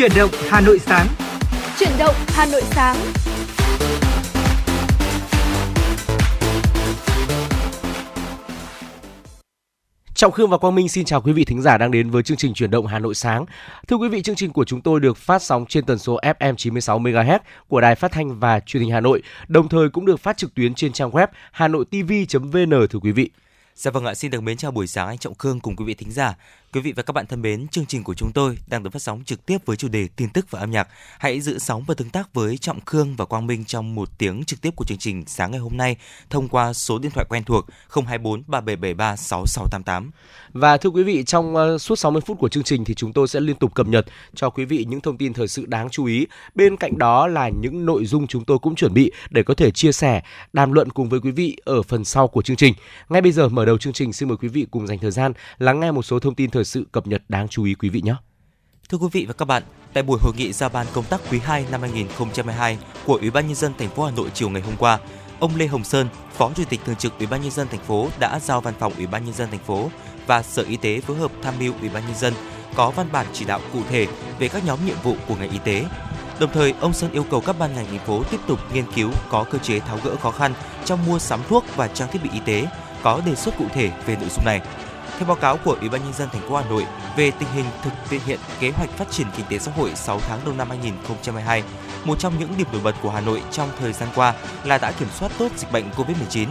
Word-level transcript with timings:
Chuyển 0.00 0.12
động 0.16 0.30
Hà 0.48 0.60
Nội 0.60 0.78
sáng. 0.78 1.06
Chuyển 1.78 1.90
động 1.98 2.14
Hà 2.28 2.46
Nội 2.46 2.62
sáng. 2.64 2.96
Trọng 10.14 10.32
Khương 10.32 10.50
và 10.50 10.58
Quang 10.58 10.74
Minh 10.74 10.88
xin 10.88 11.04
chào 11.04 11.20
quý 11.20 11.32
vị 11.32 11.44
thính 11.44 11.62
giả 11.62 11.78
đang 11.78 11.90
đến 11.90 12.10
với 12.10 12.22
chương 12.22 12.36
trình 12.36 12.54
chuyển 12.54 12.70
động 12.70 12.86
Hà 12.86 12.98
Nội 12.98 13.14
sáng. 13.14 13.44
Thưa 13.88 13.96
quý 13.96 14.08
vị, 14.08 14.22
chương 14.22 14.36
trình 14.36 14.52
của 14.52 14.64
chúng 14.64 14.80
tôi 14.80 15.00
được 15.00 15.16
phát 15.16 15.42
sóng 15.42 15.66
trên 15.66 15.84
tần 15.84 15.98
số 15.98 16.18
FM 16.22 16.54
96 16.54 16.98
MHz 16.98 17.38
của 17.68 17.80
Đài 17.80 17.94
Phát 17.94 18.12
thanh 18.12 18.38
và 18.38 18.60
Truyền 18.60 18.82
hình 18.82 18.92
Hà 18.92 19.00
Nội, 19.00 19.22
đồng 19.48 19.68
thời 19.68 19.88
cũng 19.88 20.06
được 20.06 20.20
phát 20.20 20.36
trực 20.36 20.54
tuyến 20.54 20.74
trên 20.74 20.92
trang 20.92 21.10
web 21.10 21.26
hanoitv.vn 21.52 22.86
thưa 22.90 22.98
quý 23.02 23.12
vị. 23.12 23.30
Dạ 23.74 23.90
vâng 23.90 24.04
ạ, 24.04 24.14
xin 24.14 24.30
được 24.30 24.40
mến 24.40 24.56
chào 24.56 24.70
buổi 24.70 24.86
sáng 24.86 25.08
anh 25.08 25.18
Trọng 25.18 25.34
Khương 25.34 25.60
cùng 25.60 25.76
quý 25.76 25.84
vị 25.84 25.94
thính 25.94 26.12
giả. 26.12 26.34
Quý 26.72 26.80
vị 26.80 26.92
và 26.92 27.02
các 27.02 27.12
bạn 27.12 27.26
thân 27.26 27.42
mến, 27.42 27.68
chương 27.68 27.86
trình 27.86 28.04
của 28.04 28.14
chúng 28.14 28.32
tôi 28.32 28.58
đang 28.66 28.82
được 28.82 28.90
phát 28.92 29.02
sóng 29.02 29.22
trực 29.24 29.46
tiếp 29.46 29.58
với 29.66 29.76
chủ 29.76 29.88
đề 29.88 30.08
tin 30.16 30.28
tức 30.30 30.50
và 30.50 30.60
âm 30.60 30.70
nhạc. 30.70 30.88
Hãy 31.18 31.40
giữ 31.40 31.58
sóng 31.58 31.84
và 31.86 31.94
tương 31.94 32.10
tác 32.10 32.34
với 32.34 32.58
Trọng 32.58 32.80
Khương 32.86 33.16
và 33.16 33.24
Quang 33.24 33.46
Minh 33.46 33.64
trong 33.64 33.94
một 33.94 34.08
tiếng 34.18 34.44
trực 34.44 34.60
tiếp 34.60 34.70
của 34.76 34.84
chương 34.84 34.98
trình 34.98 35.24
sáng 35.26 35.50
ngày 35.50 35.60
hôm 35.60 35.76
nay 35.76 35.96
thông 36.30 36.48
qua 36.48 36.72
số 36.72 36.98
điện 36.98 37.10
thoại 37.10 37.26
quen 37.28 37.44
thuộc 37.44 37.66
024 38.06 38.42
3773 38.46 39.16
6688. 39.16 40.10
Và 40.52 40.76
thưa 40.76 40.90
quý 40.90 41.02
vị, 41.02 41.24
trong 41.24 41.56
ờ, 41.56 41.78
suốt 41.78 41.96
60 41.96 42.20
phút 42.26 42.38
của 42.38 42.48
chương 42.48 42.62
trình 42.62 42.84
thì 42.84 42.94
chúng 42.94 43.12
tôi 43.12 43.28
sẽ 43.28 43.40
liên 43.40 43.56
tục 43.56 43.74
cập 43.74 43.86
nhật 43.86 44.06
cho 44.34 44.50
quý 44.50 44.64
vị 44.64 44.84
những 44.88 45.00
thông 45.00 45.16
tin 45.16 45.32
thời 45.32 45.48
sự 45.48 45.66
đáng 45.66 45.90
chú 45.90 46.04
ý. 46.04 46.26
Bên 46.54 46.76
cạnh 46.76 46.98
đó 46.98 47.26
là 47.26 47.48
những 47.48 47.86
nội 47.86 48.06
dung 48.06 48.26
chúng 48.26 48.44
tôi 48.44 48.58
cũng 48.58 48.74
chuẩn 48.74 48.94
bị 48.94 49.12
để 49.30 49.42
có 49.42 49.54
thể 49.54 49.70
chia 49.70 49.92
sẻ, 49.92 50.22
đàm 50.52 50.72
luận 50.72 50.90
cùng 50.90 51.08
với 51.08 51.20
quý 51.20 51.30
vị 51.30 51.56
ở 51.64 51.82
phần 51.82 52.04
sau 52.04 52.28
của 52.28 52.42
chương 52.42 52.56
trình. 52.56 52.74
Ngay 53.08 53.22
bây 53.22 53.32
giờ 53.32 53.48
mở 53.48 53.64
đầu 53.64 53.78
chương 53.78 53.92
trình 53.92 54.12
xin 54.12 54.28
mời 54.28 54.36
quý 54.36 54.48
vị 54.48 54.66
cùng 54.70 54.86
dành 54.86 54.98
thời 54.98 55.10
gian 55.10 55.32
lắng 55.58 55.80
nghe 55.80 55.90
một 55.90 56.02
số 56.02 56.18
thông 56.18 56.34
tin 56.34 56.50
thời 56.50 56.59
sự 56.64 56.86
cập 56.92 57.06
nhật 57.06 57.22
đáng 57.28 57.48
chú 57.48 57.64
ý 57.64 57.74
quý 57.74 57.88
vị 57.88 58.00
nhé. 58.00 58.14
Thưa 58.88 58.98
quý 58.98 59.06
vị 59.12 59.24
và 59.26 59.32
các 59.32 59.44
bạn, 59.44 59.62
tại 59.92 60.02
buổi 60.02 60.18
hội 60.22 60.32
nghị 60.36 60.52
giao 60.52 60.68
ban 60.68 60.86
công 60.92 61.04
tác 61.04 61.20
quý 61.30 61.38
2 61.38 61.64
năm 61.70 61.80
2022 61.80 62.78
của 63.06 63.14
Ủy 63.14 63.30
ban 63.30 63.46
nhân 63.46 63.56
dân 63.56 63.72
thành 63.78 63.90
phố 63.90 64.04
Hà 64.04 64.10
Nội 64.10 64.30
chiều 64.34 64.50
ngày 64.50 64.62
hôm 64.62 64.76
qua, 64.78 64.98
ông 65.40 65.56
Lê 65.56 65.66
Hồng 65.66 65.84
Sơn, 65.84 66.08
Phó 66.32 66.50
Chủ 66.56 66.62
tịch 66.68 66.80
thường 66.84 66.96
trực 66.96 67.18
Ủy 67.18 67.26
ban 67.26 67.42
nhân 67.42 67.50
dân 67.50 67.68
thành 67.68 67.84
phố 67.84 68.08
đã 68.18 68.40
giao 68.40 68.60
văn 68.60 68.74
phòng 68.78 68.92
Ủy 68.96 69.06
ban 69.06 69.24
nhân 69.24 69.34
dân 69.34 69.50
thành 69.50 69.64
phố 69.66 69.90
và 70.26 70.42
Sở 70.42 70.62
Y 70.62 70.76
tế 70.76 71.00
phối 71.00 71.16
hợp 71.16 71.32
tham 71.42 71.54
mưu 71.58 71.74
Ủy 71.80 71.88
ban 71.88 72.02
nhân 72.06 72.18
dân 72.18 72.34
có 72.74 72.90
văn 72.90 73.06
bản 73.12 73.26
chỉ 73.32 73.44
đạo 73.44 73.60
cụ 73.72 73.80
thể 73.90 74.06
về 74.38 74.48
các 74.48 74.64
nhóm 74.64 74.78
nhiệm 74.86 74.96
vụ 75.02 75.16
của 75.28 75.34
ngành 75.36 75.50
y 75.50 75.58
tế. 75.64 75.84
Đồng 76.40 76.52
thời, 76.52 76.74
ông 76.80 76.92
Sơn 76.92 77.12
yêu 77.12 77.24
cầu 77.30 77.40
các 77.40 77.58
ban 77.58 77.74
ngành 77.74 77.86
thành 77.86 78.06
phố 78.06 78.22
tiếp 78.30 78.40
tục 78.46 78.58
nghiên 78.74 78.84
cứu 78.94 79.10
có 79.30 79.44
cơ 79.44 79.58
chế 79.58 79.80
tháo 79.80 79.98
gỡ 80.04 80.16
khó 80.16 80.30
khăn 80.30 80.54
trong 80.84 81.06
mua 81.06 81.18
sắm 81.18 81.40
thuốc 81.48 81.64
và 81.76 81.88
trang 81.88 82.08
thiết 82.12 82.22
bị 82.22 82.30
y 82.32 82.40
tế, 82.44 82.66
có 83.02 83.20
đề 83.26 83.34
xuất 83.34 83.56
cụ 83.58 83.64
thể 83.72 83.90
về 84.06 84.16
nội 84.16 84.28
dung 84.28 84.44
này. 84.44 84.60
Theo 85.20 85.26
báo 85.26 85.36
cáo 85.36 85.56
của 85.56 85.76
Ủy 85.80 85.88
ban 85.88 86.04
nhân 86.04 86.12
dân 86.12 86.28
thành 86.32 86.48
phố 86.48 86.56
Hà 86.56 86.68
Nội 86.68 86.86
về 87.16 87.30
tình 87.30 87.48
hình 87.54 87.64
thực 87.84 88.22
hiện 88.26 88.38
kế 88.60 88.70
hoạch 88.70 88.90
phát 88.90 89.10
triển 89.10 89.26
kinh 89.36 89.46
tế 89.48 89.58
xã 89.58 89.72
hội 89.76 89.92
6 89.94 90.20
tháng 90.20 90.40
đầu 90.44 90.54
năm 90.54 90.68
2022, 90.68 91.62
một 92.04 92.18
trong 92.18 92.38
những 92.38 92.48
điểm 92.56 92.66
nổi 92.72 92.80
bật 92.84 92.94
của 93.02 93.10
Hà 93.10 93.20
Nội 93.20 93.42
trong 93.50 93.68
thời 93.78 93.92
gian 93.92 94.08
qua 94.14 94.34
là 94.64 94.78
đã 94.78 94.92
kiểm 94.92 95.08
soát 95.18 95.32
tốt 95.38 95.48
dịch 95.56 95.72
bệnh 95.72 95.90
COVID-19. 95.90 96.46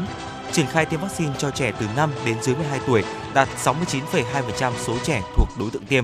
Triển 0.51 0.65
khai 0.67 0.85
tiêm 0.85 1.01
vaccine 1.01 1.31
cho 1.37 1.51
trẻ 1.51 1.71
từ 1.79 1.85
5 1.95 2.11
đến 2.25 2.37
dưới 2.41 2.55
12 2.55 2.79
tuổi 2.87 3.03
đạt 3.33 3.47
69,2% 3.63 4.71
số 4.77 4.97
trẻ 5.03 5.21
thuộc 5.35 5.49
đối 5.59 5.69
tượng 5.71 5.85
tiêm. 5.85 6.03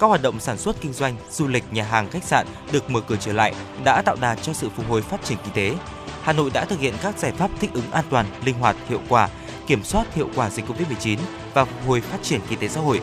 Các 0.00 0.06
hoạt 0.06 0.22
động 0.22 0.40
sản 0.40 0.58
xuất 0.58 0.80
kinh 0.80 0.92
doanh, 0.92 1.16
du 1.30 1.48
lịch, 1.48 1.72
nhà 1.72 1.84
hàng, 1.84 2.10
khách 2.10 2.24
sạn 2.24 2.46
được 2.72 2.90
mở 2.90 3.00
cửa 3.00 3.16
trở 3.20 3.32
lại 3.32 3.54
đã 3.84 4.02
tạo 4.02 4.16
đà 4.20 4.34
cho 4.34 4.52
sự 4.52 4.68
phục 4.76 4.88
hồi 4.88 5.02
phát 5.02 5.24
triển 5.24 5.38
kinh 5.44 5.54
tế. 5.54 5.78
Hà 6.22 6.32
Nội 6.32 6.50
đã 6.54 6.64
thực 6.64 6.80
hiện 6.80 6.94
các 7.02 7.18
giải 7.18 7.32
pháp 7.32 7.50
thích 7.60 7.70
ứng 7.74 7.90
an 7.90 8.04
toàn, 8.10 8.26
linh 8.44 8.58
hoạt, 8.58 8.76
hiệu 8.88 9.00
quả, 9.08 9.28
kiểm 9.66 9.84
soát 9.84 10.14
hiệu 10.14 10.28
quả 10.34 10.50
dịch 10.50 10.64
Covid-19 10.66 11.18
và 11.54 11.64
phục 11.64 11.86
hồi 11.86 12.00
phát 12.00 12.18
triển 12.22 12.40
kinh 12.48 12.58
tế 12.58 12.68
xã 12.68 12.80
hội. 12.80 13.00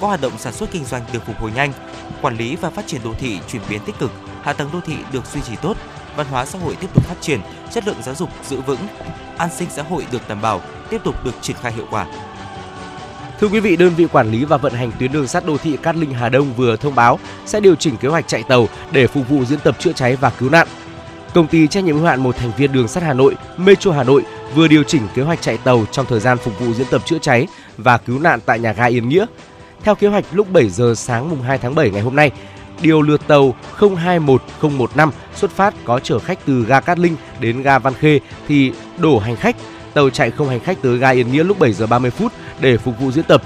Các 0.00 0.06
hoạt 0.06 0.20
động 0.20 0.32
sản 0.38 0.52
xuất 0.52 0.70
kinh 0.72 0.84
doanh 0.84 1.02
được 1.12 1.26
phục 1.26 1.36
hồi 1.40 1.52
nhanh, 1.54 1.72
quản 2.22 2.36
lý 2.36 2.56
và 2.56 2.70
phát 2.70 2.86
triển 2.86 3.00
đô 3.04 3.14
thị 3.18 3.40
chuyển 3.48 3.62
biến 3.68 3.80
tích 3.86 3.98
cực, 3.98 4.10
hạ 4.42 4.52
tầng 4.52 4.70
đô 4.72 4.80
thị 4.86 4.94
được 5.12 5.26
duy 5.26 5.40
trì 5.40 5.56
tốt, 5.56 5.76
văn 6.16 6.26
hóa 6.30 6.46
xã 6.46 6.58
hội 6.58 6.76
tiếp 6.80 6.88
tục 6.94 7.04
phát 7.04 7.20
triển, 7.20 7.40
chất 7.72 7.86
lượng 7.86 8.02
giáo 8.02 8.14
dục 8.14 8.30
giữ 8.48 8.60
vững, 8.60 8.80
an 9.38 9.48
sinh 9.56 9.68
xã 9.70 9.82
hội 9.82 10.06
được 10.12 10.28
đảm 10.28 10.40
bảo, 10.42 10.60
tiếp 10.90 11.00
tục 11.04 11.24
được 11.24 11.34
triển 11.40 11.56
khai 11.62 11.72
hiệu 11.72 11.86
quả. 11.90 12.06
Thưa 13.40 13.48
quý 13.48 13.60
vị, 13.60 13.76
đơn 13.76 13.94
vị 13.96 14.06
quản 14.12 14.32
lý 14.32 14.44
và 14.44 14.56
vận 14.56 14.72
hành 14.72 14.92
tuyến 14.98 15.12
đường 15.12 15.26
sắt 15.26 15.46
đô 15.46 15.58
thị 15.58 15.76
Cát 15.82 15.96
Linh 15.96 16.14
Hà 16.14 16.28
Đông 16.28 16.52
vừa 16.52 16.76
thông 16.76 16.94
báo 16.94 17.18
sẽ 17.46 17.60
điều 17.60 17.74
chỉnh 17.74 17.96
kế 17.96 18.08
hoạch 18.08 18.28
chạy 18.28 18.42
tàu 18.42 18.68
để 18.90 19.06
phục 19.06 19.28
vụ 19.28 19.44
diễn 19.44 19.58
tập 19.58 19.76
chữa 19.78 19.92
cháy 19.92 20.16
và 20.16 20.30
cứu 20.30 20.50
nạn. 20.50 20.68
Công 21.34 21.46
ty 21.46 21.66
trách 21.66 21.84
nhiệm 21.84 21.96
hữu 21.96 22.06
hạn 22.06 22.22
một 22.22 22.36
thành 22.36 22.52
viên 22.56 22.72
đường 22.72 22.88
sắt 22.88 23.02
Hà 23.02 23.12
Nội, 23.12 23.36
Metro 23.56 23.92
Hà 23.92 24.02
Nội 24.02 24.24
vừa 24.54 24.68
điều 24.68 24.82
chỉnh 24.82 25.02
kế 25.14 25.22
hoạch 25.22 25.42
chạy 25.42 25.58
tàu 25.58 25.84
trong 25.92 26.06
thời 26.06 26.20
gian 26.20 26.38
phục 26.38 26.60
vụ 26.60 26.74
diễn 26.74 26.86
tập 26.90 27.02
chữa 27.06 27.18
cháy 27.18 27.46
và 27.76 27.98
cứu 27.98 28.18
nạn 28.18 28.40
tại 28.46 28.58
nhà 28.58 28.72
ga 28.72 28.84
Yên 28.84 29.08
Nghĩa. 29.08 29.26
Theo 29.82 29.94
kế 29.94 30.08
hoạch 30.08 30.24
lúc 30.32 30.52
7 30.52 30.68
giờ 30.68 30.94
sáng 30.96 31.30
mùng 31.30 31.42
2 31.42 31.58
tháng 31.58 31.74
7 31.74 31.90
ngày 31.90 32.02
hôm 32.02 32.16
nay, 32.16 32.30
điều 32.80 33.02
lượt 33.02 33.20
tàu 33.26 33.54
021015 33.78 35.10
xuất 35.34 35.50
phát 35.50 35.74
có 35.84 36.00
chở 36.00 36.18
khách 36.18 36.38
từ 36.46 36.64
ga 36.64 36.80
Cát 36.80 36.98
Linh 36.98 37.16
đến 37.40 37.62
ga 37.62 37.78
Văn 37.78 37.94
Khê 37.94 38.20
thì 38.48 38.72
đổ 38.98 39.18
hành 39.18 39.36
khách, 39.36 39.56
tàu 39.94 40.10
chạy 40.10 40.30
không 40.30 40.48
hành 40.48 40.60
khách 40.60 40.82
tới 40.82 40.98
ga 40.98 41.08
Yên 41.08 41.32
Nghĩa 41.32 41.44
lúc 41.44 41.58
7 41.58 41.72
giờ 41.72 41.86
30 41.86 42.10
phút 42.10 42.32
để 42.60 42.76
phục 42.76 43.00
vụ 43.00 43.10
diễn 43.10 43.24
tập. 43.24 43.42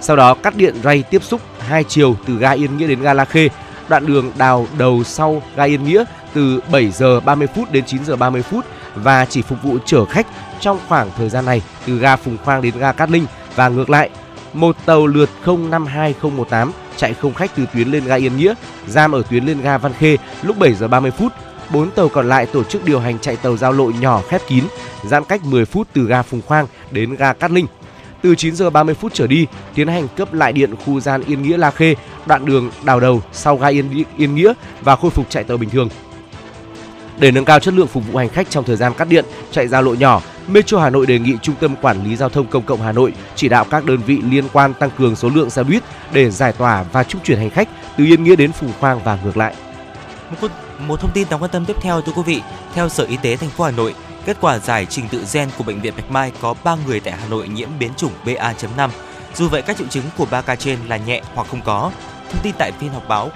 Sau 0.00 0.16
đó 0.16 0.34
cắt 0.34 0.56
điện 0.56 0.74
ray 0.84 1.02
tiếp 1.02 1.22
xúc 1.22 1.40
hai 1.58 1.84
chiều 1.84 2.16
từ 2.26 2.38
ga 2.38 2.50
Yên 2.50 2.76
Nghĩa 2.76 2.86
đến 2.86 3.02
ga 3.02 3.14
La 3.14 3.24
Khê, 3.24 3.48
đoạn 3.88 4.06
đường 4.06 4.32
đào 4.38 4.66
đầu 4.78 5.04
sau 5.04 5.42
ga 5.56 5.64
Yên 5.64 5.84
Nghĩa 5.84 6.04
từ 6.34 6.60
7 6.70 6.90
giờ 6.90 7.20
30 7.20 7.48
phút 7.54 7.72
đến 7.72 7.84
9 7.86 8.04
giờ 8.04 8.16
30 8.16 8.42
phút 8.42 8.64
và 8.94 9.24
chỉ 9.24 9.42
phục 9.42 9.62
vụ 9.62 9.78
chở 9.86 10.04
khách 10.04 10.26
trong 10.60 10.78
khoảng 10.88 11.10
thời 11.16 11.28
gian 11.28 11.44
này 11.44 11.62
từ 11.86 11.98
ga 11.98 12.16
Phùng 12.16 12.36
Khoang 12.44 12.62
đến 12.62 12.78
ga 12.78 12.92
Cát 12.92 13.10
Linh 13.10 13.26
và 13.54 13.68
ngược 13.68 13.90
lại. 13.90 14.10
Một 14.52 14.76
tàu 14.86 15.06
lượt 15.06 15.30
052018 15.46 16.72
chạy 16.96 17.14
không 17.14 17.34
khách 17.34 17.50
từ 17.56 17.66
tuyến 17.74 17.88
lên 17.88 18.04
ga 18.04 18.14
Yên 18.14 18.36
Nghĩa, 18.36 18.54
giam 18.86 19.12
ở 19.12 19.22
tuyến 19.30 19.44
lên 19.44 19.60
ga 19.60 19.78
Văn 19.78 19.92
Khê 19.92 20.16
lúc 20.42 20.58
7 20.58 20.74
giờ 20.74 20.88
30 20.88 21.10
phút. 21.10 21.32
Bốn 21.70 21.90
tàu 21.90 22.08
còn 22.08 22.28
lại 22.28 22.46
tổ 22.46 22.64
chức 22.64 22.84
điều 22.84 23.00
hành 23.00 23.18
chạy 23.18 23.36
tàu 23.36 23.56
giao 23.56 23.72
lộ 23.72 23.90
nhỏ 24.00 24.22
khép 24.28 24.40
kín, 24.48 24.64
giãn 25.04 25.24
cách 25.24 25.44
10 25.44 25.64
phút 25.64 25.88
từ 25.92 26.06
ga 26.06 26.22
Phùng 26.22 26.42
Khoang 26.46 26.66
đến 26.90 27.14
ga 27.14 27.32
Cát 27.32 27.50
Linh. 27.50 27.66
Từ 28.22 28.34
9 28.34 28.56
giờ 28.56 28.70
30 28.70 28.94
phút 28.94 29.14
trở 29.14 29.26
đi, 29.26 29.46
tiến 29.74 29.88
hành 29.88 30.08
cấp 30.16 30.32
lại 30.32 30.52
điện 30.52 30.74
khu 30.76 31.00
gian 31.00 31.22
Yên 31.26 31.42
Nghĩa 31.42 31.56
La 31.56 31.70
Khê, 31.70 31.94
đoạn 32.26 32.46
đường 32.46 32.70
đào 32.84 33.00
đầu 33.00 33.22
sau 33.32 33.56
ga 33.56 33.66
Yên, 33.66 34.04
Yên 34.16 34.34
Nghĩa 34.34 34.52
và 34.80 34.96
khôi 34.96 35.10
phục 35.10 35.30
chạy 35.30 35.44
tàu 35.44 35.56
bình 35.56 35.70
thường. 35.70 35.88
Để 37.18 37.30
nâng 37.30 37.44
cao 37.44 37.60
chất 37.60 37.74
lượng 37.74 37.86
phục 37.86 38.12
vụ 38.12 38.18
hành 38.18 38.28
khách 38.28 38.50
trong 38.50 38.64
thời 38.64 38.76
gian 38.76 38.92
cắt 38.94 39.08
điện, 39.08 39.24
chạy 39.50 39.68
giao 39.68 39.82
lộ 39.82 39.94
nhỏ, 39.94 40.22
Metro 40.48 40.78
Hà 40.78 40.90
Nội 40.90 41.06
đề 41.06 41.18
nghị 41.18 41.36
Trung 41.42 41.54
tâm 41.60 41.76
Quản 41.76 42.04
lý 42.04 42.16
Giao 42.16 42.28
thông 42.28 42.46
Công 42.46 42.62
cộng 42.62 42.82
Hà 42.82 42.92
Nội 42.92 43.12
chỉ 43.36 43.48
đạo 43.48 43.64
các 43.70 43.84
đơn 43.84 43.98
vị 44.06 44.20
liên 44.30 44.44
quan 44.52 44.74
tăng 44.74 44.90
cường 44.98 45.16
số 45.16 45.28
lượng 45.28 45.50
xe 45.50 45.62
buýt 45.62 45.82
để 46.12 46.30
giải 46.30 46.52
tỏa 46.52 46.82
và 46.92 47.04
trung 47.04 47.20
chuyển 47.24 47.38
hành 47.38 47.50
khách 47.50 47.68
từ 47.96 48.04
Yên 48.04 48.24
Nghĩa 48.24 48.36
đến 48.36 48.52
Phùng 48.52 48.72
Khoang 48.80 49.00
và 49.04 49.18
ngược 49.24 49.36
lại. 49.36 49.54
Một, 50.40 50.50
một 50.78 51.00
thông 51.00 51.10
tin 51.10 51.28
đáng 51.30 51.42
quan 51.42 51.50
tâm 51.50 51.64
tiếp 51.64 51.76
theo 51.80 52.00
thưa 52.00 52.12
quý 52.12 52.22
vị, 52.26 52.42
theo 52.74 52.88
Sở 52.88 53.04
Y 53.04 53.16
tế 53.16 53.36
thành 53.36 53.50
phố 53.50 53.64
Hà 53.64 53.70
Nội, 53.70 53.94
kết 54.24 54.36
quả 54.40 54.58
giải 54.58 54.86
trình 54.86 55.08
tự 55.08 55.24
gen 55.32 55.48
của 55.58 55.64
bệnh 55.64 55.80
viện 55.80 55.94
Bạch 55.96 56.10
Mai 56.10 56.32
có 56.40 56.54
3 56.64 56.76
người 56.86 57.00
tại 57.00 57.14
Hà 57.20 57.28
Nội 57.28 57.48
nhiễm 57.48 57.68
biến 57.78 57.90
chủng 57.96 58.12
BA.5. 58.24 58.88
Dù 59.34 59.48
vậy 59.48 59.62
các 59.62 59.76
triệu 59.76 59.86
chứng 59.86 60.04
của 60.16 60.26
3 60.30 60.42
ca 60.42 60.56
trên 60.56 60.78
là 60.88 60.96
nhẹ 60.96 61.22
hoặc 61.34 61.48
không 61.50 61.60
có. 61.64 61.90
Thông 62.30 62.42
tin 62.42 62.54
tại 62.58 62.72
phiên 62.80 62.92
họp 62.92 63.08
báo 63.08 63.30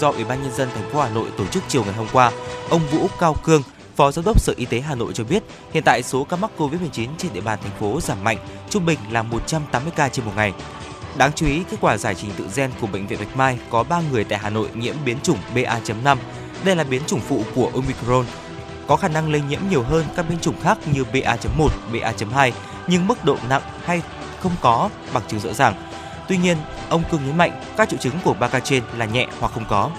do 0.00 0.10
Ủy 0.10 0.24
ban 0.24 0.42
nhân 0.42 0.52
dân 0.56 0.68
thành 0.74 0.90
phố 0.90 1.00
Hà 1.00 1.08
Nội 1.08 1.28
tổ 1.38 1.46
chức 1.46 1.62
chiều 1.68 1.84
ngày 1.84 1.94
hôm 1.94 2.06
qua, 2.12 2.32
ông 2.70 2.80
Vũ 2.90 3.08
Cao 3.18 3.36
Cương, 3.44 3.62
Phó 3.96 4.12
Giám 4.12 4.24
đốc 4.24 4.40
Sở 4.40 4.54
Y 4.56 4.64
tế 4.64 4.80
Hà 4.80 4.94
Nội 4.94 5.12
cho 5.14 5.24
biết, 5.24 5.42
hiện 5.72 5.82
tại 5.86 6.02
số 6.02 6.24
ca 6.24 6.36
mắc 6.36 6.50
COVID-19 6.58 7.08
trên 7.18 7.32
địa 7.32 7.40
bàn 7.40 7.58
thành 7.62 7.72
phố 7.80 8.00
giảm 8.00 8.24
mạnh, 8.24 8.38
trung 8.70 8.86
bình 8.86 8.98
là 9.10 9.22
180 9.22 9.92
ca 9.96 10.08
trên 10.08 10.24
một 10.24 10.32
ngày. 10.36 10.52
Đáng 11.16 11.32
chú 11.32 11.46
ý, 11.46 11.62
kết 11.70 11.76
quả 11.80 11.96
giải 11.96 12.14
trình 12.14 12.30
tự 12.36 12.48
gen 12.56 12.70
của 12.80 12.86
bệnh 12.86 13.06
viện 13.06 13.18
Bạch 13.18 13.36
Mai 13.36 13.58
có 13.70 13.82
3 13.82 14.00
người 14.12 14.24
tại 14.24 14.38
Hà 14.38 14.50
Nội 14.50 14.68
nhiễm 14.74 14.94
biến 15.04 15.16
chủng 15.22 15.38
BA.5. 15.54 16.16
Đây 16.64 16.76
là 16.76 16.84
biến 16.84 17.02
chủng 17.06 17.20
phụ 17.20 17.42
của 17.54 17.70
Omicron, 17.74 18.26
có 18.86 18.96
khả 18.96 19.08
năng 19.08 19.32
lây 19.32 19.42
nhiễm 19.48 19.60
nhiều 19.70 19.82
hơn 19.82 20.04
các 20.16 20.26
biến 20.28 20.38
chủng 20.38 20.60
khác 20.62 20.78
như 20.94 21.04
BA.1, 21.04 21.68
BA.2, 21.92 22.52
nhưng 22.86 23.06
mức 23.06 23.24
độ 23.24 23.36
nặng 23.48 23.62
hay 23.84 24.02
không 24.40 24.52
có 24.60 24.90
bằng 25.12 25.22
chứng 25.28 25.40
rõ 25.40 25.52
ràng. 25.52 25.74
Tuy 26.28 26.36
nhiên, 26.36 26.56
ông 26.88 27.02
Cương 27.10 27.20
nhấn 27.26 27.38
mạnh 27.38 27.60
các 27.76 27.88
triệu 27.88 27.98
chứng 27.98 28.14
của 28.24 28.34
ba 28.34 28.48
ca 28.48 28.60
trên 28.60 28.82
là 28.98 29.04
nhẹ 29.04 29.26
hoặc 29.40 29.52
không 29.52 29.64
có. 29.68 29.90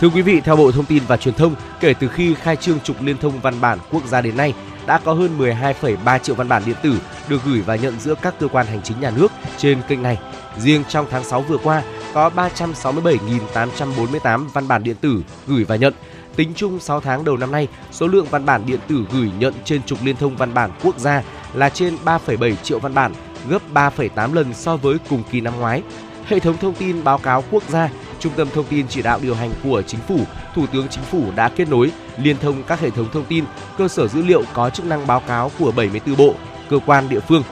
Thưa 0.00 0.08
quý 0.08 0.22
vị, 0.22 0.40
theo 0.40 0.56
Bộ 0.56 0.72
Thông 0.72 0.84
tin 0.84 1.02
và 1.08 1.16
Truyền 1.16 1.34
thông, 1.34 1.54
kể 1.80 1.94
từ 1.94 2.08
khi 2.08 2.34
khai 2.34 2.56
trương 2.56 2.80
trục 2.80 3.02
liên 3.02 3.18
thông 3.18 3.40
văn 3.40 3.60
bản 3.60 3.78
quốc 3.90 4.06
gia 4.06 4.20
đến 4.20 4.36
nay, 4.36 4.54
đã 4.86 5.00
có 5.04 5.12
hơn 5.12 5.38
12,3 5.38 6.18
triệu 6.18 6.34
văn 6.34 6.48
bản 6.48 6.62
điện 6.66 6.76
tử 6.82 6.98
được 7.28 7.44
gửi 7.44 7.60
và 7.60 7.76
nhận 7.76 8.00
giữa 8.00 8.14
các 8.22 8.34
cơ 8.40 8.48
quan 8.48 8.66
hành 8.66 8.82
chính 8.82 9.00
nhà 9.00 9.10
nước 9.10 9.32
trên 9.56 9.78
kênh 9.88 10.02
này. 10.02 10.18
Riêng 10.58 10.82
trong 10.88 11.06
tháng 11.10 11.24
6 11.24 11.40
vừa 11.40 11.58
qua, 11.58 11.82
có 12.14 12.30
367.848 12.36 14.48
văn 14.48 14.68
bản 14.68 14.82
điện 14.82 14.96
tử 15.00 15.22
gửi 15.46 15.64
và 15.64 15.76
nhận. 15.76 15.94
Tính 16.36 16.52
chung 16.56 16.80
6 16.80 17.00
tháng 17.00 17.24
đầu 17.24 17.36
năm 17.36 17.52
nay, 17.52 17.68
số 17.92 18.06
lượng 18.06 18.26
văn 18.30 18.46
bản 18.46 18.66
điện 18.66 18.80
tử 18.88 19.06
gửi 19.12 19.30
nhận 19.38 19.54
trên 19.64 19.82
trục 19.82 20.04
liên 20.04 20.16
thông 20.16 20.36
văn 20.36 20.54
bản 20.54 20.70
quốc 20.82 20.98
gia 20.98 21.22
là 21.54 21.68
trên 21.68 21.96
3,7 22.04 22.54
triệu 22.62 22.78
văn 22.78 22.94
bản, 22.94 23.12
gấp 23.48 23.62
3,8 23.74 24.34
lần 24.34 24.54
so 24.54 24.76
với 24.76 24.98
cùng 25.08 25.22
kỳ 25.30 25.40
năm 25.40 25.60
ngoái. 25.60 25.82
Hệ 26.26 26.40
thống 26.40 26.56
thông 26.60 26.74
tin 26.74 27.04
báo 27.04 27.18
cáo 27.18 27.44
quốc 27.50 27.62
gia, 27.68 27.90
Trung 28.20 28.32
tâm 28.36 28.48
thông 28.54 28.64
tin 28.64 28.88
chỉ 28.88 29.02
đạo 29.02 29.18
điều 29.22 29.34
hành 29.34 29.50
của 29.62 29.82
Chính 29.82 30.00
phủ, 30.00 30.20
Thủ 30.54 30.66
tướng 30.66 30.88
Chính 30.88 31.04
phủ 31.04 31.24
đã 31.36 31.48
kết 31.48 31.68
nối, 31.68 31.92
liên 32.18 32.36
thông 32.38 32.62
các 32.62 32.80
hệ 32.80 32.90
thống 32.90 33.06
thông 33.12 33.24
tin, 33.24 33.44
cơ 33.78 33.88
sở 33.88 34.08
dữ 34.08 34.22
liệu 34.22 34.42
có 34.52 34.70
chức 34.70 34.86
năng 34.86 35.06
báo 35.06 35.20
cáo 35.20 35.50
của 35.58 35.72
74 35.72 36.16
bộ, 36.16 36.34
cơ 36.70 36.78
quan 36.86 37.08
địa 37.08 37.20
phương. 37.20 37.42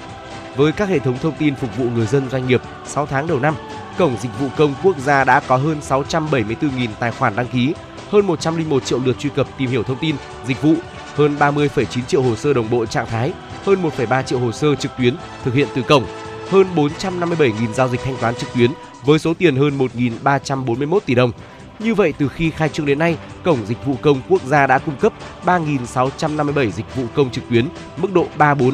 Với 0.56 0.72
các 0.72 0.88
hệ 0.88 0.98
thống 0.98 1.18
thông 1.22 1.34
tin 1.38 1.54
phục 1.54 1.76
vụ 1.76 1.84
người 1.84 2.06
dân 2.06 2.30
doanh 2.30 2.48
nghiệp 2.48 2.60
6 2.86 3.06
tháng 3.06 3.26
đầu 3.26 3.40
năm, 3.40 3.54
Cổng 3.98 4.16
Dịch 4.20 4.40
vụ 4.40 4.48
Công 4.56 4.74
Quốc 4.82 4.98
gia 4.98 5.24
đã 5.24 5.40
có 5.40 5.56
hơn 5.56 5.80
674.000 5.88 6.88
tài 6.98 7.10
khoản 7.10 7.36
đăng 7.36 7.46
ký, 7.46 7.74
hơn 8.10 8.26
101 8.26 8.84
triệu 8.84 8.98
lượt 9.04 9.18
truy 9.18 9.30
cập 9.30 9.46
tìm 9.58 9.70
hiểu 9.70 9.82
thông 9.82 9.98
tin, 10.00 10.16
dịch 10.46 10.62
vụ, 10.62 10.74
hơn 11.14 11.36
30,9 11.38 12.04
triệu 12.08 12.22
hồ 12.22 12.36
sơ 12.36 12.52
đồng 12.52 12.70
bộ 12.70 12.86
trạng 12.86 13.06
thái, 13.06 13.32
hơn 13.64 13.82
1,3 13.82 14.22
triệu 14.22 14.38
hồ 14.38 14.52
sơ 14.52 14.74
trực 14.74 14.92
tuyến 14.98 15.16
thực 15.44 15.54
hiện 15.54 15.68
từ 15.74 15.82
cổng, 15.82 16.04
hơn 16.50 16.66
457.000 16.76 17.72
giao 17.72 17.88
dịch 17.88 18.00
thanh 18.04 18.16
toán 18.16 18.34
trực 18.34 18.54
tuyến 18.54 18.70
với 19.04 19.18
số 19.18 19.34
tiền 19.34 19.56
hơn 19.56 19.78
1.341 19.78 21.00
tỷ 21.06 21.14
đồng. 21.14 21.32
Như 21.78 21.94
vậy, 21.94 22.14
từ 22.18 22.28
khi 22.28 22.50
khai 22.50 22.68
trương 22.68 22.86
đến 22.86 22.98
nay, 22.98 23.16
Cổng 23.44 23.66
Dịch 23.66 23.86
vụ 23.86 23.96
Công 24.02 24.20
Quốc 24.28 24.42
gia 24.42 24.66
đã 24.66 24.78
cung 24.78 24.96
cấp 24.96 25.12
3.657 25.44 26.70
dịch 26.70 26.96
vụ 26.96 27.04
công 27.14 27.30
trực 27.30 27.44
tuyến 27.50 27.68
mức 27.96 28.12
độ 28.12 28.26
3-4, 28.38 28.72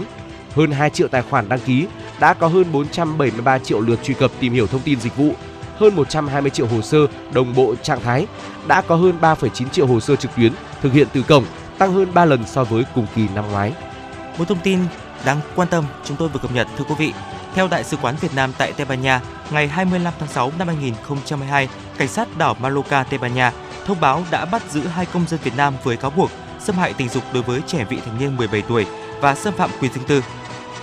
hơn 0.55 0.71
2 0.71 0.91
triệu 0.91 1.09
tài 1.09 1.23
khoản 1.23 1.49
đăng 1.49 1.61
ký, 1.61 1.87
đã 2.21 2.35
có 2.35 2.47
hơn 2.47 2.65
473 2.73 3.59
triệu 3.59 3.81
lượt 3.81 3.99
truy 4.03 4.15
cập 4.15 4.31
tìm 4.41 4.53
hiểu 4.53 4.67
thông 4.67 4.81
tin 4.81 5.01
dịch 5.01 5.17
vụ, 5.17 5.33
hơn 5.77 5.97
120 5.97 6.51
triệu 6.51 6.67
hồ 6.67 6.83
sơ 6.83 6.99
đồng 7.33 7.55
bộ 7.55 7.75
trạng 7.83 8.01
thái, 8.01 8.27
đã 8.67 8.81
có 8.81 8.97
hơn 8.97 9.19
3,9 9.21 9.69
triệu 9.69 9.87
hồ 9.87 10.01
sơ 10.01 10.17
trực 10.17 10.37
tuyến 10.37 10.53
thực 10.83 10.93
hiện 10.93 11.07
từ 11.13 11.23
cổng, 11.23 11.45
tăng 11.79 11.93
hơn 11.93 12.15
3 12.15 12.25
lần 12.25 12.47
so 12.47 12.65
với 12.65 12.85
cùng 12.95 13.07
kỳ 13.17 13.27
năm 13.35 13.45
ngoái. 13.51 13.73
Một 14.39 14.49
thông 14.49 14.61
tin 14.61 14.81
đáng 15.25 15.41
quan 15.57 15.69
tâm 15.69 15.85
chúng 16.05 16.17
tôi 16.17 16.29
vừa 16.29 16.41
cập 16.41 16.53
nhật 16.53 16.69
thưa 16.77 16.85
quý 16.85 16.95
vị. 16.99 17.13
Theo 17.55 17.69
Đại 17.69 17.85
sứ 17.85 17.97
quán 17.97 18.17
Việt 18.21 18.35
Nam 18.35 18.53
tại 18.59 18.73
Tây 18.73 18.87
Ban 18.87 19.03
Nha, 19.03 19.21
ngày 19.51 19.69
25 19.69 20.13
tháng 20.19 20.29
6 20.29 20.53
năm 20.59 20.69
2022, 20.69 21.69
cảnh 21.99 22.09
sát 22.09 22.39
đảo 22.39 22.57
Mallorca, 22.61 23.05
Tây 23.05 23.19
Ban 23.19 23.35
Nha 23.35 23.53
thông 23.87 24.01
báo 24.01 24.25
đã 24.31 24.45
bắt 24.45 24.63
giữ 24.71 24.87
hai 24.87 25.07
công 25.07 25.27
dân 25.29 25.41
Việt 25.43 25.57
Nam 25.57 25.75
với 25.85 25.97
cáo 25.97 26.11
buộc 26.11 26.31
xâm 26.61 26.77
hại 26.77 26.93
tình 26.93 27.09
dục 27.09 27.23
đối 27.33 27.43
với 27.43 27.61
trẻ 27.67 27.85
vị 27.89 27.99
thành 28.05 28.19
niên 28.19 28.37
17 28.37 28.63
tuổi 28.63 28.87
và 29.21 29.35
xâm 29.35 29.55
phạm 29.55 29.71
quyền 29.81 29.93
riêng 29.93 30.05
tư. 30.05 30.23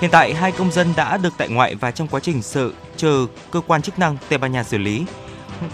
Hiện 0.02 0.12
tại, 0.12 0.34
hai 0.34 0.52
công 0.52 0.72
dân 0.72 0.94
đã 0.96 1.18
được 1.18 1.34
tại 1.38 1.50
ngoại 1.50 1.75
và 1.75 1.92
trong 1.92 2.07
quá 2.07 2.19
trình 2.19 2.42
sự 2.42 2.74
chờ 2.98 3.25
cơ 3.52 3.62
quan 3.68 3.81
chức 3.81 4.00
năng 4.00 4.18
Tây 4.30 4.38
Ban 4.38 4.52
Nha 4.52 4.63
xử 4.63 4.78
lý. 4.78 5.06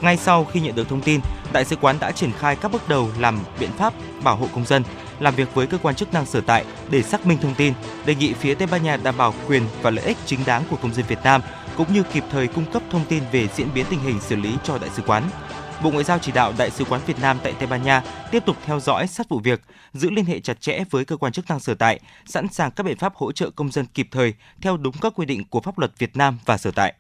Ngay 0.01 0.17
sau 0.17 0.45
khi 0.45 0.59
nhận 0.59 0.75
được 0.75 0.89
thông 0.89 1.01
tin, 1.01 1.21
đại 1.53 1.65
sứ 1.65 1.75
quán 1.75 1.97
đã 1.99 2.11
triển 2.11 2.31
khai 2.39 2.55
các 2.55 2.71
bước 2.71 2.89
đầu 2.89 3.09
làm 3.19 3.39
biện 3.59 3.71
pháp 3.77 3.93
bảo 4.23 4.35
hộ 4.35 4.47
công 4.53 4.65
dân, 4.65 4.83
làm 5.21 5.35
việc 5.35 5.53
với 5.53 5.67
cơ 5.67 5.77
quan 5.77 5.95
chức 5.95 6.13
năng 6.13 6.25
sở 6.25 6.41
tại 6.41 6.65
để 6.89 7.03
xác 7.03 7.25
minh 7.25 7.37
thông 7.41 7.55
tin, 7.55 7.73
đề 8.05 8.15
nghị 8.15 8.33
phía 8.33 8.53
Tây 8.53 8.67
Ban 8.71 8.83
Nha 8.83 8.97
đảm 8.97 9.17
bảo 9.17 9.33
quyền 9.47 9.63
và 9.81 9.89
lợi 9.89 10.05
ích 10.05 10.17
chính 10.25 10.39
đáng 10.45 10.63
của 10.69 10.75
công 10.75 10.93
dân 10.93 11.05
Việt 11.07 11.19
Nam 11.23 11.41
cũng 11.77 11.93
như 11.93 12.03
kịp 12.13 12.23
thời 12.31 12.47
cung 12.47 12.65
cấp 12.71 12.81
thông 12.91 13.05
tin 13.05 13.23
về 13.31 13.47
diễn 13.55 13.67
biến 13.73 13.85
tình 13.89 13.99
hình 13.99 14.19
xử 14.21 14.35
lý 14.35 14.55
cho 14.63 14.77
đại 14.77 14.89
sứ 14.89 15.01
quán. 15.01 15.23
Bộ 15.83 15.91
Ngoại 15.91 16.03
giao 16.03 16.19
chỉ 16.19 16.31
đạo 16.31 16.53
Đại 16.57 16.69
sứ 16.69 16.85
quán 16.85 17.01
Việt 17.05 17.19
Nam 17.19 17.37
tại 17.43 17.53
Tây 17.59 17.67
Ban 17.67 17.83
Nha 17.83 18.03
tiếp 18.31 18.43
tục 18.45 18.57
theo 18.65 18.79
dõi 18.79 19.07
sát 19.07 19.29
vụ 19.29 19.39
việc, 19.39 19.61
giữ 19.93 20.09
liên 20.09 20.25
hệ 20.25 20.39
chặt 20.39 20.61
chẽ 20.61 20.83
với 20.89 21.05
cơ 21.05 21.17
quan 21.17 21.31
chức 21.31 21.49
năng 21.49 21.59
sở 21.59 21.73
tại, 21.73 21.99
sẵn 22.25 22.47
sàng 22.47 22.71
các 22.71 22.85
biện 22.85 22.97
pháp 22.97 23.15
hỗ 23.15 23.31
trợ 23.31 23.49
công 23.49 23.71
dân 23.71 23.85
kịp 23.85 24.07
thời 24.11 24.33
theo 24.61 24.77
đúng 24.77 24.95
các 25.01 25.13
quy 25.15 25.25
định 25.25 25.43
của 25.49 25.61
pháp 25.61 25.79
luật 25.79 25.91
Việt 25.99 26.17
Nam 26.17 26.39
và 26.45 26.57
sở 26.57 26.71
tại. 26.71 26.93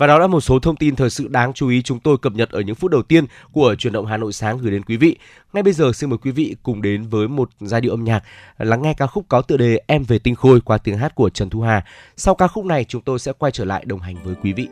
Và 0.00 0.06
đó 0.06 0.18
là 0.18 0.26
một 0.26 0.40
số 0.40 0.58
thông 0.58 0.76
tin 0.76 0.96
thời 0.96 1.10
sự 1.10 1.28
đáng 1.28 1.52
chú 1.52 1.68
ý 1.68 1.82
chúng 1.82 1.98
tôi 2.00 2.18
cập 2.18 2.32
nhật 2.32 2.50
ở 2.50 2.60
những 2.60 2.74
phút 2.74 2.90
đầu 2.90 3.02
tiên 3.02 3.24
của 3.52 3.74
truyền 3.74 3.92
động 3.92 4.06
Hà 4.06 4.16
Nội 4.16 4.32
sáng 4.32 4.58
gửi 4.58 4.70
đến 4.70 4.82
quý 4.82 4.96
vị. 4.96 5.16
Ngay 5.52 5.62
bây 5.62 5.72
giờ, 5.72 5.92
xin 5.92 6.10
mời 6.10 6.18
quý 6.18 6.30
vị 6.30 6.56
cùng 6.62 6.82
đến 6.82 7.02
với 7.02 7.28
một 7.28 7.50
giai 7.60 7.80
điệu 7.80 7.92
âm 7.92 8.04
nhạc 8.04 8.22
à, 8.56 8.64
lắng 8.64 8.82
nghe 8.82 8.94
ca 8.94 9.06
khúc 9.06 9.24
có 9.28 9.42
tựa 9.42 9.56
đề 9.56 9.80
Em 9.86 10.04
về 10.04 10.18
tinh 10.18 10.34
khôi 10.34 10.60
qua 10.60 10.78
tiếng 10.78 10.98
hát 10.98 11.14
của 11.14 11.30
Trần 11.30 11.50
Thu 11.50 11.60
Hà. 11.60 11.84
Sau 12.16 12.34
ca 12.34 12.48
khúc 12.48 12.64
này, 12.64 12.84
chúng 12.84 13.02
tôi 13.02 13.18
sẽ 13.18 13.32
quay 13.38 13.52
trở 13.52 13.64
lại 13.64 13.84
đồng 13.84 14.00
hành 14.00 14.16
với 14.24 14.34
quý 14.42 14.52
vị. 14.52 14.68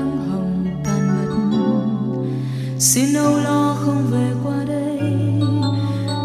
nắng 0.00 0.28
hồng 0.30 0.66
tan 0.84 1.08
mất. 1.08 1.30
Xin 2.78 3.14
âu 3.14 3.38
lo 3.38 3.76
không 3.80 4.06
về 4.10 4.32
qua 4.44 4.64
đây. 4.68 5.00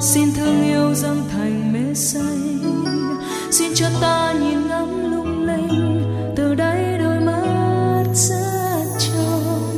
Xin 0.01 0.33
thương 0.33 0.63
yêu 0.63 0.93
dâng 0.95 1.23
thành 1.31 1.73
mê 1.73 1.93
say. 1.93 2.37
Xin 3.51 3.71
cho 3.75 3.85
ta 4.01 4.33
nhìn 4.33 4.67
ngắm 4.67 5.11
lung 5.11 5.45
linh. 5.45 6.03
Từ 6.35 6.55
đây 6.55 6.97
đôi 6.99 7.19
mắt 7.19 8.03
rất 8.13 8.85
trong. 8.99 9.77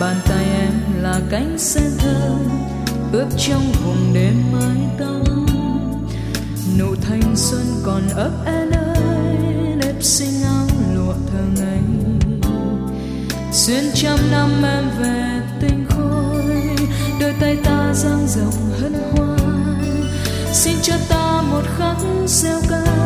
Bàn 0.00 0.16
tay 0.28 0.44
em 0.44 1.02
là 1.02 1.20
cánh 1.30 1.58
sen 1.58 1.90
thơ. 1.98 2.36
Ướp 3.12 3.28
trong 3.38 3.72
vùng 3.84 4.14
đêm 4.14 4.34
mái 4.52 4.88
tóc. 4.98 5.34
Nụ 6.78 6.94
thanh 7.02 7.36
xuân 7.36 7.64
còn 7.84 8.02
ấp 8.08 8.30
em 8.46 8.70
ơi. 8.70 9.36
Nếp 9.76 10.02
xinh. 10.02 10.33
xuyên 13.66 13.84
trăm 13.94 14.18
năm 14.30 14.62
em 14.62 14.84
về 14.98 15.40
tinh 15.60 15.86
khôi, 15.88 16.76
đôi 17.20 17.32
tay 17.40 17.56
ta 17.64 17.92
dang 17.94 18.26
rộng 18.28 18.70
hân 18.80 18.94
hoan. 18.94 20.10
Xin 20.52 20.74
cho 20.82 20.94
ta 21.08 21.42
một 21.50 21.62
khắc 21.78 21.96
rêu 22.26 22.60
cao 22.70 23.03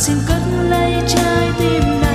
xin 0.00 0.16
cất 0.28 0.42
lấy 0.70 0.92
trái 1.08 1.50
tim 1.58 2.00
này. 2.00 2.09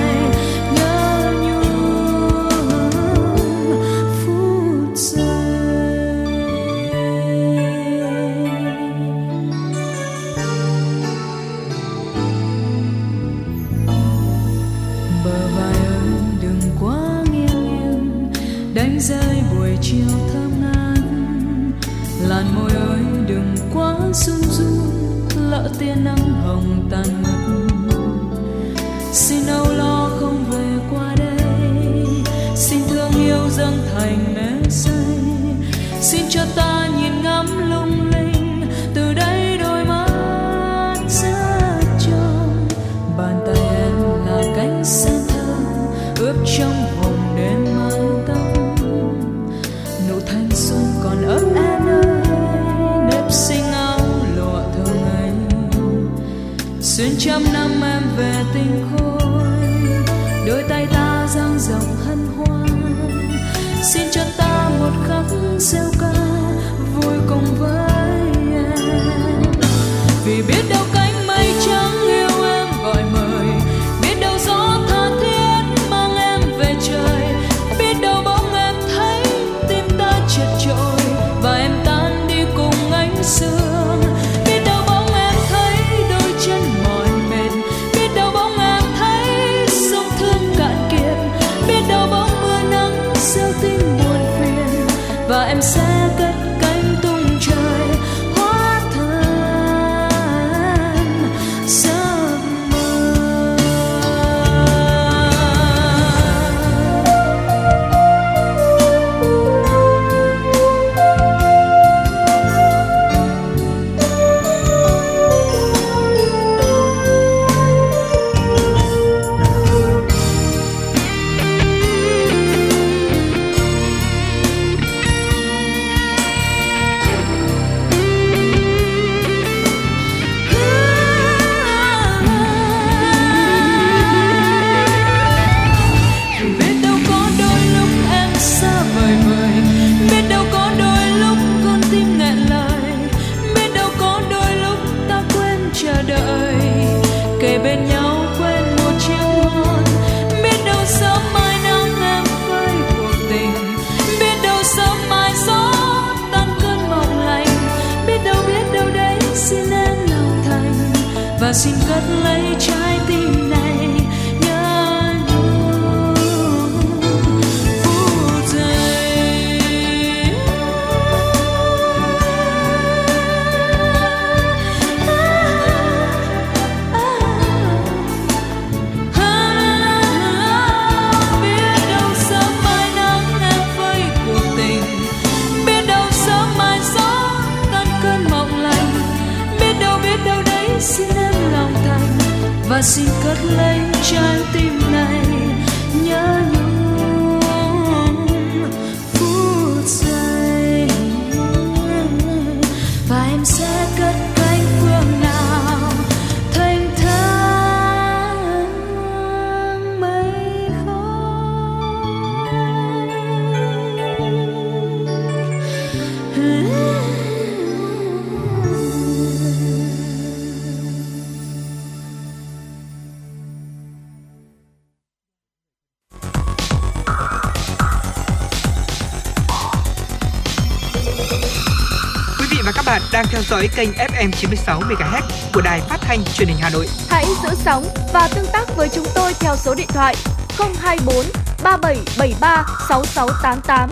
Dõi 233.56 233.68
kênh 233.76 233.90
FM 233.92 234.30
96 234.30 234.80
MHz 234.80 235.22
của 235.54 235.60
đài 235.60 235.80
phát 235.80 235.98
thanh 236.00 236.24
truyền 236.24 236.48
hình 236.48 236.56
Hà 236.60 236.70
Nội. 236.70 236.86
Hãy 237.08 237.24
giữ 237.42 237.48
sóng 237.54 237.84
và 238.12 238.28
tương 238.34 238.46
tác 238.52 238.76
với 238.76 238.88
chúng 238.88 239.04
tôi 239.14 239.32
theo 239.40 239.56
số 239.56 239.74
điện 239.74 239.86
thoại 239.88 240.14
024 240.58 241.16
3773 241.62 242.66
6688. 242.88 243.90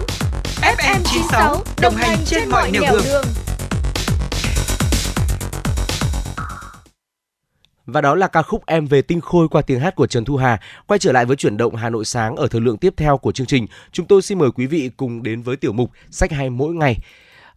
FM 0.61 1.01
96 1.05 1.63
đồng 1.81 1.95
hành 1.95 2.19
trên, 2.27 2.41
trên 2.41 2.51
mọi 2.51 2.71
nẻo 2.71 2.83
đường. 2.93 3.03
đường. 3.05 3.25
Và 7.87 8.01
đó 8.01 8.15
là 8.15 8.27
ca 8.27 8.43
khúc 8.43 8.67
Em 8.67 8.87
về 8.87 9.03
tinh 9.03 9.21
khôi 9.21 9.49
qua 9.49 9.63
tiếng 9.63 9.81
hát 9.81 9.95
của 9.97 10.07
Trần 10.07 10.25
Thu 10.25 10.37
Hà. 10.37 10.61
Quay 10.87 10.99
trở 10.99 11.13
lại 11.13 11.25
với 11.25 11.37
chuyển 11.37 11.57
động 11.57 11.77
Hà 11.77 11.91
Nội 11.91 12.05
sáng 12.05 12.37
ở 12.37 12.47
thời 12.51 12.61
lượng 12.61 12.79
tiếp 12.79 12.95
theo 12.97 13.19
của 13.19 13.33
chương 13.33 13.47
trình, 13.47 13.67
chúng 13.93 14.07
tôi 14.07 14.23
xin 14.23 14.39
mời 14.39 14.51
quý 14.51 14.67
vị 14.67 14.91
cùng 14.97 15.23
đến 15.23 15.43
với 15.43 15.57
tiểu 15.57 15.73
mục 15.73 15.91
Sách 16.11 16.33
hay 16.33 16.51
mỗi 16.51 16.75
ngày. 16.75 16.99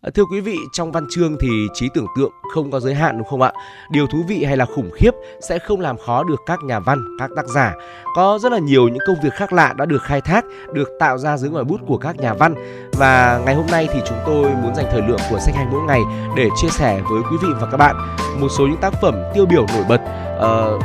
Ờ, 0.08 0.12
thưa 0.12 0.26
quý 0.26 0.40
vị, 0.40 0.58
trong 0.72 0.92
văn 0.92 1.08
chương 1.10 1.38
thì 1.40 1.68
trí 1.74 1.90
tưởng 1.94 2.06
tượng 2.18 2.32
không 2.54 2.72
có 2.72 2.80
giới 2.80 2.94
hạn 2.94 3.18
đúng 3.18 3.28
không 3.28 3.42
ạ? 3.42 3.52
Điều 3.90 4.08
thú 4.08 4.18
vị 4.28 4.44
hay 4.44 4.58
là 4.58 4.66
khủng 4.66 4.90
khiếp 4.96 5.12
sẽ 5.42 5.60
không 5.60 5.82
làm 5.82 5.98
khó 5.98 6.24
được 6.24 6.42
các 6.46 6.60
nhà 6.64 6.80
văn, 6.80 7.18
các 7.20 7.30
tác 7.36 7.48
giả. 7.48 7.74
Có 8.16 8.40
rất 8.42 8.52
là 8.52 8.60
nhiều 8.60 8.88
những 8.88 9.04
công 9.08 9.16
việc 9.24 9.34
khác 9.34 9.54
lạ 9.54 9.74
đã 9.78 9.86
được 9.86 10.04
khai 10.04 10.22
thác, 10.22 10.46
được 10.74 10.90
tạo 11.00 11.18
ra 11.18 11.38
dưới 11.38 11.52
ngòi 11.52 11.64
bút 11.64 11.82
của 11.88 11.98
các 11.98 12.18
nhà 12.18 12.34
văn. 12.34 12.56
Và 12.94 13.42
ngày 13.46 13.56
hôm 13.56 13.66
nay 13.72 13.88
thì 13.94 14.00
chúng 14.08 14.18
tôi 14.26 14.44
muốn 14.44 14.76
dành 14.76 14.86
thời 14.92 15.02
lượng 15.02 15.20
của 15.30 15.40
sách 15.40 15.56
hay 15.56 15.66
mỗi 15.72 15.82
ngày 15.82 16.02
để 16.38 16.50
chia 16.62 16.70
sẻ 16.70 17.02
với 17.10 17.22
quý 17.32 17.38
vị 17.42 17.50
và 17.62 17.68
các 17.72 17.78
bạn 17.78 17.96
một 18.40 18.48
số 18.58 18.68
những 18.68 18.82
tác 18.82 18.94
phẩm 19.02 19.16
tiêu 19.34 19.46
biểu 19.46 19.66
nổi 19.74 19.86
bật 19.90 20.02
uh, 20.38 20.84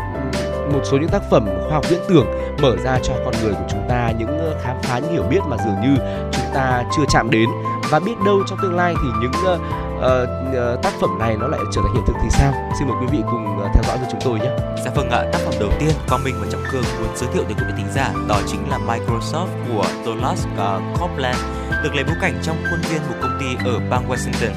một 0.72 0.80
số 0.84 0.98
những 0.98 1.08
tác 1.08 1.22
phẩm 1.30 1.46
khoa 1.62 1.72
học 1.72 1.84
viễn 1.88 2.00
tưởng 2.08 2.26
mở 2.62 2.76
ra 2.84 2.98
cho 3.02 3.12
con 3.24 3.34
người 3.42 3.52
của 3.52 3.66
chúng 3.70 3.86
ta 3.88 4.10
những 4.18 4.54
khám 4.62 4.76
phá 4.82 4.98
những 4.98 5.12
hiểu 5.12 5.22
biết 5.30 5.40
mà 5.48 5.56
dường 5.64 5.80
như 5.80 5.96
chúng 6.32 6.54
ta 6.54 6.84
chưa 6.96 7.02
chạm 7.08 7.30
đến. 7.30 7.48
Và 7.90 8.00
biết 8.00 8.14
đâu 8.26 8.42
trong 8.48 8.58
tương 8.62 8.76
lai 8.76 8.94
thì 9.02 9.08
những 9.20 9.32
uh, 9.54 9.60
uh, 9.98 10.82
tác 10.82 10.92
phẩm 11.00 11.18
này 11.18 11.36
nó 11.40 11.48
lại 11.48 11.60
trở 11.72 11.80
thành 11.84 11.94
hiện 11.94 12.04
thực 12.06 12.16
thì 12.22 12.28
sao? 12.30 12.52
Xin 12.78 12.88
mời 12.88 12.96
quý 13.00 13.06
vị 13.12 13.18
cùng 13.30 13.58
ờ, 13.62 13.68
theo 13.74 13.82
dõi 13.82 13.98
với 13.98 14.08
chúng 14.10 14.20
tôi 14.24 14.38
nhé. 14.40 14.50
Dạ 14.84 14.90
vâng 14.94 15.10
ạ 15.10 15.24
tác 15.32 15.38
phẩm 15.44 15.54
đầu 15.60 15.70
tiên 15.78 15.90
quang 16.08 16.24
minh 16.24 16.34
và 16.40 16.46
trọng 16.52 16.62
cường 16.72 16.84
muốn 16.98 17.16
giới 17.16 17.28
thiệu 17.32 17.44
đến 17.48 17.58
quý 17.58 17.64
vị 17.68 17.72
thính 17.76 17.92
giả 17.94 18.12
đó 18.28 18.40
chính 18.46 18.70
là 18.70 18.78
Microsoft 18.78 19.46
của 19.68 19.84
Thomas 20.04 20.46
uh, 20.46 21.00
Copeland 21.00 21.38
được 21.84 21.94
lấy 21.94 22.04
bối 22.04 22.16
cảnh 22.20 22.40
trong 22.42 22.56
khuôn 22.70 22.80
viên 22.80 23.02
một 23.08 23.14
công 23.22 23.38
ty 23.40 23.46
ở 23.64 23.80
bang 23.90 24.08
Washington. 24.08 24.52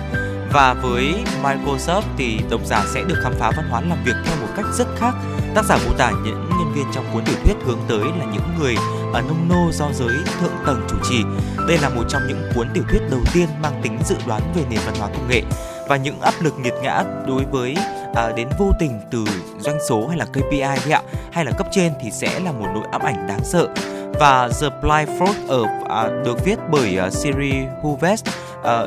Và 0.54 0.74
với 0.74 1.16
Microsoft 1.44 2.02
thì 2.18 2.40
độc 2.50 2.62
giả 2.66 2.86
sẽ 2.94 3.04
được 3.08 3.16
khám 3.24 3.34
phá 3.40 3.52
văn 3.58 3.70
hóa 3.70 3.82
làm 3.82 3.98
việc 4.06 4.16
theo 4.26 4.36
một 4.42 4.48
cách 4.56 4.66
rất 4.74 4.88
khác. 4.98 5.14
Tác 5.56 5.66
giả 5.66 5.78
mô 5.86 5.98
tả 5.98 6.12
những 6.24 6.50
nhân 6.50 6.74
viên 6.76 6.86
trong 6.94 7.06
cuốn 7.14 7.26
tiểu 7.26 7.36
thuyết 7.44 7.54
hướng 7.66 7.80
tới 7.88 8.04
là 8.20 8.26
những 8.34 8.44
người 8.60 8.76
ở 9.14 9.22
nông 9.22 9.50
nô 9.50 9.72
do 9.72 9.86
giới 9.94 10.18
thượng 10.40 10.52
tầng 10.66 10.88
chủ 10.90 10.96
trì. 11.10 11.24
Đây 11.68 11.78
là 11.78 11.90
một 11.90 12.04
trong 12.10 12.22
những 12.28 12.50
cuốn 12.56 12.68
tiểu 12.74 12.84
thuyết 12.90 13.00
đầu 13.12 13.20
tiên 13.34 13.48
mang 13.62 13.80
tính 13.84 14.00
dự 14.06 14.16
đoán 14.28 14.42
về 14.56 14.64
nền 14.70 14.80
văn 14.86 14.96
hóa 15.00 15.10
công 15.14 15.28
nghệ 15.30 15.42
và 15.88 15.96
những 15.96 16.22
áp 16.22 16.34
lực 16.42 16.54
nghiệt 16.60 16.74
ngã 16.84 17.04
đối 17.28 17.46
với 17.46 17.76
à, 18.16 18.32
đến 18.36 18.48
vô 18.60 18.72
tình 18.80 19.00
từ 19.12 19.26
doanh 19.60 19.78
số 19.90 20.08
hay 20.08 20.18
là 20.18 20.26
KPI 20.26 20.60
ấy 20.60 20.92
ạ, 20.92 21.02
hay 21.32 21.46
là 21.46 21.52
cấp 21.52 21.68
trên 21.72 21.94
thì 22.02 22.12
sẽ 22.12 22.40
là 22.40 22.52
một 22.52 22.68
nỗi 22.74 22.84
ám 22.92 23.02
ảnh 23.02 23.28
đáng 23.28 23.44
sợ. 23.44 23.68
Và 24.20 24.50
The 24.62 24.68
Blindfold 24.82 25.48
ở 25.48 25.64
à, 25.90 26.08
được 26.26 26.46
viết 26.46 26.60
bởi 26.72 27.00
uh, 27.08 27.14
Siri 27.14 27.54
Huvest 27.82 28.28
uh, 28.60 28.66
à, 28.66 28.84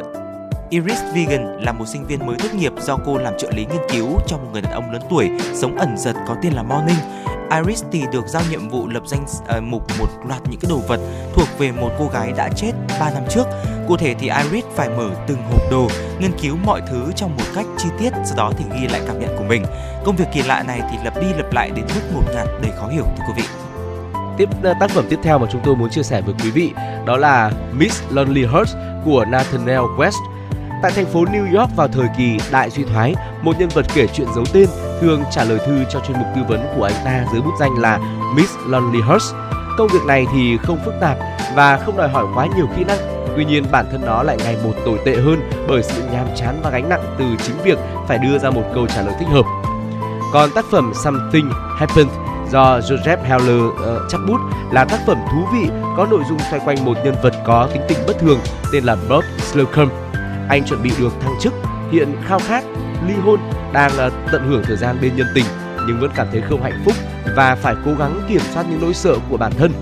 Iris 0.70 0.98
Vegan 1.14 1.58
là 1.60 1.72
một 1.72 1.84
sinh 1.86 2.06
viên 2.06 2.26
mới 2.26 2.36
tốt 2.38 2.48
nghiệp 2.54 2.72
do 2.80 2.98
cô 3.06 3.18
làm 3.18 3.34
trợ 3.38 3.50
lý 3.50 3.64
nghiên 3.64 3.82
cứu 3.88 4.20
cho 4.26 4.36
một 4.36 4.48
người 4.52 4.62
đàn 4.62 4.72
ông 4.72 4.90
lớn 4.90 5.02
tuổi 5.10 5.30
sống 5.54 5.78
ẩn 5.78 5.98
giật 5.98 6.16
có 6.28 6.36
tên 6.42 6.52
là 6.52 6.62
Morning. 6.62 6.96
Iris 7.50 7.84
thì 7.92 8.02
được 8.12 8.26
giao 8.26 8.42
nhiệm 8.50 8.68
vụ 8.68 8.88
lập 8.88 9.02
danh 9.06 9.24
uh, 9.24 9.62
mục 9.62 9.82
một 9.98 10.06
loạt 10.28 10.40
những 10.50 10.60
cái 10.60 10.70
đồ 10.70 10.78
vật 10.88 11.00
thuộc 11.34 11.48
về 11.58 11.72
một 11.72 11.90
cô 11.98 12.08
gái 12.12 12.32
đã 12.36 12.48
chết 12.56 12.72
3 13.00 13.10
năm 13.10 13.22
trước. 13.30 13.44
Cụ 13.88 13.96
thể 13.96 14.14
thì 14.14 14.30
Iris 14.42 14.64
phải 14.74 14.88
mở 14.88 15.10
từng 15.26 15.38
hộp 15.42 15.70
đồ, 15.70 15.88
nghiên 16.20 16.32
cứu 16.42 16.56
mọi 16.64 16.80
thứ 16.90 17.12
trong 17.16 17.36
một 17.36 17.44
cách 17.54 17.66
chi 17.78 17.88
tiết, 17.98 18.10
sau 18.24 18.36
đó 18.36 18.52
thì 18.58 18.64
ghi 18.80 18.88
lại 18.88 19.00
cảm 19.06 19.20
nhận 19.20 19.36
của 19.38 19.44
mình. 19.44 19.64
Công 20.04 20.16
việc 20.16 20.26
kỳ 20.32 20.42
lạ 20.42 20.62
này 20.62 20.80
thì 20.90 20.96
lặp 21.04 21.20
đi 21.20 21.26
lặp 21.36 21.52
lại 21.52 21.70
đến 21.76 21.84
mức 21.94 22.00
một 22.14 22.22
ngạt 22.34 22.48
đầy 22.62 22.72
khó 22.76 22.88
hiểu 22.88 23.04
thưa 23.04 23.24
quý 23.28 23.32
vị. 23.36 23.48
Tiếp 24.38 24.48
ờ, 24.62 24.74
tác 24.80 24.90
phẩm 24.90 25.04
tiếp 25.10 25.18
theo 25.22 25.38
mà 25.38 25.46
chúng 25.52 25.60
tôi 25.64 25.76
muốn 25.76 25.90
chia 25.90 26.02
sẻ 26.02 26.20
với 26.20 26.34
quý 26.42 26.50
vị 26.50 26.72
đó 27.06 27.16
là 27.16 27.50
Miss 27.72 28.02
Lonely 28.10 28.46
Hearts 28.46 28.74
của 29.04 29.24
Nathaniel 29.24 29.80
West 29.98 30.37
Tại 30.82 30.92
thành 30.92 31.06
phố 31.06 31.24
New 31.24 31.58
York 31.58 31.76
vào 31.76 31.88
thời 31.88 32.06
kỳ 32.18 32.38
đại 32.50 32.70
suy 32.70 32.84
thoái, 32.84 33.14
một 33.42 33.56
nhân 33.58 33.68
vật 33.74 33.86
kể 33.94 34.06
chuyện 34.14 34.28
giấu 34.34 34.44
tên 34.52 34.68
thường 35.00 35.22
trả 35.30 35.44
lời 35.44 35.58
thư 35.66 35.84
cho 35.90 36.00
chuyên 36.00 36.18
mục 36.18 36.26
tư 36.36 36.42
vấn 36.48 36.66
của 36.76 36.84
anh 36.84 37.04
ta 37.04 37.24
dưới 37.32 37.42
bút 37.42 37.54
danh 37.60 37.78
là 37.78 37.98
Miss 38.36 38.56
Lonely 38.66 39.00
Hearts. 39.02 39.32
Công 39.78 39.88
việc 39.88 40.04
này 40.06 40.26
thì 40.32 40.58
không 40.62 40.78
phức 40.84 40.94
tạp 41.00 41.16
và 41.54 41.76
không 41.76 41.96
đòi 41.96 42.08
hỏi 42.08 42.26
quá 42.34 42.46
nhiều 42.56 42.66
kỹ 42.76 42.84
năng. 42.84 42.98
Tuy 43.36 43.44
nhiên 43.44 43.64
bản 43.70 43.86
thân 43.92 44.06
nó 44.06 44.22
lại 44.22 44.36
ngày 44.44 44.56
một 44.64 44.72
tồi 44.84 44.98
tệ 45.04 45.16
hơn 45.16 45.50
bởi 45.68 45.82
sự 45.82 46.02
nhàm 46.12 46.26
chán 46.36 46.60
và 46.62 46.70
gánh 46.70 46.88
nặng 46.88 47.16
từ 47.18 47.24
chính 47.42 47.56
việc 47.64 47.78
phải 48.08 48.18
đưa 48.18 48.38
ra 48.38 48.50
một 48.50 48.64
câu 48.74 48.86
trả 48.86 49.02
lời 49.02 49.14
thích 49.18 49.28
hợp. 49.28 49.44
Còn 50.32 50.50
tác 50.54 50.64
phẩm 50.72 50.92
Something 50.94 51.50
Happened 51.78 52.12
do 52.50 52.78
Joseph 52.78 53.22
Heller 53.22 53.62
uh, 53.62 53.78
chắp 54.08 54.20
bút 54.28 54.40
là 54.72 54.84
tác 54.84 54.98
phẩm 55.06 55.18
thú 55.32 55.38
vị 55.52 55.68
có 55.96 56.06
nội 56.10 56.22
dung 56.28 56.38
xoay 56.50 56.60
quanh 56.64 56.84
một 56.84 56.96
nhân 57.04 57.14
vật 57.22 57.34
có 57.46 57.68
tính 57.72 57.82
tình 57.88 57.98
bất 58.06 58.18
thường 58.18 58.38
tên 58.72 58.84
là 58.84 58.96
Bob 59.08 59.24
Slocum. 59.38 59.88
Anh 60.48 60.64
chuẩn 60.64 60.82
bị 60.82 60.90
được 60.98 61.12
thăng 61.20 61.34
chức, 61.40 61.52
hiện 61.92 62.16
khao 62.26 62.38
khát 62.38 62.64
ly 63.06 63.14
hôn, 63.24 63.40
đang 63.72 63.90
ờ, 63.96 64.10
tận 64.32 64.48
hưởng 64.48 64.62
thời 64.64 64.76
gian 64.76 64.98
bên 65.02 65.16
nhân 65.16 65.26
tình 65.34 65.44
nhưng 65.86 66.00
vẫn 66.00 66.10
cảm 66.14 66.26
thấy 66.32 66.42
không 66.48 66.62
hạnh 66.62 66.82
phúc 66.84 66.94
và 67.36 67.54
phải 67.54 67.74
cố 67.84 67.94
gắng 67.98 68.20
kiểm 68.28 68.40
soát 68.54 68.66
những 68.70 68.80
nỗi 68.80 68.94
sợ 68.94 69.14
của 69.30 69.36
bản 69.36 69.52
thân. 69.58 69.72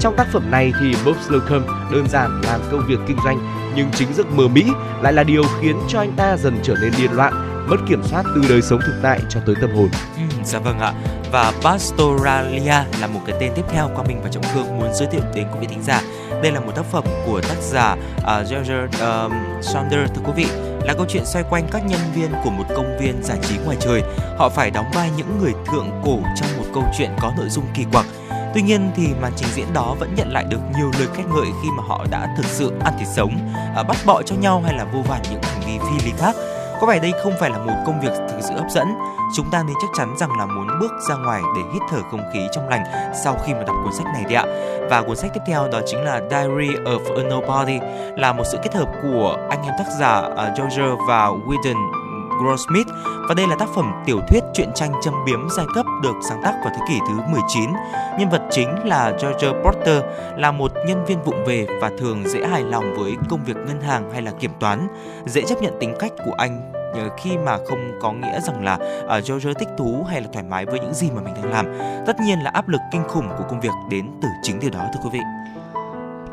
Trong 0.00 0.16
tác 0.16 0.26
phẩm 0.32 0.50
này 0.50 0.72
thì 0.80 0.94
Bob 1.06 1.16
Slocum 1.16 1.62
đơn 1.92 2.06
giản 2.08 2.40
làm 2.44 2.60
công 2.70 2.86
việc 2.88 2.98
kinh 3.06 3.16
doanh 3.24 3.38
nhưng 3.76 3.90
chính 3.90 4.14
giấc 4.14 4.26
mơ 4.32 4.48
Mỹ 4.48 4.64
lại 5.02 5.12
là 5.12 5.24
điều 5.24 5.42
khiến 5.60 5.76
cho 5.88 5.98
anh 5.98 6.12
ta 6.16 6.36
dần 6.36 6.58
trở 6.62 6.74
nên 6.82 6.92
điên 6.98 7.12
loạn, 7.12 7.32
mất 7.68 7.76
kiểm 7.88 8.02
soát 8.02 8.22
từ 8.34 8.42
đời 8.48 8.62
sống 8.62 8.80
thực 8.86 8.94
tại 9.02 9.20
cho 9.28 9.40
tới 9.46 9.54
tâm 9.60 9.70
hồn. 9.70 9.88
Ừ, 10.16 10.22
dạ 10.44 10.58
vâng 10.58 10.78
ạ. 10.78 10.92
Và 11.32 11.52
Pastoralia 11.62 12.84
là 13.00 13.06
một 13.06 13.20
cái 13.26 13.36
tên 13.40 13.52
tiếp 13.56 13.64
theo 13.68 13.90
Quang 13.94 14.08
Minh 14.08 14.20
và 14.22 14.30
Trọng 14.30 14.42
Khương 14.54 14.78
muốn 14.78 14.94
giới 14.94 15.08
thiệu 15.08 15.20
đến 15.34 15.46
quý 15.52 15.58
vị 15.60 15.66
thính 15.66 15.82
giả. 15.82 16.02
Đây 16.42 16.52
là 16.52 16.60
một 16.60 16.72
tác 16.76 16.84
phẩm 16.84 17.04
của 17.26 17.40
tác 17.40 17.56
giả 17.60 17.96
uh, 18.18 18.50
George 18.50 18.74
um, 19.00 19.32
Saunders 19.62 20.12
thưa 20.14 20.22
quý 20.26 20.32
vị 20.36 20.46
là 20.84 20.94
câu 20.94 21.06
chuyện 21.08 21.26
xoay 21.26 21.44
quanh 21.50 21.68
các 21.70 21.86
nhân 21.86 22.00
viên 22.14 22.30
của 22.44 22.50
một 22.50 22.64
công 22.76 22.98
viên 23.00 23.22
giải 23.22 23.38
trí 23.48 23.58
ngoài 23.64 23.76
trời. 23.80 24.02
Họ 24.38 24.48
phải 24.48 24.70
đóng 24.70 24.86
vai 24.94 25.10
những 25.16 25.38
người 25.38 25.52
thượng 25.52 25.90
cổ 26.04 26.18
trong 26.36 26.48
một 26.58 26.64
câu 26.74 26.84
chuyện 26.98 27.10
có 27.20 27.32
nội 27.36 27.48
dung 27.48 27.64
kỳ 27.74 27.84
quặc. 27.92 28.06
Tuy 28.54 28.62
nhiên 28.62 28.90
thì 28.96 29.08
màn 29.20 29.32
trình 29.36 29.48
diễn 29.54 29.72
đó 29.72 29.96
vẫn 29.98 30.14
nhận 30.14 30.32
lại 30.32 30.44
được 30.48 30.60
nhiều 30.76 30.90
lời 30.98 31.08
khen 31.14 31.26
ngợi 31.34 31.46
khi 31.62 31.68
mà 31.76 31.82
họ 31.88 32.06
đã 32.10 32.34
thực 32.36 32.46
sự 32.46 32.72
ăn 32.84 32.94
thịt 32.98 33.08
sống, 33.16 33.52
à, 33.76 33.82
bắt 33.82 33.96
bọ 34.06 34.22
cho 34.22 34.34
nhau 34.36 34.62
hay 34.66 34.74
là 34.78 34.84
vô 34.84 35.00
vàn 35.08 35.22
những 35.30 35.42
hành 35.42 35.60
vi 35.66 35.78
phi 35.78 36.06
lý 36.06 36.12
khác. 36.18 36.36
Có 36.82 36.88
vẻ 36.88 36.98
đây 36.98 37.12
không 37.22 37.32
phải 37.40 37.50
là 37.50 37.58
một 37.58 37.82
công 37.86 38.00
việc 38.00 38.12
thực 38.28 38.40
sự 38.40 38.54
hấp 38.54 38.70
dẫn. 38.70 38.86
Chúng 39.34 39.50
ta 39.50 39.62
nên 39.62 39.76
chắc 39.82 39.88
chắn 39.94 40.14
rằng 40.16 40.38
là 40.38 40.46
muốn 40.46 40.66
bước 40.80 40.92
ra 41.08 41.14
ngoài 41.14 41.42
để 41.56 41.62
hít 41.72 41.82
thở 41.90 41.98
không 42.10 42.20
khí 42.32 42.40
trong 42.52 42.68
lành 42.68 42.84
sau 43.24 43.38
khi 43.44 43.54
mà 43.54 43.62
đọc 43.66 43.76
cuốn 43.84 43.92
sách 43.92 44.06
này 44.06 44.24
đấy 44.24 44.34
ạ. 44.34 44.44
Và 44.90 45.02
cuốn 45.02 45.16
sách 45.16 45.30
tiếp 45.34 45.40
theo 45.46 45.68
đó 45.68 45.80
chính 45.86 46.04
là 46.04 46.20
Diary 46.30 46.74
of 46.84 47.16
a 47.16 47.22
Nobody 47.22 47.78
là 48.16 48.32
một 48.32 48.44
sự 48.52 48.58
kết 48.62 48.74
hợp 48.74 48.88
của 49.02 49.46
anh 49.50 49.62
em 49.62 49.74
tác 49.78 49.86
giả 49.98 50.18
uh, 50.18 50.58
George 50.58 50.82
và 51.08 51.26
Whedon 51.26 52.01
Goldsmith 52.40 52.88
và 53.28 53.34
đây 53.34 53.46
là 53.46 53.56
tác 53.56 53.68
phẩm 53.74 53.92
tiểu 54.06 54.20
thuyết 54.28 54.40
truyện 54.54 54.68
tranh 54.74 54.92
châm 55.02 55.14
biếm 55.26 55.50
giai 55.50 55.66
cấp 55.74 55.86
được 56.02 56.14
sáng 56.28 56.40
tác 56.42 56.54
vào 56.64 56.74
thế 56.74 56.84
kỷ 56.88 56.98
thứ 57.08 57.14
19. 57.32 57.70
Nhân 58.18 58.30
vật 58.30 58.42
chính 58.50 58.68
là 58.84 59.10
George 59.22 59.52
Porter 59.64 60.02
là 60.36 60.52
một 60.52 60.72
nhân 60.86 61.04
viên 61.04 61.22
vụng 61.22 61.44
về 61.46 61.66
và 61.80 61.90
thường 61.98 62.22
dễ 62.26 62.46
hài 62.46 62.62
lòng 62.62 62.94
với 62.94 63.16
công 63.28 63.44
việc 63.44 63.56
ngân 63.56 63.80
hàng 63.80 64.10
hay 64.12 64.22
là 64.22 64.30
kiểm 64.30 64.52
toán, 64.60 64.88
dễ 65.26 65.42
chấp 65.42 65.62
nhận 65.62 65.76
tính 65.80 65.94
cách 65.98 66.12
của 66.24 66.34
anh 66.38 66.72
khi 67.16 67.38
mà 67.38 67.58
không 67.68 67.98
có 68.00 68.12
nghĩa 68.12 68.40
rằng 68.40 68.64
là 68.64 68.78
uh, 69.04 69.28
George 69.28 69.54
thích 69.54 69.68
thú 69.78 70.06
hay 70.08 70.20
là 70.20 70.28
thoải 70.32 70.44
mái 70.44 70.66
với 70.66 70.80
những 70.80 70.94
gì 70.94 71.10
mà 71.10 71.22
mình 71.22 71.34
đang 71.34 71.50
làm. 71.50 71.66
Tất 72.06 72.16
nhiên 72.20 72.38
là 72.38 72.50
áp 72.54 72.68
lực 72.68 72.80
kinh 72.92 73.08
khủng 73.08 73.28
của 73.38 73.44
công 73.50 73.60
việc 73.60 73.72
đến 73.90 74.10
từ 74.22 74.28
chính 74.42 74.60
điều 74.60 74.70
đó 74.70 74.84
thưa 74.94 75.00
quý 75.04 75.10
vị. 75.12 75.20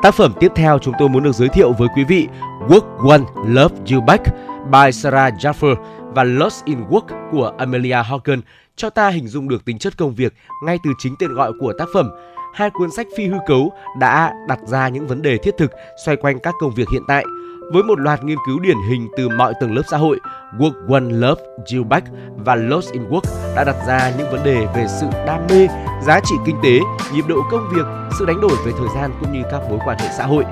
Tác 0.02 0.14
phẩm 0.14 0.32
tiếp 0.40 0.52
theo 0.54 0.78
chúng 0.78 0.94
tôi 0.98 1.08
muốn 1.08 1.22
được 1.22 1.34
giới 1.34 1.48
thiệu 1.48 1.72
với 1.72 1.88
quý 1.96 2.04
vị 2.04 2.28
Work 2.68 3.08
One 3.08 3.22
Love 3.46 3.76
You 3.92 4.00
Back 4.00 4.24
by 4.70 4.92
Sarah 4.92 5.34
Jaffer 5.34 5.74
và 6.14 6.24
Lost 6.24 6.64
in 6.64 6.84
Work 6.84 7.30
của 7.32 7.52
Amelia 7.58 8.02
Hawken 8.02 8.40
cho 8.76 8.90
ta 8.90 9.08
hình 9.08 9.28
dung 9.28 9.48
được 9.48 9.64
tính 9.64 9.78
chất 9.78 9.98
công 9.98 10.14
việc 10.14 10.34
ngay 10.64 10.78
từ 10.84 10.90
chính 10.98 11.14
tên 11.18 11.34
gọi 11.34 11.52
của 11.60 11.72
tác 11.78 11.88
phẩm. 11.94 12.10
Hai 12.54 12.70
cuốn 12.70 12.90
sách 12.90 13.06
phi 13.16 13.26
hư 13.26 13.36
cấu 13.46 13.72
đã 14.00 14.32
đặt 14.48 14.58
ra 14.66 14.88
những 14.88 15.06
vấn 15.06 15.22
đề 15.22 15.36
thiết 15.36 15.54
thực 15.58 15.70
xoay 16.04 16.16
quanh 16.16 16.38
các 16.40 16.54
công 16.60 16.74
việc 16.74 16.88
hiện 16.92 17.02
tại– 17.08 17.24
với 17.72 17.82
một 17.82 18.00
loạt 18.00 18.24
nghiên 18.24 18.38
cứu 18.46 18.58
điển 18.58 18.76
hình 18.88 19.08
từ 19.16 19.28
mọi 19.28 19.54
tầng 19.60 19.74
lớp 19.74 19.82
xã 19.90 19.96
hội, 19.96 20.20
Work 20.58 20.92
One 20.92 21.10
Love, 21.10 21.42
Jill 21.66 21.88
Back 21.88 22.06
và 22.36 22.54
Lost 22.54 22.92
in 22.92 23.02
Work 23.10 23.54
đã 23.56 23.64
đặt 23.64 23.76
ra 23.86 24.12
những 24.18 24.30
vấn 24.30 24.44
đề 24.44 24.66
về 24.74 24.86
sự 25.00 25.06
đam 25.26 25.46
mê, 25.50 25.68
giá 26.02 26.20
trị 26.24 26.34
kinh 26.46 26.56
tế, 26.62 26.78
nhịp 27.12 27.24
độ 27.28 27.36
công 27.50 27.68
việc, 27.74 27.86
sự 28.18 28.26
đánh 28.26 28.40
đổi 28.40 28.56
về 28.66 28.72
thời 28.78 28.88
gian 28.94 29.10
cũng 29.20 29.32
như 29.32 29.42
các 29.50 29.60
mối 29.70 29.78
quan 29.84 29.98
hệ 29.98 30.08
xã 30.16 30.26
hội. 30.26 30.44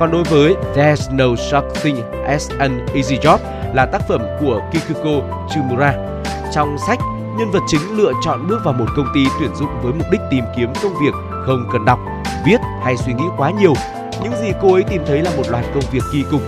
Còn 0.00 0.10
đối 0.10 0.24
với 0.24 0.54
There's 0.74 1.16
No 1.16 1.24
Such 1.50 1.82
Thing 1.82 1.96
as 2.26 2.50
an 2.58 2.86
Easy 2.94 3.18
Job 3.18 3.38
là 3.74 3.86
tác 3.86 4.08
phẩm 4.08 4.20
của 4.40 4.62
Kikuko 4.72 5.26
Chimura. 5.50 5.94
Trong 6.54 6.76
sách, 6.86 6.98
nhân 7.38 7.50
vật 7.50 7.62
chính 7.68 7.80
lựa 7.96 8.12
chọn 8.24 8.46
bước 8.48 8.58
vào 8.64 8.74
một 8.74 8.86
công 8.96 9.06
ty 9.14 9.20
tuyển 9.40 9.54
dụng 9.54 9.80
với 9.82 9.92
mục 9.92 10.06
đích 10.10 10.20
tìm 10.30 10.44
kiếm 10.56 10.72
công 10.82 10.92
việc 11.02 11.14
không 11.46 11.68
cần 11.72 11.84
đọc, 11.84 11.98
viết 12.46 12.60
hay 12.82 12.96
suy 12.96 13.12
nghĩ 13.12 13.24
quá 13.36 13.50
nhiều 13.50 13.72
những 14.22 14.32
gì 14.42 14.52
cô 14.62 14.72
ấy 14.72 14.82
tìm 14.82 15.02
thấy 15.06 15.22
là 15.22 15.30
một 15.36 15.42
loạt 15.48 15.64
công 15.74 15.82
việc 15.90 16.02
kỳ 16.12 16.24
cục, 16.30 16.40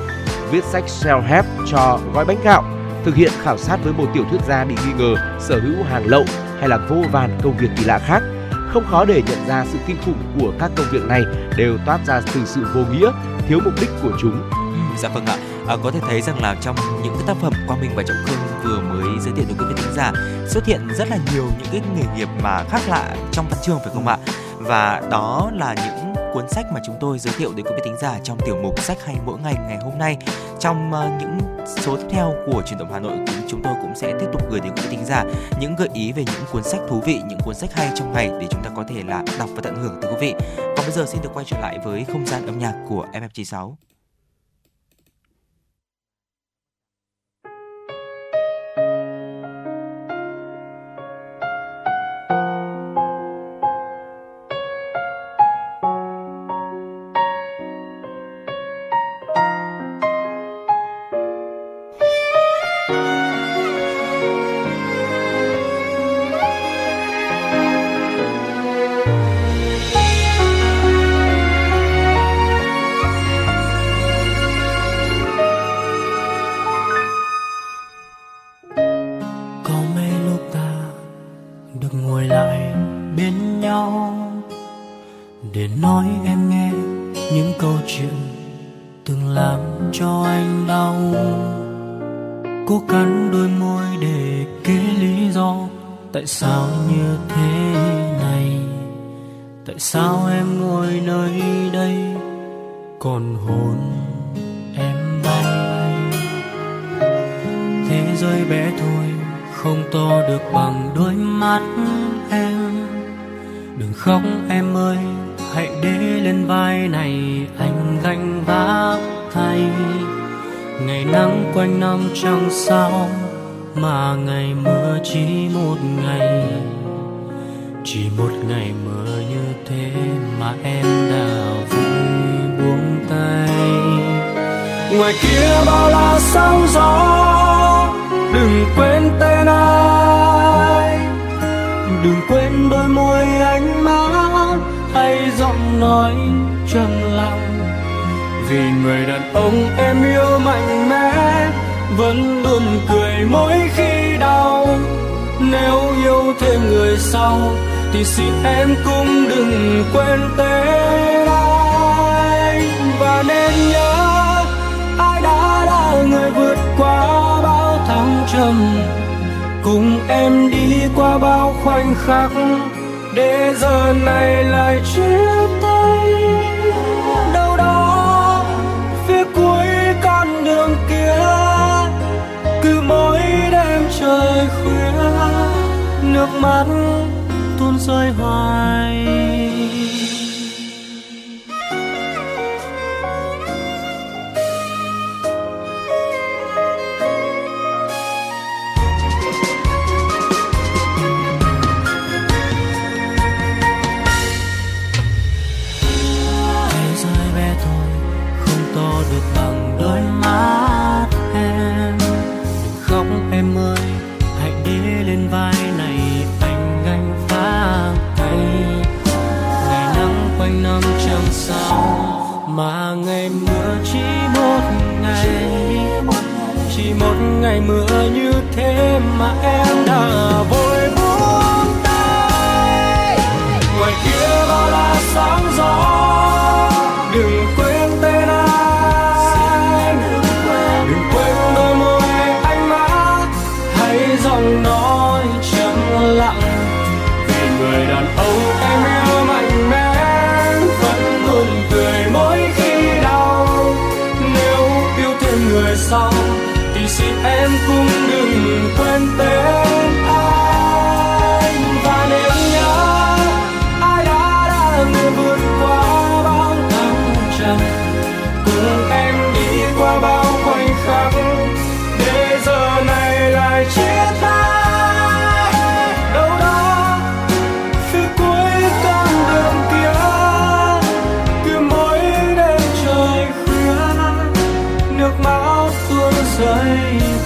viết 0.50 0.64
sách 0.64 0.84
self-help 0.86 1.42
cho 1.66 1.98
gói 2.14 2.24
bánh 2.24 2.38
gạo, 2.44 2.64
thực 3.04 3.14
hiện 3.14 3.30
khảo 3.42 3.58
sát 3.58 3.78
với 3.84 3.92
một 3.92 4.06
tiểu 4.14 4.24
thuyết 4.30 4.40
gia 4.48 4.64
bị 4.64 4.74
nghi 4.74 4.92
ngờ 4.98 5.14
sở 5.40 5.60
hữu 5.60 5.84
hàng 5.84 6.06
lậu 6.06 6.24
hay 6.60 6.68
là 6.68 6.78
vô 6.88 6.96
vàn 7.12 7.38
công 7.42 7.56
việc 7.56 7.68
kỳ 7.76 7.84
lạ 7.84 7.98
khác. 7.98 8.22
Không 8.68 8.84
khó 8.90 9.04
để 9.04 9.22
nhận 9.26 9.46
ra 9.48 9.64
sự 9.72 9.78
kinh 9.86 9.96
khủng 10.04 10.22
của 10.40 10.52
các 10.60 10.70
công 10.76 10.86
việc 10.90 11.04
này 11.08 11.22
đều 11.56 11.78
toát 11.86 11.98
ra 12.06 12.20
từ 12.34 12.40
sự 12.44 12.66
vô 12.74 12.80
nghĩa, 12.92 13.10
thiếu 13.48 13.60
mục 13.64 13.74
đích 13.80 13.90
của 14.02 14.12
chúng. 14.20 14.50
Ừ, 14.50 14.96
dạ 14.98 15.08
vâng 15.08 15.26
ạ. 15.26 15.36
À, 15.68 15.76
có 15.82 15.90
thể 15.90 16.00
thấy 16.00 16.20
rằng 16.20 16.42
là 16.42 16.56
trong 16.60 16.76
những 17.02 17.14
cái 17.14 17.22
tác 17.26 17.34
phẩm 17.40 17.52
Quang 17.66 17.80
Minh 17.80 17.90
và 17.96 18.02
Trọng 18.02 18.16
Khương 18.26 18.38
vừa 18.64 18.80
mới 18.80 19.18
giới 19.20 19.32
thiệu 19.34 19.44
đến 19.48 19.56
quý 19.58 19.64
vị 19.68 19.82
khán 19.82 19.94
giả 19.94 20.12
xuất 20.48 20.66
hiện 20.66 20.88
rất 20.98 21.08
là 21.08 21.18
nhiều 21.32 21.44
những 21.58 21.68
cái 21.72 21.80
nghề 21.96 22.16
nghiệp 22.16 22.28
mà 22.42 22.64
khác 22.70 22.80
lạ 22.88 23.16
trong 23.32 23.46
văn 23.50 23.58
chương 23.62 23.78
phải 23.78 23.94
không 23.94 24.06
ạ? 24.06 24.18
Và 24.58 25.02
đó 25.10 25.50
là 25.54 25.74
những 25.74 26.14
cuốn 26.34 26.48
sách 26.48 26.66
mà 26.74 26.80
chúng 26.86 26.96
tôi 27.00 27.18
giới 27.18 27.34
thiệu 27.38 27.52
đến 27.56 27.66
quý 27.66 27.72
vị 27.76 27.82
thính 27.84 27.96
giả 28.00 28.18
trong 28.22 28.38
tiểu 28.46 28.56
mục 28.62 28.82
sách 28.82 28.98
hay 29.06 29.16
mỗi 29.24 29.38
ngày 29.38 29.54
ngày 29.68 29.78
hôm 29.84 29.98
nay. 29.98 30.16
Trong 30.60 30.92
uh, 30.92 31.22
những 31.22 31.38
số 31.66 31.96
tiếp 31.96 32.06
theo 32.10 32.34
của 32.46 32.62
truyền 32.66 32.78
động 32.78 32.92
Hà 32.92 33.00
Nội 33.00 33.16
chúng 33.48 33.62
tôi 33.62 33.72
cũng 33.82 33.92
sẽ 33.96 34.14
tiếp 34.20 34.26
tục 34.32 34.42
gửi 34.50 34.60
đến 34.60 34.72
quý 34.76 34.82
vị 34.82 34.88
thính 34.90 35.06
giả 35.06 35.24
những 35.60 35.76
gợi 35.76 35.88
ý 35.92 36.12
về 36.12 36.24
những 36.24 36.44
cuốn 36.52 36.62
sách 36.62 36.80
thú 36.88 37.02
vị, 37.06 37.20
những 37.28 37.38
cuốn 37.44 37.54
sách 37.54 37.70
hay 37.72 37.90
trong 37.94 38.12
ngày 38.12 38.30
để 38.40 38.46
chúng 38.50 38.64
ta 38.64 38.70
có 38.76 38.84
thể 38.88 39.02
là 39.06 39.22
đọc 39.38 39.48
và 39.54 39.60
tận 39.62 39.76
hưởng 39.76 39.98
từ 40.02 40.08
quý 40.08 40.16
vị. 40.20 40.34
Bây 40.88 40.94
giờ 40.94 41.06
xin 41.06 41.22
được 41.22 41.30
quay 41.34 41.44
trở 41.48 41.58
lại 41.58 41.78
với 41.84 42.04
không 42.04 42.26
gian 42.26 42.46
âm 42.46 42.58
nhạc 42.58 42.74
của 42.88 43.06
FM96. 43.12 43.74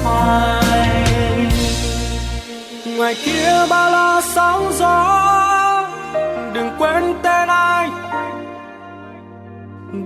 Hoài. 0.05 0.62
Ngoài 2.97 3.17
kia 3.25 3.67
bao 3.71 3.91
la 3.91 4.21
sóng 4.35 4.73
gió, 4.79 5.85
đừng 6.53 6.71
quên 6.79 7.15
tên 7.23 7.49
ai. 7.49 7.91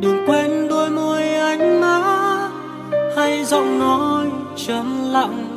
Đừng 0.01 0.29
quên 0.29 0.69
đôi 0.69 0.91
môi 0.91 1.23
anh 1.35 1.81
má 1.81 2.01
hay 3.17 3.45
giọng 3.45 3.79
nói 3.79 4.27
trầm 4.67 5.13
lặng. 5.13 5.57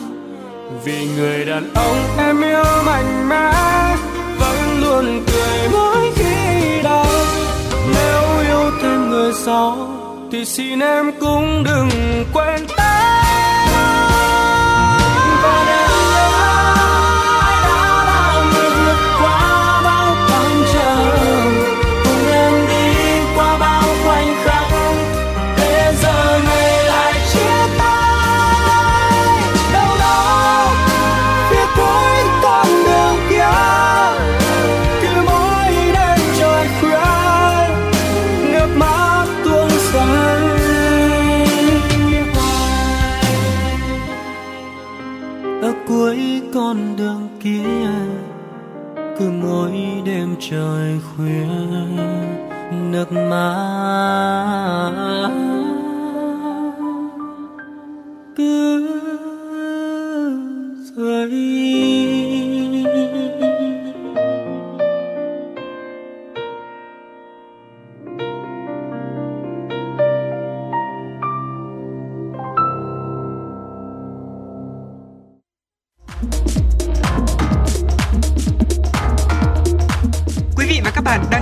Vì 0.83 1.07
người 1.17 1.45
đàn 1.45 1.73
ông 1.73 1.97
em 2.17 2.41
yêu 2.41 2.63
mạnh 2.85 3.29
mẽ, 3.29 3.51
vẫn 4.39 4.81
luôn 4.81 5.23
cười 5.27 5.69
mỗi 5.71 6.11
khi 6.15 6.81
đau. 6.83 7.05
Nếu 7.93 8.21
yêu 8.47 8.71
thêm 8.81 9.09
người 9.09 9.33
sau, 9.33 9.87
thì 10.31 10.45
xin 10.45 10.79
em 10.79 11.11
cũng 11.19 11.63
đừng 11.63 11.89
quên 12.33 12.67
trời 50.49 50.99
khuya 50.99 51.45
nước 52.71 53.11
mắt. 53.11 55.08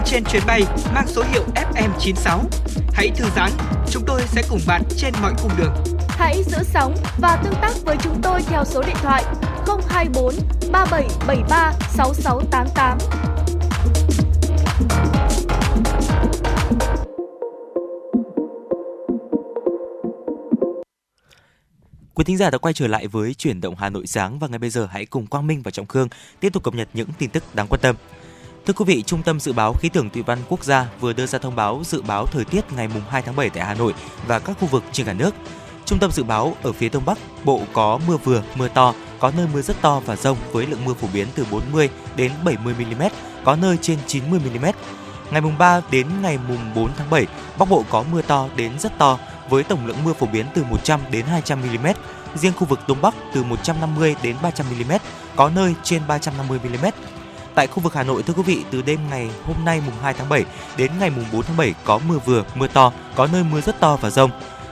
Trên 0.10 0.24
chuyến 0.24 0.44
bay 0.48 0.62
mang 0.94 1.08
số 1.08 1.24
hiệu 1.32 1.44
FM96. 1.56 2.40
Hãy 2.94 3.12
thư 3.16 3.26
giãn, 3.36 3.52
chúng 3.92 4.04
tôi 4.08 4.22
sẽ 4.28 4.44
cùng 4.50 4.60
bạn 4.68 4.82
trên 4.98 5.14
mọi 5.22 5.34
cung 5.42 5.52
đường. 5.58 5.74
Hãy 6.10 6.44
giữ 6.44 6.58
sóng 6.64 6.96
và 7.18 7.42
tương 7.44 7.54
tác 7.62 7.74
với 7.86 7.96
chúng 8.04 8.22
tôi 8.22 8.42
theo 8.42 8.66
số 8.66 8.84
điện 8.88 8.96
thoại 9.02 9.24
024 9.90 10.36
3773 10.72 11.74
6688. 11.90 12.98
Quý 22.14 22.24
thính 22.24 22.38
giả 22.38 22.50
đã 22.50 22.58
quay 22.58 22.74
trở 22.74 22.88
lại 22.88 23.08
với 23.08 23.34
chuyển 23.34 23.62
động 23.62 23.76
Hà 23.78 23.90
Nội 23.90 24.08
sáng 24.08 24.40
và 24.40 24.48
ngay 24.48 24.60
bây 24.60 24.70
giờ 24.70 24.88
hãy 24.92 25.06
cùng 25.06 25.28
Quang 25.28 25.48
Minh 25.48 25.62
và 25.62 25.72
Trọng 25.72 25.86
Khương 25.86 26.08
tiếp 26.40 26.54
tục 26.54 26.64
cập 26.64 26.76
nhật 26.76 26.90
những 26.94 27.10
tin 27.18 27.30
tức 27.30 27.56
đáng 27.56 27.68
quan 27.68 27.82
tâm. 27.82 27.96
Thưa 28.68 28.74
quý 28.74 28.86
vị, 28.86 29.04
Trung 29.04 29.24
tâm 29.24 29.40
Dự 29.40 29.54
báo 29.54 29.74
Khí 29.74 29.90
tượng 29.90 30.10
Thủy 30.10 30.24
văn 30.24 30.40
Quốc 30.50 30.64
gia 30.64 30.86
vừa 31.00 31.14
đưa 31.14 31.26
ra 31.26 31.40
thông 31.40 31.56
báo 31.56 31.82
dự 31.86 32.02
báo 32.02 32.26
thời 32.26 32.46
tiết 32.46 32.74
ngày 32.74 32.90
2 33.10 33.22
tháng 33.22 33.36
7 33.36 33.50
tại 33.50 33.66
Hà 33.66 33.74
Nội 33.74 33.94
và 34.28 34.40
các 34.40 34.58
khu 34.60 34.68
vực 34.68 34.84
trên 34.92 35.06
cả 35.06 35.14
nước. 35.14 35.36
Trung 35.86 36.00
tâm 36.00 36.12
dự 36.12 36.24
báo 36.24 36.56
ở 36.64 36.72
phía 36.72 36.90
Đông 36.90 37.06
Bắc, 37.06 37.18
Bộ 37.44 37.62
có 37.74 38.00
mưa 38.08 38.18
vừa, 38.18 38.44
mưa 38.56 38.68
to, 38.68 38.94
có 39.20 39.32
nơi 39.38 39.48
mưa 39.54 39.62
rất 39.62 39.82
to 39.82 40.02
và 40.06 40.16
rông 40.16 40.38
với 40.52 40.66
lượng 40.66 40.86
mưa 40.86 40.94
phổ 40.94 41.08
biến 41.14 41.28
từ 41.36 41.46
40 41.52 41.90
đến 42.16 42.32
70 42.44 42.74
mm, 42.74 43.04
có 43.44 43.56
nơi 43.56 43.78
trên 43.82 43.98
90 44.08 44.40
mm. 44.40 44.66
Ngày 45.32 45.42
mùng 45.42 45.58
3 45.58 45.82
đến 45.92 46.08
ngày 46.22 46.38
mùng 46.48 46.74
4 46.76 46.90
tháng 46.98 47.10
7, 47.10 47.26
Bắc 47.60 47.70
Bộ 47.70 47.84
có 47.90 48.04
mưa 48.12 48.22
to 48.22 48.50
đến 48.56 48.72
rất 48.80 48.98
to 48.98 49.20
với 49.50 49.64
tổng 49.64 49.86
lượng 49.86 50.04
mưa 50.04 50.14
phổ 50.14 50.26
biến 50.26 50.46
từ 50.54 50.64
100 50.64 51.00
đến 51.12 51.26
200 51.26 51.62
mm. 51.62 51.88
Riêng 52.36 52.54
khu 52.54 52.66
vực 52.66 52.80
Đông 52.88 53.02
Bắc 53.02 53.16
từ 53.34 53.44
150 53.44 54.16
đến 54.24 54.36
300 54.42 54.68
mm, 54.70 54.92
có 55.36 55.50
nơi 55.50 55.76
trên 55.84 56.02
350 56.08 56.60
mm. 56.64 56.86
Tại 57.58 57.68
khu 57.68 57.84
vực 57.84 57.94
Hà 57.94 58.04
Nội 58.04 58.24
thưa 58.24 58.34
quý 58.34 58.44
vị, 58.44 58.64
từ 58.72 58.82
đêm 58.82 59.00
ngày 59.10 59.30
hôm 59.46 59.56
nay 59.66 59.82
mùng 59.86 59.96
2 60.02 60.14
tháng 60.14 60.30
7 60.30 60.46
đến 60.78 60.92
ngày 61.00 61.10
mùng 61.10 61.26
4 61.34 61.42
tháng 61.42 61.58
7 61.58 61.74
có 61.86 62.00
mưa 62.08 62.20
vừa, 62.26 62.44
mưa 62.56 62.68
to, 62.68 62.92
có 63.16 63.28
nơi 63.34 63.44
mưa 63.52 63.62
rất 63.62 63.80
to 63.80 63.98
và 64.02 64.10
rông. 64.10 64.32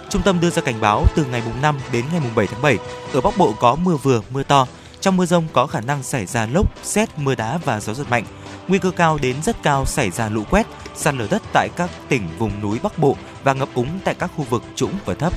Trung 0.10 0.22
tâm 0.22 0.40
đưa 0.40 0.50
ra 0.50 0.62
cảnh 0.62 0.82
báo 0.82 1.06
từ 1.16 1.26
ngày 1.26 1.42
mùng 1.46 1.62
5 1.62 1.80
đến 1.92 2.06
ngày 2.12 2.20
mùng 2.20 2.36
7 2.36 2.48
tháng 2.48 2.62
7, 2.62 2.78
ở 3.14 3.22
Bắc 3.22 3.38
Bộ 3.38 3.54
có 3.60 3.76
mưa 3.76 3.96
vừa, 3.96 4.22
mưa 4.30 4.44
to. 4.44 4.68
Trong 5.02 5.18
mưa 5.18 5.26
rông 5.26 5.48
có 5.54 5.68
khả 5.68 5.82
năng 5.82 6.04
xảy 6.04 6.26
ra 6.26 6.46
lốc, 6.46 6.84
xét, 6.84 7.10
mưa 7.18 7.36
đá 7.36 7.58
và 7.66 7.80
gió 7.80 7.94
giật 7.94 8.10
mạnh. 8.10 8.24
Nguy 8.68 8.80
cơ 8.80 8.92
cao 8.92 9.18
đến 9.22 9.36
rất 9.44 9.64
cao 9.64 9.86
xảy 9.86 10.12
ra 10.12 10.30
lũ 10.30 10.44
quét, 10.50 10.66
sạt 10.96 11.16
lở 11.16 11.28
đất 11.30 11.42
tại 11.54 11.70
các 11.76 11.90
tỉnh 12.10 12.28
vùng 12.38 12.62
núi 12.62 12.80
Bắc 12.84 12.98
Bộ 12.98 13.18
và 13.44 13.54
ngập 13.54 13.70
úng 13.74 14.00
tại 14.04 14.14
các 14.14 14.32
khu 14.36 14.44
vực 14.44 14.64
trũng 14.76 14.92
và 15.06 15.14
thấp. 15.14 15.34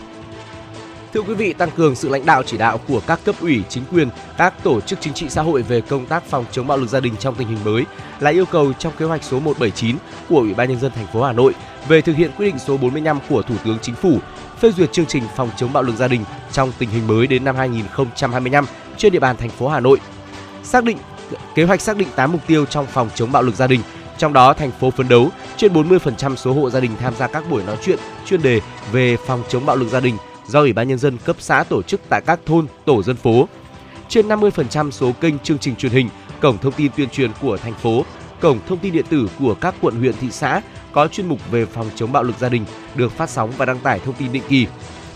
Thưa 1.12 1.20
quý 1.20 1.34
vị, 1.34 1.52
tăng 1.52 1.70
cường 1.70 1.94
sự 1.94 2.08
lãnh 2.08 2.26
đạo 2.26 2.42
chỉ 2.42 2.58
đạo 2.58 2.80
của 2.88 3.00
các 3.06 3.20
cấp 3.24 3.34
ủy, 3.40 3.62
chính 3.68 3.84
quyền, 3.92 4.08
các 4.38 4.54
tổ 4.62 4.80
chức 4.80 5.00
chính 5.00 5.12
trị 5.12 5.28
xã 5.28 5.42
hội 5.42 5.62
về 5.62 5.80
công 5.80 6.06
tác 6.06 6.24
phòng 6.24 6.44
chống 6.52 6.66
bạo 6.66 6.78
lực 6.78 6.88
gia 6.88 7.00
đình 7.00 7.14
trong 7.20 7.34
tình 7.34 7.48
hình 7.48 7.58
mới 7.64 7.84
là 8.20 8.30
yêu 8.30 8.44
cầu 8.46 8.72
trong 8.72 8.92
kế 8.98 9.06
hoạch 9.06 9.24
số 9.24 9.40
179 9.40 9.96
của 10.28 10.38
Ủy 10.38 10.54
ban 10.54 10.68
nhân 10.68 10.80
dân 10.80 10.92
thành 10.92 11.06
phố 11.06 11.22
Hà 11.22 11.32
Nội 11.32 11.54
về 11.88 12.00
thực 12.00 12.16
hiện 12.16 12.30
quyết 12.36 12.46
định 12.46 12.58
số 12.58 12.76
45 12.76 13.18
của 13.28 13.42
Thủ 13.42 13.54
tướng 13.64 13.78
Chính 13.82 13.94
phủ 13.94 14.18
phê 14.58 14.72
duyệt 14.72 14.92
chương 14.92 15.06
trình 15.06 15.22
phòng 15.36 15.50
chống 15.56 15.72
bạo 15.72 15.82
lực 15.82 15.96
gia 15.96 16.08
đình 16.08 16.24
trong 16.52 16.72
tình 16.78 16.90
hình 16.90 17.06
mới 17.06 17.26
đến 17.26 17.44
năm 17.44 17.56
2025 17.56 18.66
trên 18.96 19.12
địa 19.12 19.18
bàn 19.20 19.36
thành 19.36 19.50
phố 19.50 19.68
Hà 19.68 19.80
Nội. 19.80 19.98
Xác 20.62 20.84
định 20.84 20.98
kế 21.54 21.64
hoạch 21.64 21.80
xác 21.80 21.96
định 21.96 22.08
8 22.16 22.32
mục 22.32 22.40
tiêu 22.46 22.66
trong 22.66 22.86
phòng 22.86 23.10
chống 23.14 23.32
bạo 23.32 23.42
lực 23.42 23.54
gia 23.54 23.66
đình, 23.66 23.80
trong 24.18 24.32
đó 24.32 24.54
thành 24.54 24.70
phố 24.70 24.90
phấn 24.90 25.08
đấu 25.08 25.30
trên 25.56 25.72
40% 25.72 26.36
số 26.36 26.52
hộ 26.52 26.70
gia 26.70 26.80
đình 26.80 26.92
tham 27.00 27.14
gia 27.18 27.26
các 27.26 27.50
buổi 27.50 27.62
nói 27.62 27.76
chuyện 27.82 27.98
chuyên 28.26 28.42
đề 28.42 28.60
về 28.92 29.16
phòng 29.26 29.42
chống 29.48 29.66
bạo 29.66 29.76
lực 29.76 29.88
gia 29.88 30.00
đình 30.00 30.16
do 30.48 30.60
Ủy 30.60 30.72
ban 30.72 30.88
nhân 30.88 30.98
dân 30.98 31.18
cấp 31.24 31.36
xã 31.38 31.64
tổ 31.64 31.82
chức 31.82 32.00
tại 32.08 32.20
các 32.26 32.40
thôn, 32.46 32.66
tổ 32.84 33.02
dân 33.02 33.16
phố. 33.16 33.48
Trên 34.08 34.28
50% 34.28 34.90
số 34.90 35.12
kênh 35.20 35.38
chương 35.38 35.58
trình 35.58 35.76
truyền 35.76 35.92
hình, 35.92 36.08
cổng 36.40 36.58
thông 36.58 36.72
tin 36.72 36.90
tuyên 36.96 37.10
truyền 37.10 37.30
của 37.40 37.56
thành 37.56 37.74
phố, 37.74 38.04
cổng 38.40 38.58
thông 38.68 38.78
tin 38.78 38.92
điện 38.92 39.04
tử 39.08 39.28
của 39.38 39.54
các 39.54 39.74
quận 39.80 39.94
huyện 39.94 40.14
thị 40.20 40.30
xã 40.30 40.60
có 40.92 41.08
chuyên 41.08 41.28
mục 41.28 41.50
về 41.50 41.66
phòng 41.66 41.90
chống 41.94 42.12
bạo 42.12 42.22
lực 42.22 42.38
gia 42.38 42.48
đình 42.48 42.64
được 42.94 43.12
phát 43.12 43.30
sóng 43.30 43.50
và 43.56 43.66
đăng 43.66 43.78
tải 43.78 43.98
thông 43.98 44.14
tin 44.14 44.32
định 44.32 44.42
kỳ. 44.48 44.66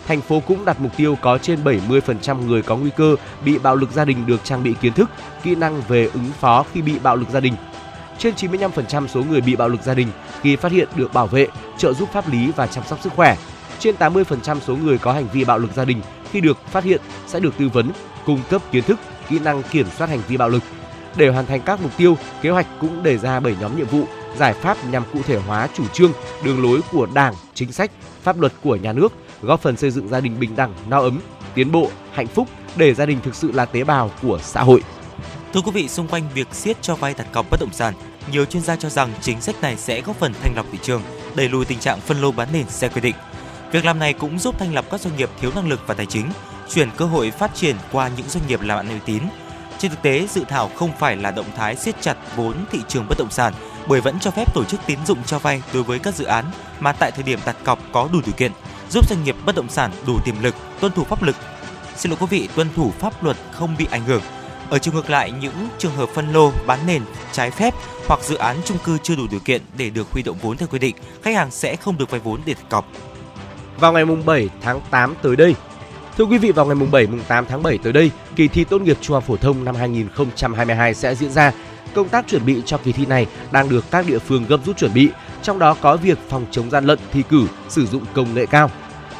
Thành 0.07 0.21
phố 0.21 0.42
cũng 0.47 0.64
đặt 0.64 0.81
mục 0.81 0.92
tiêu 0.97 1.16
có 1.23 1.38
trên 1.38 1.64
70% 1.64 2.47
người 2.47 2.62
có 2.62 2.77
nguy 2.77 2.90
cơ 2.97 3.16
bị 3.45 3.59
bạo 3.59 3.77
lực 3.77 3.90
gia 3.92 4.05
đình 4.05 4.27
được 4.27 4.45
trang 4.45 4.62
bị 4.62 4.75
kiến 4.81 4.92
thức, 4.92 5.11
kỹ 5.42 5.55
năng 5.55 5.81
về 5.88 6.11
ứng 6.14 6.31
phó 6.40 6.64
khi 6.73 6.83
bị 6.83 6.99
bạo 6.99 7.16
lực 7.16 7.29
gia 7.33 7.40
đình. 7.40 7.55
Trên 8.18 8.35
95% 8.35 9.07
số 9.07 9.23
người 9.23 9.40
bị 9.40 9.57
bạo 9.57 9.68
lực 9.68 9.83
gia 9.83 9.95
đình 9.95 10.09
khi 10.40 10.57
phát 10.57 10.73
hiện 10.73 10.88
được 10.97 11.12
bảo 11.14 11.27
vệ, 11.27 11.47
trợ 11.79 11.92
giúp 11.92 12.09
pháp 12.12 12.29
lý 12.29 12.53
và 12.57 12.66
chăm 12.66 12.85
sóc 12.85 12.99
sức 13.03 13.12
khỏe. 13.12 13.37
Trên 13.79 13.95
80% 13.99 14.61
số 14.61 14.77
người 14.77 14.99
có 14.99 15.13
hành 15.13 15.29
vi 15.33 15.45
bạo 15.45 15.59
lực 15.59 15.71
gia 15.75 15.85
đình 15.85 16.01
khi 16.33 16.41
được 16.41 16.67
phát 16.67 16.85
hiện 16.85 17.01
sẽ 17.27 17.41
được 17.41 17.55
tư 17.59 17.69
vấn, 17.69 17.91
cung 18.27 18.41
cấp 18.51 18.63
kiến 18.73 18.85
thức, 18.85 18.99
kỹ 19.29 19.39
năng 19.39 19.63
kiểm 19.63 19.87
soát 19.99 20.11
hành 20.11 20.23
vi 20.29 20.37
bạo 20.37 20.49
lực. 20.49 20.63
Để 21.17 21.29
hoàn 21.29 21.47
thành 21.47 21.61
các 21.61 21.81
mục 21.83 21.97
tiêu, 21.97 22.17
kế 22.43 22.51
hoạch 22.51 22.67
cũng 22.81 23.03
đề 23.03 23.19
ra 23.19 23.41
7 23.41 23.57
nhóm 23.61 23.77
nhiệm 23.77 23.87
vụ 23.87 24.05
giải 24.39 24.55
pháp 24.55 24.77
nhằm 24.91 25.03
cụ 25.13 25.19
thể 25.27 25.37
hóa 25.37 25.69
chủ 25.75 25.85
trương, 25.93 26.13
đường 26.45 26.63
lối 26.63 26.81
của 26.93 27.07
Đảng, 27.15 27.35
chính 27.55 27.73
sách, 27.73 27.91
pháp 28.23 28.41
luật 28.41 28.53
của 28.63 28.77
nhà 28.77 28.93
nước, 28.93 29.13
góp 29.43 29.61
phần 29.61 29.77
xây 29.77 29.91
dựng 29.91 30.09
gia 30.09 30.21
đình 30.21 30.41
bình 30.41 30.57
đẳng, 30.57 30.75
no 30.89 31.01
ấm, 31.01 31.21
tiến 31.55 31.73
bộ, 31.73 31.91
hạnh 32.13 32.27
phúc 32.27 32.49
để 32.77 32.95
gia 32.95 33.07
đình 33.07 33.19
thực 33.23 33.35
sự 33.35 33.53
là 33.53 33.65
tế 33.65 33.85
bào 33.85 34.11
của 34.23 34.39
xã 34.43 34.63
hội. 34.63 34.83
Thưa 35.55 35.61
quý 35.61 35.71
vị, 35.71 35.89
xung 35.89 36.09
quanh 36.09 36.23
việc 36.35 36.49
siết 36.53 36.83
cho 36.83 36.95
vay 36.95 37.15
đặt 37.19 37.27
cọc 37.33 37.47
bất 37.51 37.61
động 37.61 37.73
sản, 37.73 37.95
nhiều 38.33 38.45
chuyên 38.45 38.63
gia 38.63 38.77
cho 38.77 38.89
rằng 38.89 39.13
chính 39.21 39.41
sách 39.41 39.61
này 39.63 39.77
sẽ 39.77 40.01
góp 40.01 40.17
phần 40.17 40.33
thanh 40.43 40.57
lọc 40.57 40.67
thị 40.73 40.79
trường, 40.83 41.03
đẩy 41.35 41.49
lùi 41.49 41.65
tình 41.65 41.79
trạng 41.79 42.01
phân 42.01 42.21
lô 42.21 42.33
bán 42.33 42.49
nền 42.53 42.69
sai 42.69 42.91
quy 42.91 43.01
định. 43.01 43.15
Việc 43.73 43.85
làm 43.85 43.99
này 43.99 44.13
cũng 44.13 44.39
giúp 44.39 44.55
thanh 44.59 44.75
lọc 44.75 44.91
các 44.91 45.01
doanh 45.01 45.17
nghiệp 45.17 45.31
thiếu 45.41 45.51
năng 45.55 45.69
lực 45.69 45.81
và 45.87 45.95
tài 45.95 46.07
chính, 46.07 46.31
chuyển 46.75 46.91
cơ 46.97 47.05
hội 47.05 47.31
phát 47.31 47.55
triển 47.55 47.77
qua 47.93 48.11
những 48.17 48.29
doanh 48.29 48.47
nghiệp 48.47 48.61
làm 48.61 48.79
ăn 48.79 48.89
uy 48.89 48.99
tín. 49.05 49.23
Trên 49.79 49.91
thực 49.91 50.03
tế, 50.03 50.27
dự 50.31 50.45
thảo 50.49 50.71
không 50.77 50.91
phải 50.99 51.17
là 51.17 51.31
động 51.31 51.47
thái 51.57 51.77
siết 51.77 51.95
chặt 52.01 52.17
vốn 52.37 52.55
thị 52.71 52.79
trường 52.89 53.07
bất 53.09 53.19
động 53.19 53.31
sản 53.31 53.53
bởi 53.87 54.01
vẫn 54.01 54.19
cho 54.21 54.31
phép 54.31 54.55
tổ 54.55 54.65
chức 54.65 54.81
tín 54.87 54.99
dụng 55.07 55.19
cho 55.27 55.39
vay 55.39 55.63
đối 55.73 55.83
với 55.83 55.99
các 55.99 56.15
dự 56.15 56.25
án 56.25 56.45
mà 56.81 56.93
tại 56.93 57.11
thời 57.11 57.23
điểm 57.23 57.39
đặt 57.47 57.57
cọc 57.65 57.79
có 57.93 58.09
đủ 58.13 58.21
điều 58.25 58.33
kiện, 58.33 58.53
giúp 58.91 59.09
doanh 59.09 59.25
nghiệp 59.25 59.37
bất 59.47 59.55
động 59.55 59.69
sản 59.69 59.91
đủ 60.07 60.19
tiềm 60.25 60.43
lực, 60.43 60.55
tuân 60.81 60.93
thủ 60.93 61.05
pháp 61.05 61.23
luật. 61.23 61.37
Xin 61.97 62.11
lỗi 62.11 62.19
quý 62.21 62.27
vị, 62.31 62.49
tuân 62.55 62.69
thủ 62.77 62.93
pháp 62.99 63.25
luật 63.25 63.37
không 63.53 63.77
bị 63.79 63.87
ảnh 63.91 64.05
hưởng. 64.05 64.23
Ở 64.71 64.79
chiều 64.79 64.95
ngược 64.95 65.11
lại, 65.11 65.31
những 65.31 65.69
trường 65.79 65.97
hợp 65.97 66.09
phân 66.15 66.33
lô, 66.33 66.53
bán 66.67 66.79
nền, 66.87 67.03
trái 67.33 67.51
phép 67.51 67.75
hoặc 68.09 68.21
dự 68.23 68.37
án 68.37 68.57
chung 68.65 68.79
cư 68.85 68.99
chưa 69.03 69.17
đủ 69.17 69.27
điều 69.31 69.41
kiện 69.41 69.63
để 69.77 69.91
được 69.91 70.13
huy 70.13 70.23
động 70.23 70.37
vốn 70.43 70.57
theo 70.57 70.69
quy 70.69 70.79
định, 70.79 70.97
khách 71.23 71.37
hàng 71.37 71.51
sẽ 71.51 71.77
không 71.77 71.99
được 71.99 72.11
vay 72.11 72.21
vốn 72.21 72.41
để 72.45 72.55
đặt 72.55 72.69
cọc. 72.69 72.87
Vào 73.79 73.93
ngày 73.93 74.05
mùng 74.05 74.27
7 74.27 74.49
tháng 74.63 74.81
8 74.91 75.15
tới 75.23 75.37
đây, 75.37 75.55
Thưa 76.19 76.25
quý 76.25 76.39
vị, 76.39 76.53
vào 76.53 76.67
ngày 76.67 76.89
7 76.93 77.07
8 77.29 77.47
tháng 77.47 77.63
7 77.63 77.79
tới 77.79 77.93
đây, 77.93 78.11
kỳ 78.37 78.49
thi 78.49 78.65
tốt 78.65 78.83
nghiệp 78.83 78.99
trung 79.01 79.15
học 79.15 79.25
phổ 79.27 79.37
thông 79.37 79.65
năm 79.65 79.75
2022 79.75 80.95
sẽ 80.95 81.15
diễn 81.15 81.31
ra 81.31 81.53
Công 81.95 82.09
tác 82.09 82.29
chuẩn 82.29 82.47
bị 82.47 82.63
cho 82.67 82.79
kỳ 82.79 82.93
thi 82.93 83.07
này 83.07 83.27
đang 83.53 83.69
được 83.69 83.85
các 83.91 84.07
địa 84.07 84.19
phương 84.19 84.45
gấp 84.49 84.57
rút 84.67 84.77
chuẩn 84.77 84.95
bị, 84.95 85.11
trong 85.43 85.59
đó 85.59 85.77
có 85.81 85.97
việc 85.97 86.19
phòng 86.29 86.47
chống 86.51 86.71
gian 86.71 86.85
lận 86.85 86.99
thi 87.13 87.23
cử 87.29 87.47
sử 87.69 87.87
dụng 87.87 88.05
công 88.15 88.35
nghệ 88.35 88.47
cao. 88.47 88.71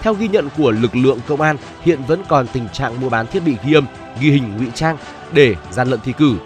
Theo 0.03 0.15
ghi 0.15 0.29
nhận 0.29 0.49
của 0.57 0.71
lực 0.71 0.97
lượng 0.97 1.19
công 1.27 1.41
an, 1.41 1.57
hiện 1.83 2.03
vẫn 2.07 2.23
còn 2.29 2.47
tình 2.47 2.69
trạng 2.69 3.01
mua 3.01 3.09
bán 3.09 3.27
thiết 3.27 3.41
bị 3.41 3.57
ghi 3.65 3.73
âm, 3.73 3.87
ghi 4.21 4.31
hình 4.31 4.57
ngụy 4.57 4.67
trang 4.75 4.97
để 5.33 5.55
gian 5.71 5.89
lận 5.89 6.01
thi 6.01 6.13
cử. 6.19 6.37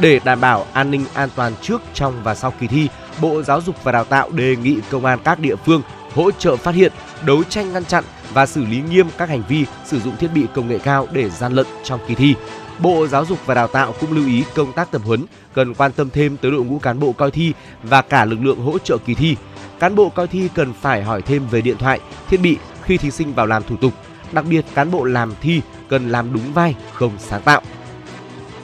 Để 0.00 0.20
đảm 0.24 0.40
bảo 0.40 0.66
an 0.72 0.90
ninh 0.90 1.04
an 1.14 1.28
toàn 1.36 1.52
trước, 1.62 1.82
trong 1.94 2.22
và 2.22 2.34
sau 2.34 2.52
kỳ 2.60 2.66
thi, 2.66 2.88
Bộ 3.20 3.42
Giáo 3.42 3.60
dục 3.60 3.84
và 3.84 3.92
Đào 3.92 4.04
tạo 4.04 4.30
đề 4.30 4.56
nghị 4.56 4.78
công 4.90 5.04
an 5.04 5.18
các 5.24 5.38
địa 5.38 5.56
phương 5.56 5.82
hỗ 6.14 6.30
trợ 6.30 6.56
phát 6.56 6.74
hiện, 6.74 6.92
đấu 7.24 7.44
tranh 7.44 7.72
ngăn 7.72 7.84
chặn 7.84 8.04
và 8.32 8.46
xử 8.46 8.64
lý 8.64 8.82
nghiêm 8.90 9.06
các 9.18 9.28
hành 9.28 9.42
vi 9.48 9.64
sử 9.84 10.00
dụng 10.00 10.16
thiết 10.16 10.28
bị 10.34 10.46
công 10.54 10.68
nghệ 10.68 10.78
cao 10.78 11.08
để 11.12 11.30
gian 11.30 11.52
lận 11.52 11.66
trong 11.84 12.00
kỳ 12.08 12.14
thi. 12.14 12.34
Bộ 12.78 13.06
Giáo 13.06 13.24
dục 13.24 13.38
và 13.46 13.54
Đào 13.54 13.68
tạo 13.68 13.94
cũng 14.00 14.12
lưu 14.12 14.26
ý 14.26 14.44
công 14.54 14.72
tác 14.72 14.90
tập 14.90 15.02
huấn 15.04 15.24
cần 15.54 15.74
quan 15.74 15.92
tâm 15.92 16.10
thêm 16.10 16.36
tới 16.36 16.50
đội 16.50 16.64
ngũ 16.64 16.78
cán 16.78 17.00
bộ 17.00 17.12
coi 17.12 17.30
thi 17.30 17.52
và 17.82 18.02
cả 18.02 18.24
lực 18.24 18.38
lượng 18.40 18.60
hỗ 18.60 18.78
trợ 18.78 18.98
kỳ 19.06 19.14
thi. 19.14 19.36
Cán 19.78 19.94
bộ 19.94 20.08
coi 20.08 20.26
thi 20.26 20.48
cần 20.54 20.72
phải 20.80 21.02
hỏi 21.02 21.22
thêm 21.22 21.46
về 21.46 21.60
điện 21.60 21.76
thoại, 21.78 22.00
thiết 22.28 22.40
bị 22.40 22.56
khi 22.82 22.96
thí 22.96 23.10
sinh 23.10 23.34
vào 23.34 23.46
làm 23.46 23.62
thủ 23.62 23.76
tục. 23.76 23.92
Đặc 24.32 24.44
biệt 24.48 24.64
cán 24.74 24.90
bộ 24.90 25.04
làm 25.04 25.34
thi 25.40 25.62
cần 25.88 26.08
làm 26.08 26.32
đúng 26.32 26.52
vai, 26.52 26.74
không 26.92 27.12
sáng 27.18 27.42
tạo. 27.42 27.62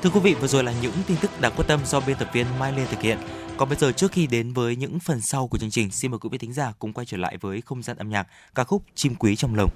Thưa 0.02 0.10
quý 0.10 0.20
vị, 0.20 0.34
vừa 0.34 0.46
rồi 0.46 0.64
là 0.64 0.72
những 0.82 0.92
tin 1.06 1.16
tức 1.16 1.40
đáng 1.40 1.52
quan 1.56 1.68
tâm 1.68 1.80
do 1.84 2.00
biên 2.00 2.16
tập 2.16 2.28
viên 2.32 2.46
Mai 2.58 2.72
Lê 2.72 2.84
thực 2.90 3.00
hiện. 3.00 3.18
Còn 3.58 3.68
bây 3.68 3.78
giờ 3.78 3.92
trước 3.92 4.12
khi 4.12 4.26
đến 4.26 4.52
với 4.52 4.76
những 4.76 4.98
phần 4.98 5.20
sau 5.20 5.48
của 5.48 5.58
chương 5.58 5.70
trình, 5.70 5.90
xin 5.90 6.10
mời 6.10 6.18
quý 6.18 6.28
vị 6.32 6.38
thính 6.38 6.52
giả 6.52 6.72
cùng 6.78 6.92
quay 6.92 7.06
trở 7.06 7.16
lại 7.16 7.36
với 7.40 7.60
không 7.60 7.82
gian 7.82 7.96
âm 7.96 8.10
nhạc 8.10 8.26
ca 8.54 8.64
khúc 8.64 8.82
Chim 8.94 9.14
quý 9.14 9.36
trong 9.36 9.54
lồng. 9.54 9.70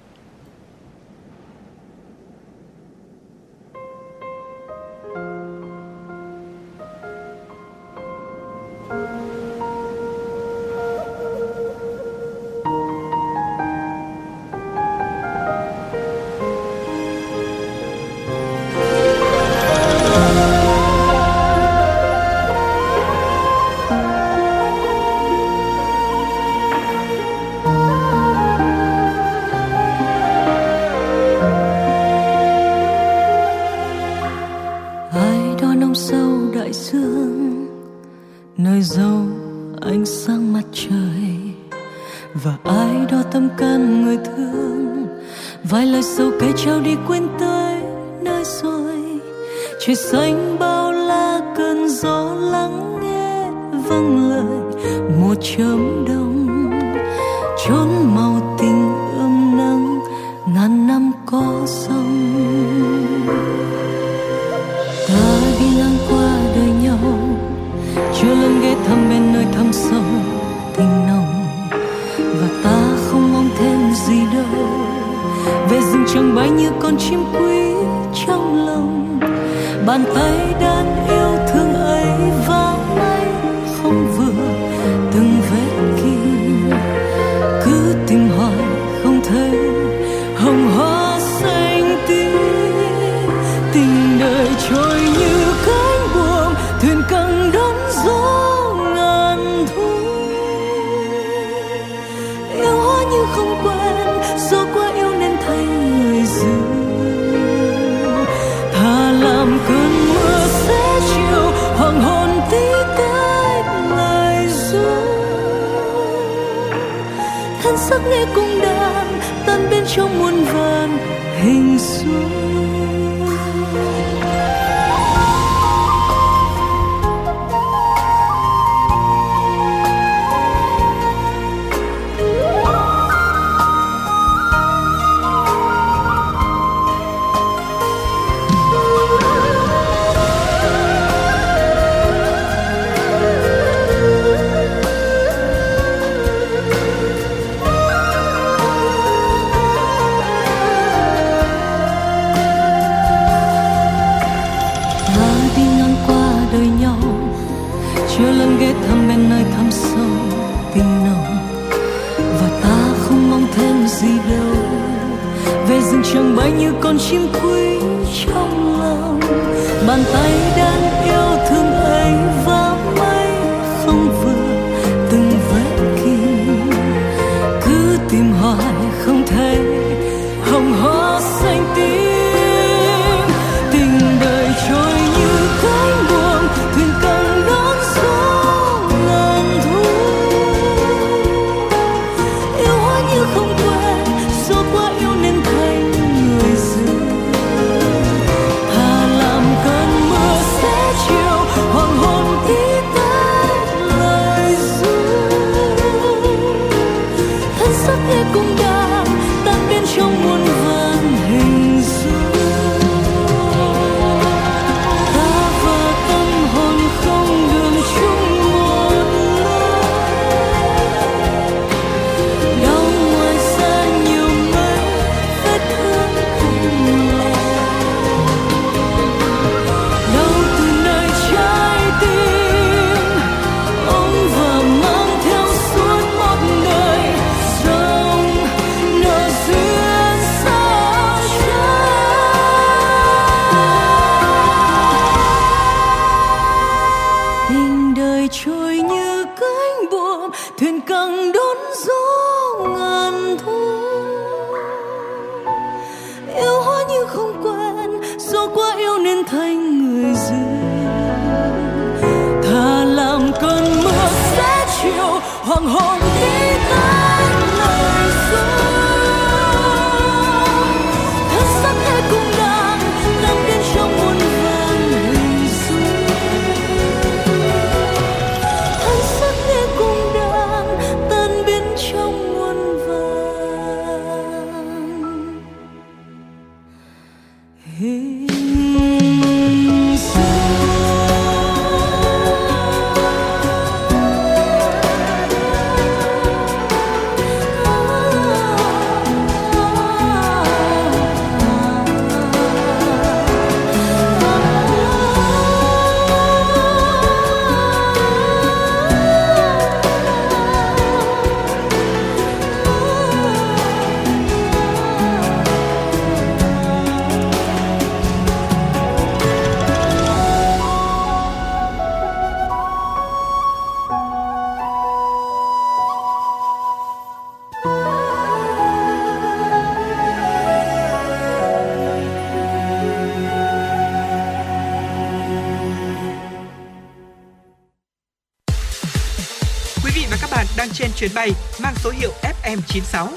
Chuyến 341.03 341.15
bay 341.15 341.31
mang 341.63 341.73
số 341.75 341.89
hiệu 341.89 342.11
FM96. 342.21 343.07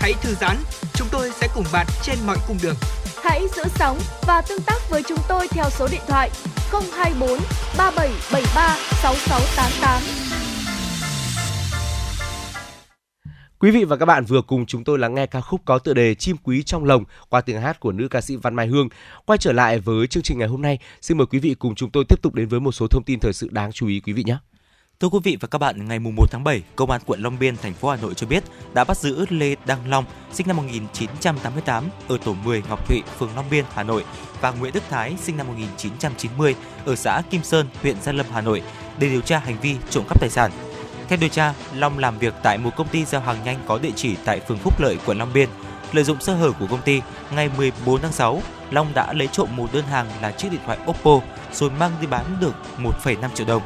Hãy 0.00 0.12
thư 0.22 0.34
giãn, 0.34 0.56
chúng 0.94 1.08
tôi 1.12 1.30
sẽ 1.40 1.48
cùng 1.54 1.64
bạn 1.72 1.86
trên 2.02 2.18
mọi 2.26 2.36
cung 2.48 2.56
đường. 2.62 2.74
Hãy 3.22 3.48
giữ 3.56 3.62
sóng 3.74 3.98
và 4.26 4.42
tương 4.48 4.62
tác 4.66 4.90
với 4.90 5.02
chúng 5.08 5.18
tôi 5.28 5.48
theo 5.48 5.64
số 5.70 5.88
điện 5.90 6.00
thoại 6.08 6.30
024 6.72 7.28
3773 7.78 8.76
6688. 9.02 10.02
Quý 13.58 13.70
vị 13.70 13.84
và 13.84 13.96
các 13.96 14.06
bạn 14.06 14.24
vừa 14.24 14.42
cùng 14.42 14.66
chúng 14.66 14.84
tôi 14.84 14.98
lắng 14.98 15.14
nghe 15.14 15.26
ca 15.26 15.40
khúc 15.40 15.60
có 15.64 15.78
tựa 15.78 15.94
đề 15.94 16.14
Chim 16.14 16.36
quý 16.42 16.62
trong 16.62 16.84
lồng 16.84 17.04
qua 17.28 17.40
tiếng 17.40 17.60
hát 17.60 17.80
của 17.80 17.92
nữ 17.92 18.08
ca 18.08 18.20
sĩ 18.20 18.36
Văn 18.36 18.54
Mai 18.54 18.66
Hương. 18.66 18.88
Quay 19.26 19.38
trở 19.38 19.52
lại 19.52 19.78
với 19.78 20.06
chương 20.06 20.22
trình 20.22 20.38
ngày 20.38 20.48
hôm 20.48 20.62
nay, 20.62 20.78
xin 21.00 21.18
mời 21.18 21.26
quý 21.26 21.38
vị 21.38 21.54
cùng 21.54 21.74
chúng 21.74 21.90
tôi 21.90 22.04
tiếp 22.08 22.22
tục 22.22 22.34
đến 22.34 22.48
với 22.48 22.60
một 22.60 22.72
số 22.72 22.86
thông 22.86 23.04
tin 23.04 23.20
thời 23.20 23.32
sự 23.32 23.48
đáng 23.50 23.72
chú 23.72 23.86
ý 23.86 24.00
quý 24.00 24.12
vị 24.12 24.24
nhé. 24.26 24.36
Thưa 25.00 25.08
quý 25.08 25.18
vị 25.22 25.36
và 25.40 25.48
các 25.48 25.58
bạn, 25.58 25.88
ngày 25.88 25.98
1 25.98 26.12
tháng 26.30 26.44
7, 26.44 26.62
Công 26.76 26.90
an 26.90 27.00
quận 27.06 27.20
Long 27.22 27.38
Biên, 27.38 27.56
thành 27.56 27.74
phố 27.74 27.90
Hà 27.90 27.96
Nội 27.96 28.14
cho 28.14 28.26
biết 28.26 28.44
đã 28.74 28.84
bắt 28.84 28.96
giữ 28.96 29.26
Lê 29.30 29.56
Đăng 29.66 29.90
Long, 29.90 30.04
sinh 30.32 30.46
năm 30.46 30.56
1988, 30.56 31.88
ở 32.08 32.18
tổ 32.24 32.34
10 32.44 32.62
Ngọc 32.68 32.88
Thụy, 32.88 33.02
phường 33.18 33.36
Long 33.36 33.44
Biên, 33.50 33.64
Hà 33.74 33.82
Nội 33.82 34.04
và 34.40 34.50
Nguyễn 34.50 34.74
Đức 34.74 34.82
Thái, 34.90 35.16
sinh 35.22 35.36
năm 35.36 35.46
1990, 35.46 36.54
ở 36.84 36.96
xã 36.96 37.22
Kim 37.30 37.42
Sơn, 37.42 37.66
huyện 37.82 37.96
Gia 38.02 38.12
Lâm, 38.12 38.26
Hà 38.32 38.40
Nội 38.40 38.62
để 38.98 39.08
điều 39.08 39.20
tra 39.20 39.38
hành 39.38 39.56
vi 39.60 39.76
trộm 39.90 40.04
cắp 40.08 40.20
tài 40.20 40.30
sản. 40.30 40.50
Theo 41.08 41.18
điều 41.20 41.28
tra, 41.28 41.54
Long 41.74 41.98
làm 41.98 42.18
việc 42.18 42.34
tại 42.42 42.58
một 42.58 42.70
công 42.76 42.88
ty 42.88 43.04
giao 43.04 43.20
hàng 43.20 43.44
nhanh 43.44 43.58
có 43.66 43.78
địa 43.78 43.92
chỉ 43.96 44.16
tại 44.24 44.40
phường 44.40 44.58
Phúc 44.58 44.80
Lợi, 44.80 44.98
quận 45.06 45.18
Long 45.18 45.32
Biên. 45.32 45.48
Lợi 45.92 46.04
dụng 46.04 46.20
sơ 46.20 46.34
hở 46.34 46.52
của 46.52 46.66
công 46.66 46.82
ty, 46.82 47.00
ngày 47.34 47.50
14 47.56 48.00
tháng 48.00 48.12
6, 48.12 48.42
Long 48.70 48.94
đã 48.94 49.12
lấy 49.12 49.28
trộm 49.32 49.56
một 49.56 49.68
đơn 49.72 49.84
hàng 49.84 50.06
là 50.22 50.32
chiếc 50.32 50.48
điện 50.52 50.60
thoại 50.66 50.78
Oppo 50.90 51.20
rồi 51.52 51.70
mang 51.70 51.92
đi 52.00 52.06
bán 52.06 52.24
được 52.40 52.54
1,5 52.78 53.28
triệu 53.34 53.46
đồng. 53.46 53.62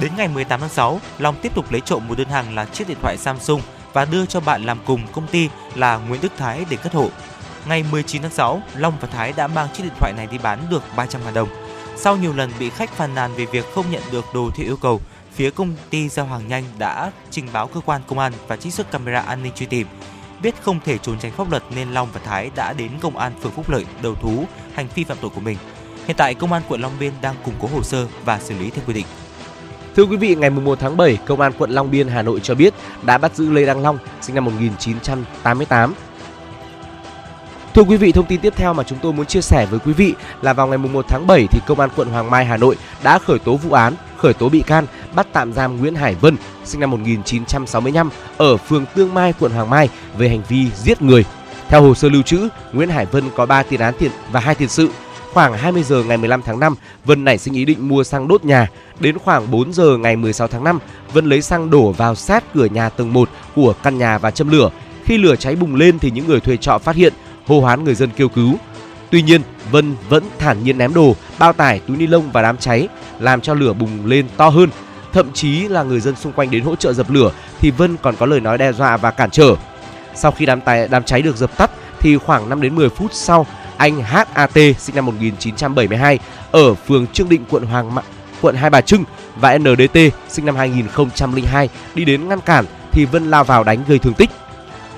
Đến 0.00 0.12
ngày 0.16 0.28
18 0.28 0.60
tháng 0.60 0.68
6, 0.68 1.00
Long 1.18 1.34
tiếp 1.42 1.54
tục 1.54 1.72
lấy 1.72 1.80
trộm 1.80 2.08
một 2.08 2.18
đơn 2.18 2.28
hàng 2.28 2.54
là 2.54 2.64
chiếc 2.64 2.88
điện 2.88 2.98
thoại 3.02 3.16
Samsung 3.16 3.60
và 3.92 4.04
đưa 4.04 4.26
cho 4.26 4.40
bạn 4.40 4.64
làm 4.64 4.78
cùng 4.86 5.06
công 5.12 5.26
ty 5.26 5.48
là 5.74 5.96
Nguyễn 5.96 6.20
Đức 6.20 6.32
Thái 6.36 6.64
để 6.70 6.76
cất 6.76 6.92
hộ. 6.92 7.08
Ngày 7.66 7.84
19 7.90 8.22
tháng 8.22 8.30
6, 8.30 8.62
Long 8.74 8.94
và 9.00 9.08
Thái 9.08 9.32
đã 9.36 9.46
mang 9.46 9.68
chiếc 9.72 9.82
điện 9.82 9.92
thoại 10.00 10.12
này 10.16 10.26
đi 10.26 10.38
bán 10.38 10.58
được 10.70 10.82
300.000 10.96 11.32
đồng. 11.34 11.48
Sau 11.96 12.16
nhiều 12.16 12.32
lần 12.32 12.50
bị 12.58 12.70
khách 12.70 12.90
phàn 12.90 13.14
nàn 13.14 13.34
về 13.34 13.46
việc 13.46 13.64
không 13.74 13.90
nhận 13.90 14.02
được 14.10 14.24
đồ 14.34 14.50
theo 14.54 14.66
yêu 14.66 14.76
cầu, 14.76 15.00
phía 15.34 15.50
công 15.50 15.74
ty 15.90 16.08
giao 16.08 16.26
hàng 16.26 16.48
nhanh 16.48 16.64
đã 16.78 17.10
trình 17.30 17.48
báo 17.52 17.66
cơ 17.66 17.80
quan 17.80 18.02
công 18.06 18.18
an 18.18 18.32
và 18.46 18.56
trích 18.56 18.74
xuất 18.74 18.90
camera 18.90 19.20
an 19.20 19.42
ninh 19.42 19.52
truy 19.54 19.66
tìm. 19.66 19.86
Biết 20.42 20.54
không 20.62 20.80
thể 20.84 20.98
trốn 20.98 21.18
tránh 21.18 21.32
pháp 21.32 21.50
luật 21.50 21.62
nên 21.76 21.90
Long 21.90 22.08
và 22.12 22.20
Thái 22.24 22.50
đã 22.54 22.72
đến 22.72 22.90
công 23.00 23.16
an 23.16 23.32
phường 23.42 23.52
Phúc 23.52 23.70
Lợi 23.70 23.86
đầu 24.02 24.14
thú 24.14 24.44
hành 24.74 24.86
vi 24.94 25.04
phạm 25.04 25.16
tội 25.20 25.30
của 25.34 25.40
mình. 25.40 25.58
Hiện 26.06 26.16
tại 26.16 26.34
công 26.34 26.52
an 26.52 26.62
quận 26.68 26.80
Long 26.80 26.98
Biên 27.00 27.12
đang 27.20 27.34
củng 27.44 27.54
cố 27.60 27.68
hồ 27.74 27.82
sơ 27.82 28.06
và 28.24 28.38
xử 28.38 28.58
lý 28.58 28.70
theo 28.70 28.84
quy 28.86 28.94
định. 28.94 29.06
Thưa 29.96 30.02
quý 30.02 30.16
vị, 30.16 30.34
ngày 30.34 30.50
1 30.50 30.80
tháng 30.80 30.96
7, 30.96 31.18
Công 31.26 31.40
an 31.40 31.52
quận 31.58 31.70
Long 31.70 31.90
Biên, 31.90 32.08
Hà 32.08 32.22
Nội 32.22 32.40
cho 32.40 32.54
biết 32.54 32.74
đã 33.02 33.18
bắt 33.18 33.36
giữ 33.36 33.50
Lê 33.50 33.66
Đăng 33.66 33.82
Long, 33.82 33.98
sinh 34.20 34.34
năm 34.34 34.44
1988. 34.44 35.94
Thưa 37.74 37.82
quý 37.82 37.96
vị, 37.96 38.12
thông 38.12 38.26
tin 38.26 38.40
tiếp 38.40 38.52
theo 38.56 38.74
mà 38.74 38.82
chúng 38.82 38.98
tôi 39.02 39.12
muốn 39.12 39.26
chia 39.26 39.40
sẻ 39.40 39.66
với 39.70 39.78
quý 39.78 39.92
vị 39.92 40.14
là 40.42 40.52
vào 40.52 40.66
ngày 40.66 40.78
1 40.78 41.04
tháng 41.08 41.26
7 41.26 41.46
thì 41.50 41.60
Công 41.66 41.80
an 41.80 41.90
quận 41.96 42.08
Hoàng 42.08 42.30
Mai, 42.30 42.44
Hà 42.44 42.56
Nội 42.56 42.76
đã 43.02 43.18
khởi 43.18 43.38
tố 43.38 43.56
vụ 43.56 43.72
án, 43.72 43.94
khởi 44.16 44.34
tố 44.34 44.48
bị 44.48 44.62
can, 44.66 44.86
bắt 45.14 45.26
tạm 45.32 45.52
giam 45.52 45.78
Nguyễn 45.78 45.94
Hải 45.94 46.14
Vân, 46.14 46.36
sinh 46.64 46.80
năm 46.80 46.90
1965 46.90 48.10
ở 48.36 48.56
phường 48.56 48.84
Tương 48.94 49.14
Mai, 49.14 49.34
quận 49.40 49.52
Hoàng 49.52 49.70
Mai 49.70 49.88
về 50.16 50.28
hành 50.28 50.42
vi 50.48 50.70
giết 50.76 51.02
người. 51.02 51.24
Theo 51.68 51.82
hồ 51.82 51.94
sơ 51.94 52.08
lưu 52.08 52.22
trữ, 52.22 52.48
Nguyễn 52.72 52.88
Hải 52.88 53.06
Vân 53.06 53.24
có 53.36 53.46
3 53.46 53.62
tiền 53.62 53.80
án 53.80 53.94
tiền 53.98 54.10
và 54.30 54.40
2 54.40 54.54
tiền 54.54 54.68
sự. 54.68 54.88
Khoảng 55.32 55.52
20 55.52 55.82
giờ 55.82 56.02
ngày 56.02 56.16
15 56.16 56.42
tháng 56.42 56.60
5, 56.60 56.74
Vân 57.04 57.24
nảy 57.24 57.38
sinh 57.38 57.54
ý 57.54 57.64
định 57.64 57.88
mua 57.88 58.04
xăng 58.04 58.28
đốt 58.28 58.44
nhà. 58.44 58.68
Đến 59.00 59.18
khoảng 59.18 59.50
4 59.50 59.72
giờ 59.72 59.96
ngày 59.96 60.16
16 60.16 60.48
tháng 60.48 60.64
5, 60.64 60.78
Vân 61.12 61.26
lấy 61.26 61.42
xăng 61.42 61.70
đổ 61.70 61.92
vào 61.92 62.14
sát 62.14 62.44
cửa 62.54 62.64
nhà 62.64 62.88
tầng 62.88 63.12
1 63.12 63.28
của 63.54 63.74
căn 63.82 63.98
nhà 63.98 64.18
và 64.18 64.30
châm 64.30 64.48
lửa. 64.48 64.70
Khi 65.04 65.18
lửa 65.18 65.36
cháy 65.36 65.56
bùng 65.56 65.74
lên 65.74 65.98
thì 65.98 66.10
những 66.10 66.26
người 66.26 66.40
thuê 66.40 66.56
trọ 66.56 66.78
phát 66.78 66.96
hiện, 66.96 67.12
hô 67.46 67.60
hoán 67.60 67.84
người 67.84 67.94
dân 67.94 68.10
kêu 68.16 68.28
cứu. 68.28 68.56
Tuy 69.10 69.22
nhiên, 69.22 69.40
Vân 69.70 69.94
vẫn 70.08 70.24
thản 70.38 70.64
nhiên 70.64 70.78
ném 70.78 70.94
đồ, 70.94 71.16
bao 71.38 71.52
tải, 71.52 71.80
túi 71.86 71.96
ni 71.96 72.06
lông 72.06 72.32
và 72.32 72.42
đám 72.42 72.56
cháy, 72.56 72.88
làm 73.20 73.40
cho 73.40 73.54
lửa 73.54 73.72
bùng 73.72 74.06
lên 74.06 74.26
to 74.36 74.48
hơn. 74.48 74.70
Thậm 75.12 75.32
chí 75.32 75.68
là 75.68 75.82
người 75.82 76.00
dân 76.00 76.16
xung 76.16 76.32
quanh 76.32 76.50
đến 76.50 76.62
hỗ 76.62 76.76
trợ 76.76 76.92
dập 76.92 77.10
lửa 77.10 77.32
thì 77.60 77.70
Vân 77.70 77.96
còn 78.02 78.16
có 78.16 78.26
lời 78.26 78.40
nói 78.40 78.58
đe 78.58 78.72
dọa 78.72 78.96
và 78.96 79.10
cản 79.10 79.30
trở. 79.30 79.54
Sau 80.14 80.32
khi 80.32 80.46
đám, 80.46 80.60
tài, 80.60 80.88
đám 80.88 81.04
cháy 81.04 81.22
được 81.22 81.36
dập 81.36 81.56
tắt 81.56 81.70
thì 82.00 82.16
khoảng 82.16 82.48
5 82.48 82.60
đến 82.60 82.74
10 82.74 82.88
phút 82.88 83.12
sau, 83.14 83.46
anh 83.82 84.02
HAT 84.02 84.52
sinh 84.78 84.94
năm 84.94 85.06
1972 85.06 86.18
ở 86.50 86.74
phường 86.74 87.06
Trương 87.06 87.28
Định 87.28 87.44
quận 87.50 87.64
Hoàng 87.64 87.90
quận 88.40 88.56
Hai 88.56 88.70
Bà 88.70 88.80
Trưng 88.80 89.04
và 89.36 89.58
NDT 89.58 89.98
sinh 90.28 90.44
năm 90.44 90.56
2002 90.56 91.68
đi 91.94 92.04
đến 92.04 92.28
ngăn 92.28 92.40
cản 92.40 92.64
thì 92.92 93.04
Vân 93.04 93.30
lao 93.30 93.44
vào 93.44 93.64
đánh 93.64 93.84
gây 93.88 93.98
thương 93.98 94.14
tích. 94.14 94.30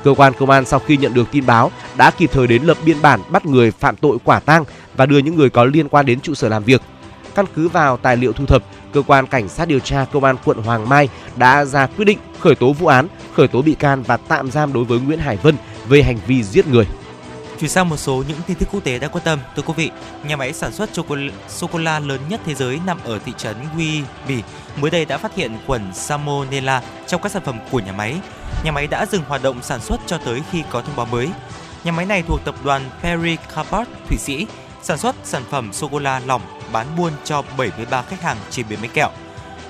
Cơ 0.05 0.15
quan 0.17 0.33
công 0.39 0.51
an 0.51 0.65
sau 0.65 0.81
khi 0.81 0.97
nhận 0.97 1.15
được 1.15 1.31
tin 1.31 1.47
báo 1.47 1.71
đã 1.97 2.11
kịp 2.11 2.31
thời 2.33 2.47
đến 2.47 2.63
lập 2.63 2.77
biên 2.85 3.03
bản 3.03 3.21
bắt 3.29 3.47
người 3.47 3.71
phạm 3.71 3.97
tội 3.97 4.19
quả 4.25 4.41
tang 4.41 4.65
và 4.97 5.07
đưa 5.07 5.19
những 5.19 5.37
người 5.37 5.51
có 5.51 5.65
liên 5.65 5.89
quan 5.89 6.07
đến 6.07 6.21
trụ 6.21 6.35
sở 6.35 6.49
làm 6.49 6.65
việc. 6.65 6.83
Căn 7.35 7.47
cứ 7.55 7.69
vào 7.69 7.97
tài 7.97 8.17
liệu 8.17 8.33
thu 8.33 8.47
thập, 8.47 8.63
cơ 8.93 9.03
quan 9.07 9.27
cảnh 9.27 9.49
sát 9.49 9.69
điều 9.69 9.79
tra 9.79 10.07
công 10.13 10.25
an 10.25 10.37
quận 10.45 10.59
Hoàng 10.59 10.89
Mai 10.89 11.09
đã 11.37 11.65
ra 11.65 11.87
quyết 11.87 12.05
định 12.05 12.19
khởi 12.41 12.55
tố 12.55 12.73
vụ 12.73 12.87
án, 12.87 13.09
khởi 13.35 13.49
tố 13.49 13.63
bị 13.63 13.75
can 13.75 14.03
và 14.03 14.17
tạm 14.17 14.51
giam 14.51 14.73
đối 14.73 14.85
với 14.85 15.01
Nguyễn 15.01 15.19
Hải 15.19 15.37
Vân 15.37 15.55
về 15.89 16.03
hành 16.03 16.19
vi 16.27 16.43
giết 16.43 16.67
người. 16.67 16.87
Chuyển 17.61 17.71
sang 17.71 17.89
một 17.89 17.97
số 17.97 18.25
những 18.29 18.39
tin 18.47 18.57
tức 18.57 18.69
quốc 18.73 18.85
tế 18.85 18.99
đã 18.99 19.09
quan 19.09 19.25
tâm, 19.25 19.39
thưa 19.57 19.63
quý 19.63 19.75
vị, 19.77 19.91
nhà 20.25 20.37
máy 20.37 20.53
sản 20.53 20.73
xuất 20.73 20.91
sô 21.49 21.67
cô 21.73 21.79
la 21.79 21.99
lớn 21.99 22.21
nhất 22.29 22.41
thế 22.45 22.55
giới 22.55 22.81
nằm 22.87 22.99
ở 23.05 23.19
thị 23.19 23.33
trấn 23.37 23.57
Huy, 23.57 24.03
Bỉ 24.29 24.43
mới 24.77 24.91
đây 24.91 25.05
đã 25.05 25.19
phát 25.19 25.35
hiện 25.35 25.59
khuẩn 25.67 25.95
Salmonella 25.95 26.83
trong 27.07 27.23
các 27.23 27.33
sản 27.33 27.43
phẩm 27.45 27.59
của 27.71 27.81
nhà 27.81 27.93
máy. 27.93 28.17
Nhà 28.65 28.73
máy 28.73 28.87
đã 28.87 29.07
dừng 29.07 29.23
hoạt 29.29 29.43
động 29.43 29.63
sản 29.63 29.81
xuất 29.81 30.01
cho 30.07 30.19
tới 30.19 30.43
khi 30.51 30.63
có 30.71 30.83
thông 30.83 30.97
báo 30.97 31.07
mới. 31.07 31.29
Nhà 31.85 31.93
máy 31.93 32.07
này 32.07 32.23
thuộc 32.23 32.41
tập 32.45 32.55
đoàn 32.65 32.91
Perry 33.03 33.37
Carport 33.55 33.89
Thụy 34.09 34.19
Sĩ, 34.19 34.47
sản 34.83 34.99
xuất 34.99 35.17
sản 35.25 35.43
phẩm 35.51 35.73
sô 35.73 35.89
cô 35.89 35.99
la 35.99 36.21
lỏng 36.27 36.43
bán 36.73 36.87
buôn 36.97 37.13
cho 37.25 37.43
73 37.59 38.03
khách 38.03 38.23
hàng 38.23 38.37
chế 38.51 38.63
biến 38.63 38.79
bánh 38.83 38.91
kẹo. 38.95 39.11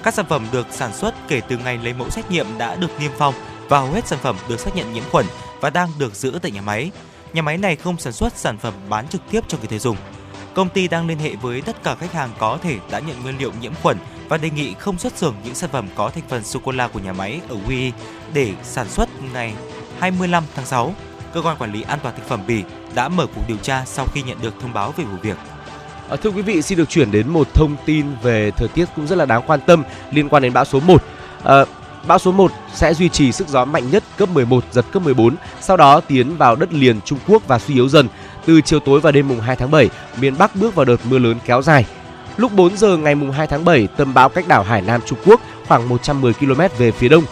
Các 0.02 0.14
sản 0.14 0.26
phẩm 0.28 0.46
được 0.52 0.66
sản 0.70 0.92
xuất 0.92 1.14
kể 1.28 1.40
từ 1.48 1.58
ngày 1.58 1.78
lấy 1.82 1.92
mẫu 1.92 2.10
xét 2.10 2.30
nghiệm 2.30 2.58
đã 2.58 2.76
được 2.76 3.00
niêm 3.00 3.10
phong 3.18 3.34
và 3.68 3.78
hầu 3.78 3.92
hết 3.92 4.08
sản 4.08 4.18
phẩm 4.22 4.36
được 4.48 4.60
xác 4.60 4.76
nhận 4.76 4.92
nhiễm 4.92 5.04
khuẩn 5.10 5.26
và 5.60 5.70
đang 5.70 5.88
được 5.98 6.14
giữ 6.14 6.38
tại 6.42 6.50
nhà 6.50 6.60
máy. 6.60 6.90
Nhà 7.34 7.42
máy 7.42 7.58
này 7.58 7.76
không 7.76 7.98
sản 7.98 8.12
xuất 8.12 8.36
sản 8.36 8.58
phẩm 8.58 8.74
bán 8.88 9.08
trực 9.08 9.20
tiếp 9.30 9.40
cho 9.48 9.58
người 9.58 9.66
tiêu 9.66 9.78
dùng. 9.78 9.96
Công 10.54 10.68
ty 10.68 10.88
đang 10.88 11.06
liên 11.06 11.18
hệ 11.18 11.36
với 11.36 11.60
tất 11.60 11.82
cả 11.82 11.94
khách 11.94 12.12
hàng 12.12 12.30
có 12.38 12.58
thể 12.62 12.78
đã 12.90 12.98
nhận 12.98 13.22
nguyên 13.22 13.38
liệu 13.38 13.52
nhiễm 13.60 13.72
khuẩn 13.82 13.96
và 14.28 14.36
đề 14.36 14.50
nghị 14.50 14.74
không 14.74 14.98
xuất 14.98 15.16
xưởng 15.16 15.34
những 15.44 15.54
sản 15.54 15.70
phẩm 15.72 15.88
có 15.94 16.10
thành 16.10 16.24
phần 16.28 16.44
sô 16.44 16.60
cô 16.64 16.72
la 16.72 16.88
của 16.88 17.00
nhà 17.00 17.12
máy 17.12 17.40
ở 17.48 17.56
Wii 17.68 17.90
để 18.34 18.52
sản 18.62 18.88
xuất 18.88 19.08
ngày 19.32 19.54
25 19.98 20.44
tháng 20.54 20.66
6. 20.66 20.94
Cơ 21.32 21.42
quan 21.42 21.56
quản 21.56 21.72
lý 21.72 21.82
an 21.82 21.98
toàn 22.02 22.14
thực 22.16 22.28
phẩm 22.28 22.40
Bỉ 22.46 22.62
đã 22.94 23.08
mở 23.08 23.26
cuộc 23.34 23.42
điều 23.48 23.56
tra 23.56 23.84
sau 23.86 24.06
khi 24.12 24.22
nhận 24.22 24.42
được 24.42 24.54
thông 24.60 24.72
báo 24.72 24.92
về 24.96 25.04
vụ 25.04 25.16
việc. 25.22 25.36
À, 26.10 26.16
thưa 26.16 26.30
quý 26.30 26.42
vị, 26.42 26.62
xin 26.62 26.78
được 26.78 26.88
chuyển 26.88 27.10
đến 27.10 27.28
một 27.28 27.54
thông 27.54 27.76
tin 27.86 28.06
về 28.22 28.50
thời 28.50 28.68
tiết 28.68 28.84
cũng 28.96 29.06
rất 29.06 29.16
là 29.16 29.26
đáng 29.26 29.42
quan 29.46 29.60
tâm 29.66 29.84
liên 30.10 30.28
quan 30.28 30.42
đến 30.42 30.52
bão 30.52 30.64
số 30.64 30.80
1. 30.80 31.02
À, 31.44 31.64
Bão 32.06 32.18
số 32.18 32.32
1 32.32 32.52
sẽ 32.74 32.94
duy 32.94 33.08
trì 33.08 33.32
sức 33.32 33.48
gió 33.48 33.64
mạnh 33.64 33.90
nhất 33.90 34.04
cấp 34.16 34.28
11, 34.28 34.64
giật 34.72 34.84
cấp 34.92 35.02
14, 35.02 35.36
sau 35.60 35.76
đó 35.76 36.00
tiến 36.00 36.36
vào 36.36 36.56
đất 36.56 36.72
liền 36.72 37.00
Trung 37.00 37.18
Quốc 37.28 37.42
và 37.46 37.58
suy 37.58 37.74
yếu 37.74 37.88
dần. 37.88 38.08
Từ 38.46 38.60
chiều 38.60 38.80
tối 38.80 39.00
và 39.00 39.12
đêm 39.12 39.28
mùng 39.28 39.40
2 39.40 39.56
tháng 39.56 39.70
7, 39.70 39.90
miền 40.20 40.34
Bắc 40.38 40.56
bước 40.56 40.74
vào 40.74 40.84
đợt 40.84 40.96
mưa 41.04 41.18
lớn 41.18 41.36
kéo 41.46 41.62
dài. 41.62 41.86
Lúc 42.36 42.52
4 42.52 42.76
giờ 42.76 42.96
ngày 42.96 43.14
mùng 43.14 43.30
2 43.30 43.46
tháng 43.46 43.64
7, 43.64 43.88
tâm 43.96 44.14
bão 44.14 44.28
cách 44.28 44.48
đảo 44.48 44.62
Hải 44.62 44.82
Nam 44.82 45.00
Trung 45.06 45.18
Quốc 45.26 45.40
khoảng 45.68 45.88
110 45.88 46.32
km 46.32 46.60
về 46.78 46.90
phía 46.90 47.08
đông, 47.08 47.24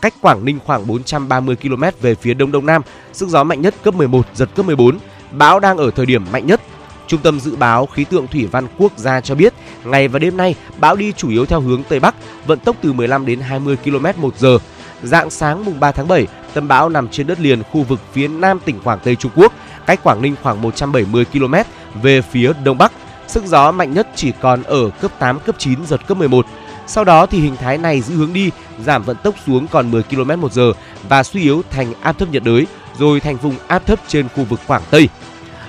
cách 0.00 0.14
Quảng 0.20 0.44
Ninh 0.44 0.58
khoảng 0.66 0.86
430 0.86 1.56
km 1.56 1.84
về 2.00 2.14
phía 2.14 2.34
đông 2.34 2.52
đông 2.52 2.66
nam, 2.66 2.82
sức 3.12 3.28
gió 3.28 3.44
mạnh 3.44 3.62
nhất 3.62 3.74
cấp 3.82 3.94
11, 3.94 4.26
giật 4.34 4.48
cấp 4.54 4.66
14. 4.66 4.98
Bão 5.30 5.60
đang 5.60 5.76
ở 5.76 5.90
thời 5.90 6.06
điểm 6.06 6.24
mạnh 6.32 6.46
nhất, 6.46 6.60
Trung 7.08 7.20
tâm 7.20 7.40
Dự 7.40 7.56
báo 7.56 7.86
Khí 7.86 8.04
tượng 8.04 8.26
Thủy 8.26 8.48
văn 8.52 8.66
Quốc 8.78 8.92
gia 8.96 9.20
cho 9.20 9.34
biết, 9.34 9.54
ngày 9.84 10.08
và 10.08 10.18
đêm 10.18 10.36
nay, 10.36 10.54
bão 10.78 10.96
đi 10.96 11.12
chủ 11.12 11.30
yếu 11.30 11.46
theo 11.46 11.60
hướng 11.60 11.82
Tây 11.88 12.00
Bắc, 12.00 12.14
vận 12.46 12.58
tốc 12.58 12.76
từ 12.82 12.92
15 12.92 13.26
đến 13.26 13.40
20 13.40 13.76
km 13.84 14.06
một 14.16 14.38
giờ. 14.38 14.58
Dạng 15.02 15.30
sáng 15.30 15.64
mùng 15.64 15.80
3 15.80 15.92
tháng 15.92 16.08
7, 16.08 16.26
tâm 16.54 16.68
bão 16.68 16.88
nằm 16.88 17.08
trên 17.08 17.26
đất 17.26 17.40
liền 17.40 17.62
khu 17.62 17.82
vực 17.82 18.00
phía 18.12 18.28
nam 18.28 18.60
tỉnh 18.64 18.80
Quảng 18.80 18.98
Tây 19.04 19.16
Trung 19.16 19.32
Quốc, 19.34 19.52
cách 19.86 20.00
Quảng 20.02 20.22
Ninh 20.22 20.34
khoảng 20.42 20.62
170 20.62 21.24
km 21.24 21.54
về 22.02 22.22
phía 22.22 22.52
đông 22.64 22.78
bắc. 22.78 22.92
Sức 23.26 23.44
gió 23.44 23.72
mạnh 23.72 23.94
nhất 23.94 24.08
chỉ 24.14 24.32
còn 24.40 24.62
ở 24.62 24.90
cấp 24.90 25.10
8, 25.18 25.40
cấp 25.40 25.54
9, 25.58 25.86
giật 25.86 26.00
cấp 26.06 26.16
11. 26.16 26.46
Sau 26.86 27.04
đó 27.04 27.26
thì 27.26 27.40
hình 27.40 27.56
thái 27.56 27.78
này 27.78 28.00
giữ 28.00 28.14
hướng 28.14 28.32
đi, 28.32 28.50
giảm 28.84 29.02
vận 29.02 29.16
tốc 29.22 29.34
xuống 29.46 29.66
còn 29.66 29.90
10 29.90 30.02
km 30.02 30.40
một 30.40 30.52
giờ 30.52 30.72
và 31.08 31.22
suy 31.22 31.42
yếu 31.42 31.62
thành 31.70 31.94
áp 32.00 32.18
thấp 32.18 32.28
nhiệt 32.32 32.42
đới, 32.44 32.66
rồi 32.98 33.20
thành 33.20 33.36
vùng 33.36 33.54
áp 33.66 33.86
thấp 33.86 33.98
trên 34.08 34.28
khu 34.28 34.44
vực 34.44 34.60
Quảng 34.66 34.82
Tây. 34.90 35.08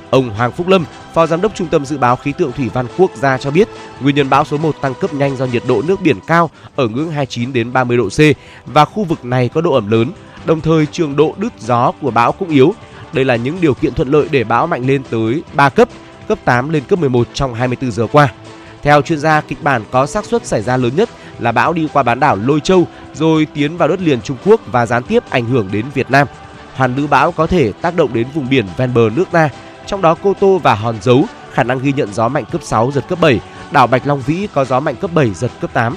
Ông 0.10 0.30
Hoàng 0.30 0.52
Phúc 0.52 0.68
Lâm, 0.68 0.86
Phó 1.14 1.28
Giám 1.28 1.42
đốc 1.42 1.56
Trung 1.56 1.68
tâm 1.68 1.86
Dự 1.86 1.98
báo 1.98 2.16
Khí 2.16 2.32
tượng 2.32 2.52
Thủy 2.52 2.70
văn 2.74 2.86
Quốc 2.98 3.12
gia 3.16 3.38
cho 3.38 3.52
biết, 3.52 3.68
nguyên 4.02 4.16
nhân 4.16 4.30
bão 4.30 4.46
số 4.46 4.58
1 4.58 4.76
tăng 4.82 4.94
cấp 4.94 5.14
nhanh 5.14 5.38
do 5.38 5.46
nhiệt 5.46 5.64
độ 5.68 5.82
nước 5.88 6.02
biển 6.02 6.20
cao 6.28 6.50
ở 6.76 6.88
ngưỡng 6.88 7.12
29 7.12 7.54
đến 7.54 7.74
30 7.74 7.98
độ 7.98 8.10
C 8.10 8.20
và 8.66 8.86
khu 8.86 9.04
vực 9.04 9.26
này 9.26 9.50
có 9.50 9.62
độ 9.62 9.74
ẩm 9.74 9.92
lớn, 9.92 10.12
đồng 10.46 10.62
thời 10.62 10.86
trường 10.86 11.16
độ 11.16 11.34
đứt 11.38 11.54
gió 11.60 11.92
của 12.02 12.12
bão 12.12 12.32
cũng 12.32 12.50
yếu. 12.50 12.74
Đây 13.14 13.26
là 13.26 13.36
những 13.36 13.58
điều 13.62 13.74
kiện 13.74 13.94
thuận 13.94 14.12
lợi 14.12 14.28
để 14.32 14.44
bão 14.44 14.68
mạnh 14.68 14.88
lên 14.88 15.04
tới 15.10 15.44
3 15.54 15.70
cấp, 15.70 15.90
cấp 16.28 16.40
8 16.46 16.70
lên 16.70 16.84
cấp 16.84 17.00
11 17.00 17.28
trong 17.34 17.54
24 17.54 17.92
giờ 17.92 18.08
qua. 18.12 18.34
Theo 18.82 19.02
chuyên 19.02 19.20
gia, 19.20 19.42
kịch 19.42 19.64
bản 19.64 19.82
có 19.92 20.06
xác 20.06 20.26
suất 20.26 20.46
xảy 20.46 20.62
ra 20.62 20.78
lớn 20.78 20.92
nhất 20.96 21.10
là 21.40 21.52
bão 21.52 21.74
đi 21.74 21.88
qua 21.94 22.04
bán 22.04 22.20
đảo 22.20 22.36
Lôi 22.36 22.60
Châu 22.60 22.88
rồi 23.14 23.48
tiến 23.54 23.78
vào 23.78 23.88
đất 23.88 24.02
liền 24.02 24.22
Trung 24.22 24.38
Quốc 24.46 24.62
và 24.72 24.86
gián 24.86 25.04
tiếp 25.04 25.24
ảnh 25.30 25.46
hưởng 25.46 25.70
đến 25.72 25.86
Việt 25.94 26.12
Nam. 26.12 26.28
Hoàn 26.76 26.96
lưu 26.96 27.08
bão 27.08 27.32
có 27.32 27.48
thể 27.48 27.72
tác 27.72 27.96
động 27.96 28.14
đến 28.14 28.28
vùng 28.34 28.50
biển 28.50 28.66
ven 28.78 28.94
bờ 28.94 29.10
nước 29.16 29.26
ta 29.32 29.50
trong 29.90 30.02
đó 30.02 30.16
Cô 30.24 30.34
Tô 30.34 30.58
và 30.58 30.76
Hòn 30.76 31.02
Dấu 31.02 31.26
khả 31.52 31.64
năng 31.64 31.80
ghi 31.80 31.94
nhận 31.94 32.14
gió 32.14 32.28
mạnh 32.28 32.46
cấp 32.52 32.64
6 32.64 32.92
giật 32.92 33.06
cấp 33.10 33.20
7, 33.22 33.40
đảo 33.72 33.88
Bạch 33.88 34.08
Long 34.08 34.22
Vĩ 34.22 34.48
có 34.54 34.66
gió 34.66 34.80
mạnh 34.80 34.96
cấp 34.96 35.12
7 35.14 35.34
giật 35.34 35.52
cấp 35.62 35.74
8. 35.74 35.96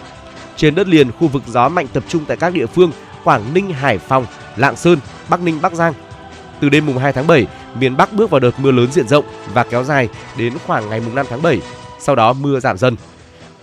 Trên 0.56 0.74
đất 0.74 0.88
liền, 0.88 1.12
khu 1.12 1.28
vực 1.28 1.42
gió 1.46 1.68
mạnh 1.68 1.86
tập 1.92 2.02
trung 2.08 2.24
tại 2.24 2.36
các 2.36 2.52
địa 2.52 2.66
phương 2.66 2.90
Quảng 3.24 3.54
Ninh, 3.54 3.72
Hải 3.72 3.98
Phòng, 3.98 4.26
Lạng 4.56 4.76
Sơn, 4.76 4.98
Bắc 5.28 5.42
Ninh, 5.42 5.58
Bắc 5.62 5.72
Giang. 5.72 5.92
Từ 6.60 6.68
đêm 6.68 6.86
mùng 6.86 6.98
2 6.98 7.12
tháng 7.12 7.26
7, 7.26 7.46
miền 7.80 7.96
Bắc 7.96 8.12
bước 8.12 8.30
vào 8.30 8.40
đợt 8.40 8.60
mưa 8.60 8.70
lớn 8.70 8.92
diện 8.92 9.08
rộng 9.08 9.24
và 9.54 9.64
kéo 9.64 9.84
dài 9.84 10.08
đến 10.36 10.52
khoảng 10.66 10.90
ngày 10.90 11.00
mùng 11.00 11.14
5 11.14 11.26
tháng 11.30 11.42
7. 11.42 11.60
Sau 11.98 12.14
đó 12.14 12.32
mưa 12.32 12.60
giảm 12.60 12.78
dần. 12.78 12.96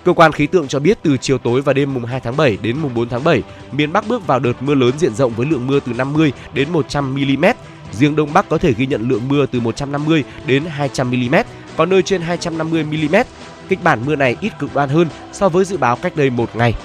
Cơ 0.06 0.14
quan 0.14 0.32
khí 0.32 0.48
tượng 0.48 0.68
cho 0.68 0.80
biết 0.80 0.98
từ 1.04 1.18
chiều 1.18 1.38
tối 1.38 1.62
và 1.62 1.74
đêm 1.74 1.94
mùng 1.94 2.06
2 2.06 2.20
tháng 2.20 2.38
7 2.38 2.58
đến 2.62 2.78
mùng 2.78 2.94
4 2.94 3.10
tháng 3.10 3.24
7, 3.24 3.44
miền 3.72 3.94
Bắc 3.94 4.08
bước 4.08 4.28
vào 4.28 4.40
đợt 4.40 4.54
mưa 4.62 4.76
lớn 4.76 4.92
diện 4.98 5.16
rộng 5.16 5.34
với 5.36 5.46
lượng 5.46 5.68
mưa 5.68 5.80
từ 5.80 5.94
50 5.94 6.34
đến 6.54 6.70
100 6.70 7.16
mm, 7.16 7.46
Riêng 7.92 8.16
Đông 8.16 8.34
Bắc 8.34 8.50
có 8.50 8.58
thể 8.58 8.74
ghi 8.74 8.86
nhận 8.86 9.10
lượng 9.10 9.28
mưa 9.28 9.46
từ 9.46 9.60
150 9.60 10.24
đến 10.46 10.66
200 10.66 11.12
mm, 11.12 11.36
có 11.78 11.86
nơi 11.86 12.02
trên 12.02 12.22
250 12.22 12.84
mm. 12.84 13.16
Kịch 13.70 13.84
bản 13.84 14.00
mưa 14.06 14.16
này 14.16 14.36
ít 14.42 14.54
cực 14.60 14.76
đoan 14.76 14.90
hơn 14.90 15.08
so 15.32 15.50
với 15.50 15.66
dự 15.66 15.78
báo 15.78 15.96
cách 15.96 16.16
đây 16.16 16.30
một 16.30 16.56
ngày. 16.56 16.76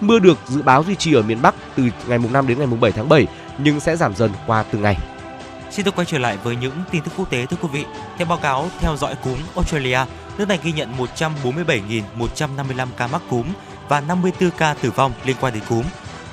Mưa 0.00 0.18
được 0.18 0.38
dự 0.48 0.62
báo 0.62 0.84
duy 0.86 0.94
trì 0.94 1.14
ở 1.14 1.22
miền 1.22 1.42
Bắc 1.42 1.54
từ 1.76 1.82
ngày 2.06 2.18
mùng 2.18 2.32
5 2.32 2.46
đến 2.46 2.58
ngày 2.58 2.66
mùng 2.66 2.80
7 2.80 2.92
tháng 2.92 3.08
7 3.08 3.26
nhưng 3.58 3.80
sẽ 3.80 3.96
giảm 3.96 4.14
dần 4.14 4.30
qua 4.46 4.62
từng 4.62 4.82
ngày. 4.82 4.96
Xin 5.70 5.84
được 5.84 5.96
quay 5.96 6.06
trở 6.06 6.18
lại 6.18 6.38
với 6.44 6.56
những 6.56 6.72
tin 6.90 7.02
tức 7.02 7.10
quốc 7.16 7.30
tế 7.30 7.46
thưa 7.46 7.56
quý 7.62 7.68
vị. 7.72 7.84
Theo 8.18 8.26
báo 8.26 8.38
cáo 8.38 8.68
theo 8.80 8.96
dõi 8.96 9.14
cúm 9.24 9.38
Australia, 9.54 9.98
nước 10.38 10.48
này 10.48 10.58
ghi 10.62 10.72
nhận 10.72 10.88
147.155 11.18 12.88
ca 12.96 13.06
mắc 13.06 13.22
cúm 13.30 13.46
và 13.88 14.00
54 14.00 14.50
ca 14.50 14.74
tử 14.74 14.90
vong 14.90 15.12
liên 15.24 15.36
quan 15.40 15.54
đến 15.54 15.62
cúm. 15.68 15.84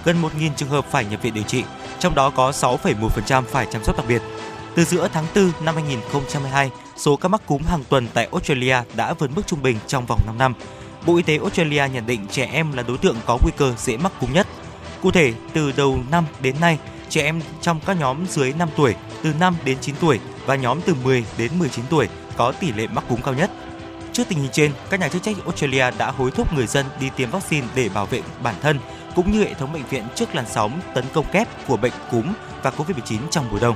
Gần 0.06 0.22
1.000 0.22 0.50
trường 0.56 0.70
hợp 0.70 0.86
phải 0.86 1.06
nhập 1.06 1.22
viện 1.22 1.34
điều 1.34 1.44
trị, 1.44 1.64
trong 2.02 2.16
đó 2.16 2.30
có 2.30 2.52
6,1% 2.52 3.44
phải 3.44 3.68
chăm 3.72 3.84
sóc 3.84 3.98
đặc 3.98 4.06
biệt. 4.08 4.22
Từ 4.76 4.84
giữa 4.84 5.08
tháng 5.14 5.26
4 5.36 5.52
năm 5.66 5.76
2022, 5.76 6.70
số 6.96 7.16
ca 7.16 7.28
mắc 7.28 7.42
cúm 7.48 7.62
hàng 7.64 7.84
tuần 7.90 8.08
tại 8.14 8.28
Australia 8.32 8.78
đã 8.96 9.14
vượt 9.14 9.32
mức 9.36 9.48
trung 9.48 9.62
bình 9.62 9.78
trong 9.88 10.06
vòng 10.06 10.20
5 10.26 10.38
năm. 10.38 10.54
Bộ 11.06 11.16
Y 11.16 11.24
tế 11.24 11.38
Australia 11.38 11.84
nhận 11.94 12.06
định 12.06 12.28
trẻ 12.32 12.50
em 12.54 12.74
là 12.74 12.84
đối 12.84 12.98
tượng 12.98 13.16
có 13.26 13.38
nguy 13.42 13.52
cơ 13.58 13.74
dễ 13.78 13.98
mắc 13.98 14.12
cúm 14.20 14.34
nhất. 14.34 14.48
Cụ 15.02 15.12
thể, 15.12 15.34
từ 15.54 15.72
đầu 15.72 16.00
năm 16.12 16.26
đến 16.42 16.56
nay, 16.62 16.80
trẻ 17.10 17.24
em 17.24 17.42
trong 17.62 17.80
các 17.86 17.98
nhóm 18.00 18.26
dưới 18.30 18.54
5 18.54 18.70
tuổi, 18.78 18.96
từ 19.24 19.34
5 19.40 19.56
đến 19.66 19.78
9 19.82 19.96
tuổi 20.02 20.20
và 20.46 20.56
nhóm 20.56 20.82
từ 20.86 20.96
10 21.04 21.26
đến 21.38 21.52
19 21.60 21.86
tuổi 21.90 22.08
có 22.38 22.52
tỷ 22.52 22.72
lệ 22.72 22.88
mắc 22.88 23.04
cúm 23.10 23.22
cao 23.22 23.34
nhất. 23.34 23.52
Trước 24.14 24.24
tình 24.30 24.40
hình 24.40 24.52
trên, 24.52 24.72
các 24.90 25.00
nhà 25.00 25.08
chức 25.08 25.24
trách 25.24 25.36
Australia 25.46 25.92
đã 25.98 26.12
hối 26.12 26.32
thúc 26.32 26.54
người 26.54 26.68
dân 26.68 26.86
đi 27.00 27.10
tiêm 27.16 27.32
vaccine 27.32 27.68
để 27.76 27.90
bảo 27.90 28.06
vệ 28.06 28.22
bản 28.44 28.56
thân 28.62 28.80
cũng 29.16 29.32
như 29.32 29.44
hệ 29.44 29.54
thống 29.54 29.74
bệnh 29.74 29.86
viện 29.90 30.04
trước 30.16 30.36
làn 30.36 30.46
sóng 30.48 30.80
tấn 30.94 31.06
công 31.14 31.26
kép 31.32 31.68
của 31.68 31.78
bệnh 31.78 31.94
cúm 32.12 32.26
và 32.64 32.72
Covid-19 32.78 33.20
trong 33.32 33.46
mùa 33.52 33.60
đông. 33.60 33.76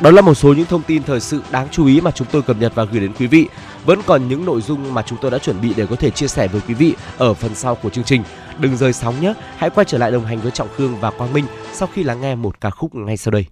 Đó 0.00 0.10
là 0.10 0.22
một 0.22 0.34
số 0.34 0.54
những 0.54 0.66
thông 0.66 0.82
tin 0.82 1.02
thời 1.02 1.20
sự 1.20 1.42
đáng 1.50 1.68
chú 1.70 1.86
ý 1.86 2.00
mà 2.00 2.10
chúng 2.10 2.26
tôi 2.30 2.42
cập 2.42 2.56
nhật 2.60 2.74
và 2.74 2.84
gửi 2.84 3.00
đến 3.00 3.12
quý 3.18 3.26
vị. 3.26 3.48
Vẫn 3.84 4.00
còn 4.06 4.28
những 4.28 4.44
nội 4.44 4.60
dung 4.60 4.94
mà 4.94 5.02
chúng 5.02 5.18
tôi 5.22 5.30
đã 5.30 5.38
chuẩn 5.38 5.60
bị 5.60 5.74
để 5.76 5.86
có 5.86 5.96
thể 5.96 6.10
chia 6.10 6.28
sẻ 6.28 6.48
với 6.48 6.60
quý 6.68 6.74
vị 6.74 6.94
ở 7.18 7.34
phần 7.34 7.54
sau 7.54 7.74
của 7.74 7.90
chương 7.90 8.04
trình. 8.04 8.22
Đừng 8.58 8.76
rời 8.76 8.92
sóng 8.92 9.20
nhé, 9.20 9.34
hãy 9.56 9.70
quay 9.70 9.84
trở 9.84 9.98
lại 9.98 10.10
đồng 10.10 10.24
hành 10.24 10.40
với 10.40 10.50
Trọng 10.50 10.68
Khương 10.76 10.96
và 11.00 11.10
Quang 11.10 11.32
Minh 11.32 11.44
sau 11.72 11.88
khi 11.94 12.02
lắng 12.02 12.20
nghe 12.20 12.34
một 12.34 12.60
ca 12.60 12.70
khúc 12.70 12.94
ngay 12.94 13.16
sau 13.16 13.30
đây. 13.30 13.46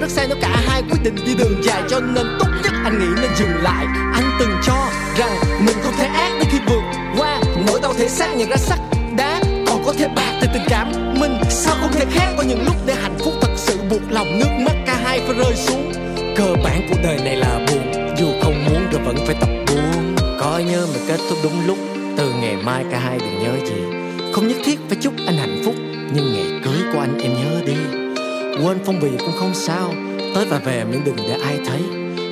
Cái 0.00 0.08
trải 0.08 0.08
sẽ 0.08 0.28
rất 0.28 0.38
sai 0.40 0.52
cả 0.54 0.62
hai 0.66 0.82
quyết 0.82 0.98
định 1.02 1.14
đi 1.26 1.34
đường 1.34 1.64
dài, 1.64 1.82
cho 1.90 2.00
nên 2.00 2.26
tốt 2.38 2.46
nhất 2.62 2.72
anh 2.84 2.98
nghĩ 2.98 3.20
nên 3.20 3.30
dừng 3.36 3.62
lại. 3.62 3.86
Anh 4.14 4.30
từng 4.38 4.50
cho 4.62 4.90
rằng 5.16 5.30
mình 5.66 5.76
không 5.82 5.92
thể 5.98 6.06
ác 6.06 6.32
đến 6.38 6.48
khi 6.52 6.58
vượt 6.66 6.82
qua 7.18 7.40
nỗi 7.66 7.80
đau 7.82 7.94
thể 7.94 8.08
xác 8.08 8.34
nhận 8.36 8.48
ra 8.48 8.56
sắc 8.56 8.78
đá 9.16 9.40
còn 9.66 9.82
có 9.86 9.92
thể 9.98 10.08
bạc 10.16 10.38
từ 10.40 10.46
tình 10.54 10.62
cảm 10.68 10.92
mình, 11.20 11.40
sao 11.50 11.76
không 11.80 11.92
thể 11.92 12.04
khác 12.10 12.34
có 12.36 12.42
những 12.42 12.64
lúc 12.64 12.76
để 12.86 12.94
hạnh 12.94 13.18
phúc 13.18 13.34
thật 13.40 13.50
sự 13.56 13.78
buộc 13.90 14.02
lòng 14.10 14.38
nước 14.38 14.50
mắt 14.58 14.74
cả 14.86 15.00
hai 15.04 15.20
phải 15.20 15.36
rơi 15.36 15.54
xuống. 15.56 15.92
Cơ 16.36 16.54
bản 16.64 16.86
của 16.90 16.96
đời 17.02 17.18
này 17.24 17.36
là 17.36 17.66
buồn, 17.66 18.14
dù 18.18 18.26
không 18.42 18.64
muốn 18.64 18.86
rồi 18.92 19.02
vẫn 19.04 19.16
phải 19.26 19.36
tập 19.40 19.48
buông. 19.66 20.16
Coi 20.40 20.64
như 20.64 20.86
mình 20.92 21.02
kết 21.08 21.20
thúc 21.28 21.38
đúng 21.42 21.66
lúc, 21.66 21.78
từ 22.16 22.32
ngày 22.40 22.56
mai 22.56 22.84
cả 22.90 22.98
hai 22.98 23.18
đừng 23.18 23.38
nhớ 23.38 23.57
phong 28.88 29.00
bì 29.00 29.10
cũng 29.18 29.34
không 29.38 29.54
sao. 29.54 29.94
Tới 30.34 30.46
và 30.50 30.58
về 30.58 30.84
miễn 30.84 31.00
đừng 31.04 31.16
để 31.16 31.36
ai 31.44 31.60
thấy. 31.66 31.82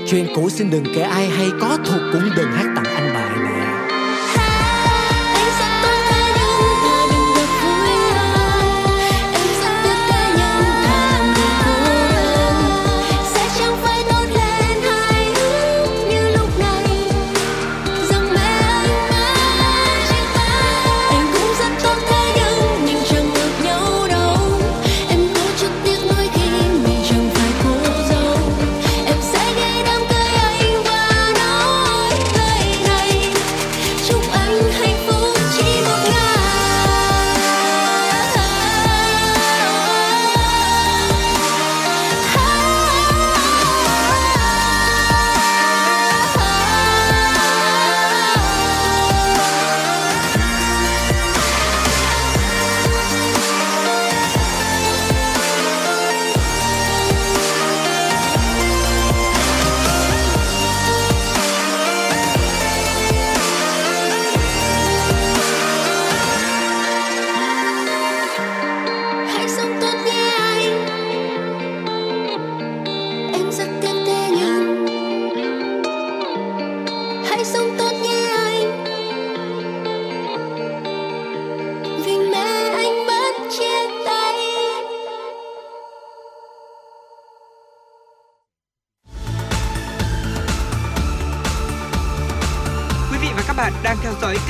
Chuyện 0.09 0.27
cũ 0.35 0.51
xin 0.51 0.71
đừng 0.71 0.85
kể 0.95 1.01
ai 1.01 1.27
hay 1.27 1.49
có 1.61 1.79
thuộc 1.87 2.01
cũng 2.13 2.31
đừng 2.37 2.51
hát 2.51 2.73
tặng 2.77 2.95
anh 2.95 3.15
bài. 3.15 3.46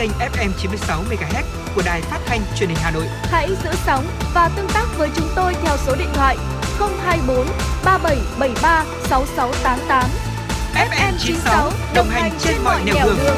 Kênh 0.07 0.31
FM 0.33 0.51
96 0.59 1.03
MHz 1.11 1.43
của 1.75 1.83
đài 1.85 2.01
phát 2.01 2.21
thanh 2.27 2.41
truyền 2.57 2.69
hình 2.69 2.79
Hà 2.81 2.91
Nội. 2.91 3.07
Hãy 3.23 3.49
giữ 3.65 3.71
sóng 3.87 4.05
và 4.35 4.51
tương 4.57 4.69
tác 4.75 4.87
với 4.99 5.11
chúng 5.17 5.29
tôi 5.37 5.55
theo 5.55 5.77
số 5.77 5.97
điện 5.99 6.09
thoại 6.15 6.37
024 6.79 7.47
3773 7.85 8.85
6688. 9.03 10.05
FM 10.75 11.13
96 11.19 11.71
đồng 11.95 12.07
hành 12.09 12.33
trên 12.39 12.55
mọi 12.65 12.85
nẻo 12.85 12.95
đường. 13.05 13.37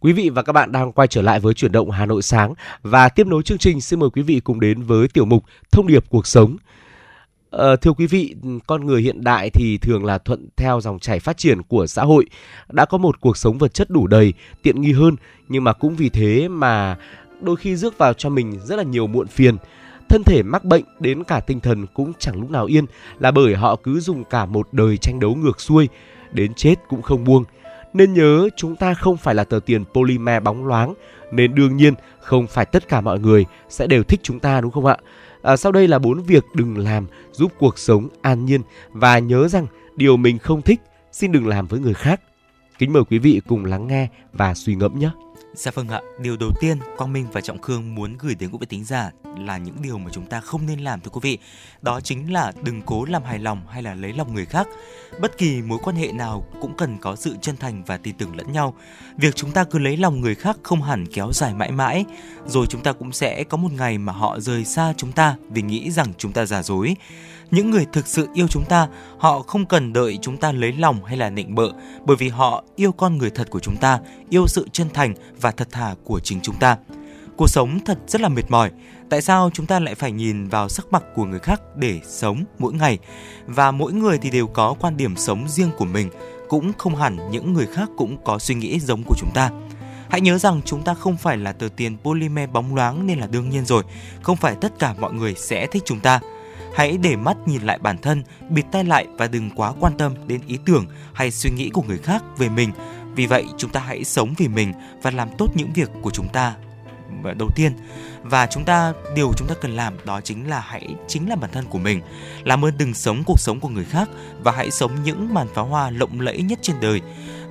Quý 0.00 0.12
vị 0.12 0.30
và 0.30 0.42
các 0.42 0.52
bạn 0.52 0.72
đang 0.72 0.92
quay 0.92 1.08
trở 1.08 1.22
lại 1.22 1.40
với 1.40 1.54
chuyển 1.54 1.72
động 1.72 1.90
Hà 1.90 2.06
Nội 2.06 2.22
sáng 2.22 2.54
và 2.82 3.08
tiếp 3.08 3.26
nối 3.26 3.42
chương 3.42 3.58
trình 3.58 3.80
xin 3.80 4.00
mời 4.00 4.10
quý 4.10 4.22
vị 4.22 4.40
cùng 4.40 4.60
đến 4.60 4.82
với 4.82 5.08
tiểu 5.08 5.24
mục 5.24 5.44
Thông 5.72 5.86
điệp 5.86 6.04
cuộc 6.08 6.26
sống. 6.26 6.56
Ờ, 7.50 7.76
thưa 7.76 7.92
quý 7.92 8.06
vị, 8.06 8.34
con 8.66 8.86
người 8.86 9.02
hiện 9.02 9.24
đại 9.24 9.50
thì 9.50 9.78
thường 9.78 10.04
là 10.04 10.18
thuận 10.18 10.48
theo 10.56 10.80
dòng 10.80 10.98
chảy 10.98 11.20
phát 11.20 11.36
triển 11.36 11.62
của 11.62 11.86
xã 11.86 12.02
hội, 12.04 12.26
đã 12.68 12.84
có 12.84 12.98
một 12.98 13.20
cuộc 13.20 13.36
sống 13.36 13.58
vật 13.58 13.74
chất 13.74 13.90
đủ 13.90 14.06
đầy, 14.06 14.32
tiện 14.62 14.80
nghi 14.80 14.92
hơn, 14.92 15.16
nhưng 15.48 15.64
mà 15.64 15.72
cũng 15.72 15.96
vì 15.96 16.08
thế 16.08 16.48
mà 16.48 16.96
đôi 17.40 17.56
khi 17.56 17.76
rước 17.76 17.98
vào 17.98 18.12
cho 18.12 18.28
mình 18.28 18.60
rất 18.64 18.76
là 18.76 18.82
nhiều 18.82 19.06
muộn 19.06 19.26
phiền. 19.26 19.56
Thân 20.08 20.22
thể 20.22 20.42
mắc 20.42 20.64
bệnh 20.64 20.84
đến 21.00 21.24
cả 21.24 21.40
tinh 21.40 21.60
thần 21.60 21.86
cũng 21.86 22.12
chẳng 22.18 22.40
lúc 22.40 22.50
nào 22.50 22.66
yên 22.66 22.84
là 23.18 23.30
bởi 23.30 23.54
họ 23.54 23.76
cứ 23.76 24.00
dùng 24.00 24.24
cả 24.24 24.46
một 24.46 24.68
đời 24.72 24.96
tranh 24.96 25.20
đấu 25.20 25.34
ngược 25.34 25.60
xuôi, 25.60 25.88
đến 26.32 26.54
chết 26.54 26.74
cũng 26.88 27.02
không 27.02 27.24
buông. 27.24 27.44
Nên 27.92 28.14
nhớ 28.14 28.48
chúng 28.56 28.76
ta 28.76 28.94
không 28.94 29.16
phải 29.16 29.34
là 29.34 29.44
tờ 29.44 29.60
tiền 29.66 29.84
polymer 29.94 30.42
bóng 30.42 30.66
loáng 30.66 30.94
nên 31.32 31.54
đương 31.54 31.76
nhiên 31.76 31.94
không 32.20 32.46
phải 32.46 32.64
tất 32.64 32.88
cả 32.88 33.00
mọi 33.00 33.20
người 33.20 33.44
sẽ 33.68 33.86
đều 33.86 34.02
thích 34.02 34.20
chúng 34.22 34.40
ta 34.40 34.60
đúng 34.60 34.70
không 34.70 34.86
ạ? 34.86 34.96
À, 35.48 35.56
sau 35.56 35.72
đây 35.72 35.88
là 35.88 35.98
bốn 35.98 36.22
việc 36.22 36.44
đừng 36.54 36.78
làm 36.78 37.06
giúp 37.32 37.52
cuộc 37.58 37.78
sống 37.78 38.08
an 38.22 38.44
nhiên 38.44 38.60
và 38.92 39.18
nhớ 39.18 39.48
rằng 39.48 39.66
điều 39.96 40.16
mình 40.16 40.38
không 40.38 40.62
thích 40.62 40.80
xin 41.12 41.32
đừng 41.32 41.46
làm 41.46 41.66
với 41.66 41.80
người 41.80 41.94
khác. 41.94 42.20
Kính 42.78 42.92
mời 42.92 43.02
quý 43.10 43.18
vị 43.18 43.40
cùng 43.48 43.64
lắng 43.64 43.86
nghe 43.86 44.08
và 44.32 44.54
suy 44.54 44.74
ngẫm 44.74 44.98
nhé. 44.98 45.10
Dạ 45.58 45.70
vâng 45.74 45.88
ạ, 45.88 46.00
điều 46.18 46.36
đầu 46.36 46.50
tiên 46.60 46.78
Quang 46.96 47.12
Minh 47.12 47.26
và 47.32 47.40
Trọng 47.40 47.58
Khương 47.58 47.94
muốn 47.94 48.16
gửi 48.18 48.34
đến 48.34 48.50
quý 48.50 48.58
vị 48.60 48.66
tính 48.66 48.84
giả 48.84 49.10
là 49.38 49.58
những 49.58 49.76
điều 49.82 49.98
mà 49.98 50.10
chúng 50.12 50.26
ta 50.26 50.40
không 50.40 50.66
nên 50.66 50.80
làm 50.80 51.00
thưa 51.00 51.10
quý 51.10 51.20
vị. 51.22 51.38
Đó 51.82 52.00
chính 52.00 52.32
là 52.32 52.52
đừng 52.62 52.82
cố 52.82 53.04
làm 53.04 53.22
hài 53.22 53.38
lòng 53.38 53.62
hay 53.68 53.82
là 53.82 53.94
lấy 53.94 54.12
lòng 54.12 54.34
người 54.34 54.44
khác. 54.44 54.68
Bất 55.20 55.38
kỳ 55.38 55.62
mối 55.62 55.78
quan 55.82 55.96
hệ 55.96 56.12
nào 56.12 56.46
cũng 56.60 56.76
cần 56.76 56.98
có 56.98 57.16
sự 57.16 57.36
chân 57.42 57.56
thành 57.56 57.84
và 57.84 57.96
tin 57.96 58.16
tưởng 58.18 58.36
lẫn 58.36 58.52
nhau. 58.52 58.74
Việc 59.16 59.36
chúng 59.36 59.52
ta 59.52 59.64
cứ 59.64 59.78
lấy 59.78 59.96
lòng 59.96 60.20
người 60.20 60.34
khác 60.34 60.56
không 60.62 60.82
hẳn 60.82 61.06
kéo 61.06 61.32
dài 61.32 61.54
mãi 61.54 61.70
mãi, 61.70 62.04
rồi 62.46 62.66
chúng 62.66 62.82
ta 62.82 62.92
cũng 62.92 63.12
sẽ 63.12 63.44
có 63.44 63.56
một 63.56 63.72
ngày 63.72 63.98
mà 63.98 64.12
họ 64.12 64.40
rời 64.40 64.64
xa 64.64 64.94
chúng 64.96 65.12
ta 65.12 65.36
vì 65.50 65.62
nghĩ 65.62 65.90
rằng 65.90 66.12
chúng 66.18 66.32
ta 66.32 66.46
giả 66.46 66.62
dối. 66.62 66.96
Những 67.50 67.70
người 67.70 67.86
thực 67.92 68.06
sự 68.06 68.28
yêu 68.34 68.48
chúng 68.48 68.64
ta, 68.64 68.88
họ 69.18 69.42
không 69.42 69.66
cần 69.66 69.92
đợi 69.92 70.18
chúng 70.22 70.36
ta 70.36 70.52
lấy 70.52 70.72
lòng 70.72 71.04
hay 71.04 71.16
là 71.16 71.30
nịnh 71.30 71.54
bợ, 71.54 71.70
bởi 72.04 72.16
vì 72.16 72.28
họ 72.28 72.64
yêu 72.76 72.92
con 72.92 73.18
người 73.18 73.30
thật 73.30 73.50
của 73.50 73.60
chúng 73.60 73.76
ta, 73.76 73.98
yêu 74.30 74.46
sự 74.46 74.68
chân 74.72 74.88
thành 74.94 75.14
và 75.40 75.50
thật 75.50 75.68
thà 75.70 75.94
của 76.04 76.20
chính 76.20 76.40
chúng 76.40 76.56
ta. 76.56 76.76
Cuộc 77.36 77.48
sống 77.48 77.78
thật 77.84 77.98
rất 78.06 78.20
là 78.20 78.28
mệt 78.28 78.50
mỏi. 78.50 78.70
Tại 79.10 79.22
sao 79.22 79.50
chúng 79.52 79.66
ta 79.66 79.80
lại 79.80 79.94
phải 79.94 80.12
nhìn 80.12 80.48
vào 80.48 80.68
sắc 80.68 80.86
mặt 80.92 81.02
của 81.14 81.24
người 81.24 81.38
khác 81.38 81.60
để 81.76 82.00
sống 82.04 82.44
mỗi 82.58 82.72
ngày? 82.72 82.98
Và 83.46 83.70
mỗi 83.70 83.92
người 83.92 84.18
thì 84.18 84.30
đều 84.30 84.46
có 84.46 84.74
quan 84.80 84.96
điểm 84.96 85.16
sống 85.16 85.48
riêng 85.48 85.70
của 85.76 85.84
mình, 85.84 86.10
cũng 86.48 86.72
không 86.78 86.96
hẳn 86.96 87.30
những 87.30 87.52
người 87.52 87.66
khác 87.66 87.88
cũng 87.96 88.16
có 88.24 88.38
suy 88.38 88.54
nghĩ 88.54 88.80
giống 88.80 89.02
của 89.06 89.14
chúng 89.18 89.30
ta. 89.34 89.50
Hãy 90.08 90.20
nhớ 90.20 90.38
rằng 90.38 90.60
chúng 90.64 90.82
ta 90.82 90.94
không 90.94 91.16
phải 91.16 91.36
là 91.36 91.52
tờ 91.52 91.68
tiền 91.76 91.96
polymer 92.04 92.50
bóng 92.50 92.74
loáng 92.74 93.06
nên 93.06 93.18
là 93.18 93.26
đương 93.26 93.50
nhiên 93.50 93.66
rồi, 93.66 93.82
không 94.22 94.36
phải 94.36 94.54
tất 94.60 94.78
cả 94.78 94.94
mọi 95.00 95.12
người 95.12 95.34
sẽ 95.34 95.66
thích 95.66 95.82
chúng 95.86 96.00
ta. 96.00 96.20
Hãy 96.74 96.98
để 97.02 97.16
mắt 97.16 97.36
nhìn 97.46 97.62
lại 97.62 97.78
bản 97.78 97.98
thân, 97.98 98.22
bịt 98.48 98.64
tai 98.72 98.84
lại 98.84 99.06
và 99.18 99.26
đừng 99.26 99.50
quá 99.50 99.72
quan 99.80 99.92
tâm 99.98 100.14
đến 100.26 100.40
ý 100.46 100.58
tưởng 100.66 100.86
hay 101.12 101.30
suy 101.30 101.50
nghĩ 101.50 101.70
của 101.70 101.82
người 101.82 101.98
khác 101.98 102.22
về 102.38 102.48
mình. 102.48 102.72
Vì 103.14 103.26
vậy, 103.26 103.44
chúng 103.58 103.70
ta 103.70 103.80
hãy 103.80 104.04
sống 104.04 104.34
vì 104.38 104.48
mình 104.48 104.72
và 105.02 105.10
làm 105.10 105.28
tốt 105.38 105.46
những 105.54 105.72
việc 105.74 105.90
của 106.02 106.10
chúng 106.10 106.28
ta 106.28 106.54
ờ, 107.24 107.34
đầu 107.34 107.48
tiên. 107.54 107.72
Và 108.22 108.46
chúng 108.46 108.64
ta 108.64 108.92
điều 109.16 109.32
chúng 109.36 109.48
ta 109.48 109.54
cần 109.60 109.76
làm 109.76 109.94
đó 110.04 110.20
chính 110.20 110.48
là 110.48 110.60
hãy 110.60 110.88
chính 111.08 111.28
là 111.28 111.36
bản 111.36 111.50
thân 111.52 111.64
của 111.70 111.78
mình. 111.78 112.00
Làm 112.44 112.64
ơn 112.64 112.74
đừng 112.78 112.94
sống 112.94 113.22
cuộc 113.26 113.40
sống 113.40 113.60
của 113.60 113.68
người 113.68 113.84
khác 113.84 114.08
và 114.42 114.52
hãy 114.52 114.70
sống 114.70 114.92
những 115.04 115.34
màn 115.34 115.46
pháo 115.54 115.66
hoa 115.66 115.90
lộng 115.90 116.20
lẫy 116.20 116.42
nhất 116.42 116.58
trên 116.62 116.76
đời. 116.80 117.00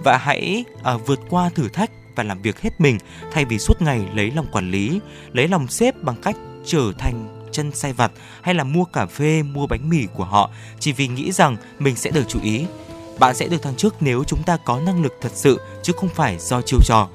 Và 0.04 0.18
hãy 0.18 0.66
à, 0.84 0.98
vượt 0.98 1.20
qua 1.30 1.50
thử 1.56 1.70
thách 1.70 1.92
và 2.16 2.24
làm 2.24 2.42
việc 2.42 2.62
hết 2.62 2.82
mình 2.82 2.98
thay 3.32 3.46
vì 3.46 3.60
suốt 3.60 3.82
ngày 3.82 4.02
lấy 4.14 4.32
lòng 4.32 4.46
quản 4.52 4.72
lý 4.72 5.00
lấy 5.34 5.48
lòng 5.48 5.68
sếp 5.68 6.04
bằng 6.04 6.16
cách 6.22 6.36
trở 6.66 6.92
thành 6.98 7.37
chân 7.58 7.72
say 7.72 7.94
vặt 7.94 8.12
hay 8.42 8.56
là 8.56 8.64
mua 8.64 8.86
cà 8.86 9.06
phê 9.06 9.44
mua 9.44 9.68
bánh 9.68 9.90
mì 9.90 10.08
của 10.14 10.26
họ 10.26 10.50
chỉ 10.80 10.92
vì 10.92 11.08
nghĩ 11.08 11.32
rằng 11.32 11.58
mình 11.80 11.96
sẽ 11.96 12.12
được 12.12 12.24
chú 12.28 12.40
ý 12.44 12.66
bạn 13.20 13.36
sẽ 13.36 13.48
được 13.48 13.62
thăng 13.62 13.76
chức 13.76 13.96
nếu 14.00 14.24
chúng 14.24 14.44
ta 14.44 14.58
có 14.66 14.80
năng 14.80 15.04
lực 15.04 15.14
thật 15.22 15.32
sự 15.34 15.60
chứ 15.84 15.94
không 15.98 16.10
phải 16.10 16.38
do 16.40 16.62
chiêu 16.62 16.80
trò 16.86 17.08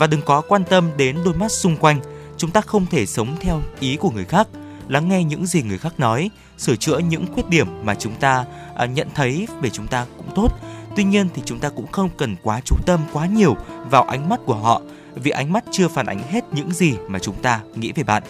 và 0.00 0.06
đừng 0.06 0.22
có 0.22 0.40
quan 0.40 0.64
tâm 0.64 0.90
đến 0.96 1.16
đôi 1.24 1.34
mắt 1.34 1.52
xung 1.52 1.76
quanh. 1.76 2.00
Chúng 2.36 2.50
ta 2.50 2.60
không 2.60 2.86
thể 2.86 3.06
sống 3.06 3.36
theo 3.40 3.62
ý 3.80 3.96
của 3.96 4.10
người 4.10 4.24
khác, 4.24 4.48
lắng 4.88 5.08
nghe 5.08 5.24
những 5.24 5.46
gì 5.46 5.62
người 5.62 5.78
khác 5.78 6.00
nói, 6.00 6.30
sửa 6.58 6.76
chữa 6.76 6.98
những 6.98 7.26
khuyết 7.32 7.48
điểm 7.48 7.66
mà 7.82 7.94
chúng 7.94 8.14
ta 8.14 8.44
à, 8.76 8.86
nhận 8.86 9.08
thấy 9.14 9.46
về 9.62 9.70
chúng 9.70 9.86
ta 9.86 10.06
cũng 10.16 10.26
tốt. 10.34 10.48
Tuy 10.96 11.04
nhiên 11.04 11.28
thì 11.34 11.42
chúng 11.44 11.58
ta 11.58 11.68
cũng 11.68 11.86
không 11.86 12.10
cần 12.18 12.36
quá 12.42 12.60
chú 12.64 12.76
tâm 12.86 13.00
quá 13.12 13.26
nhiều 13.26 13.56
vào 13.90 14.02
ánh 14.02 14.28
mắt 14.28 14.40
của 14.46 14.54
họ, 14.54 14.82
vì 15.14 15.30
ánh 15.30 15.52
mắt 15.52 15.64
chưa 15.70 15.88
phản 15.88 16.06
ánh 16.06 16.22
hết 16.22 16.44
những 16.52 16.72
gì 16.72 16.94
mà 17.08 17.18
chúng 17.18 17.42
ta 17.42 17.60
nghĩ 17.74 17.92
về 17.92 18.02
bạn. 18.02 18.22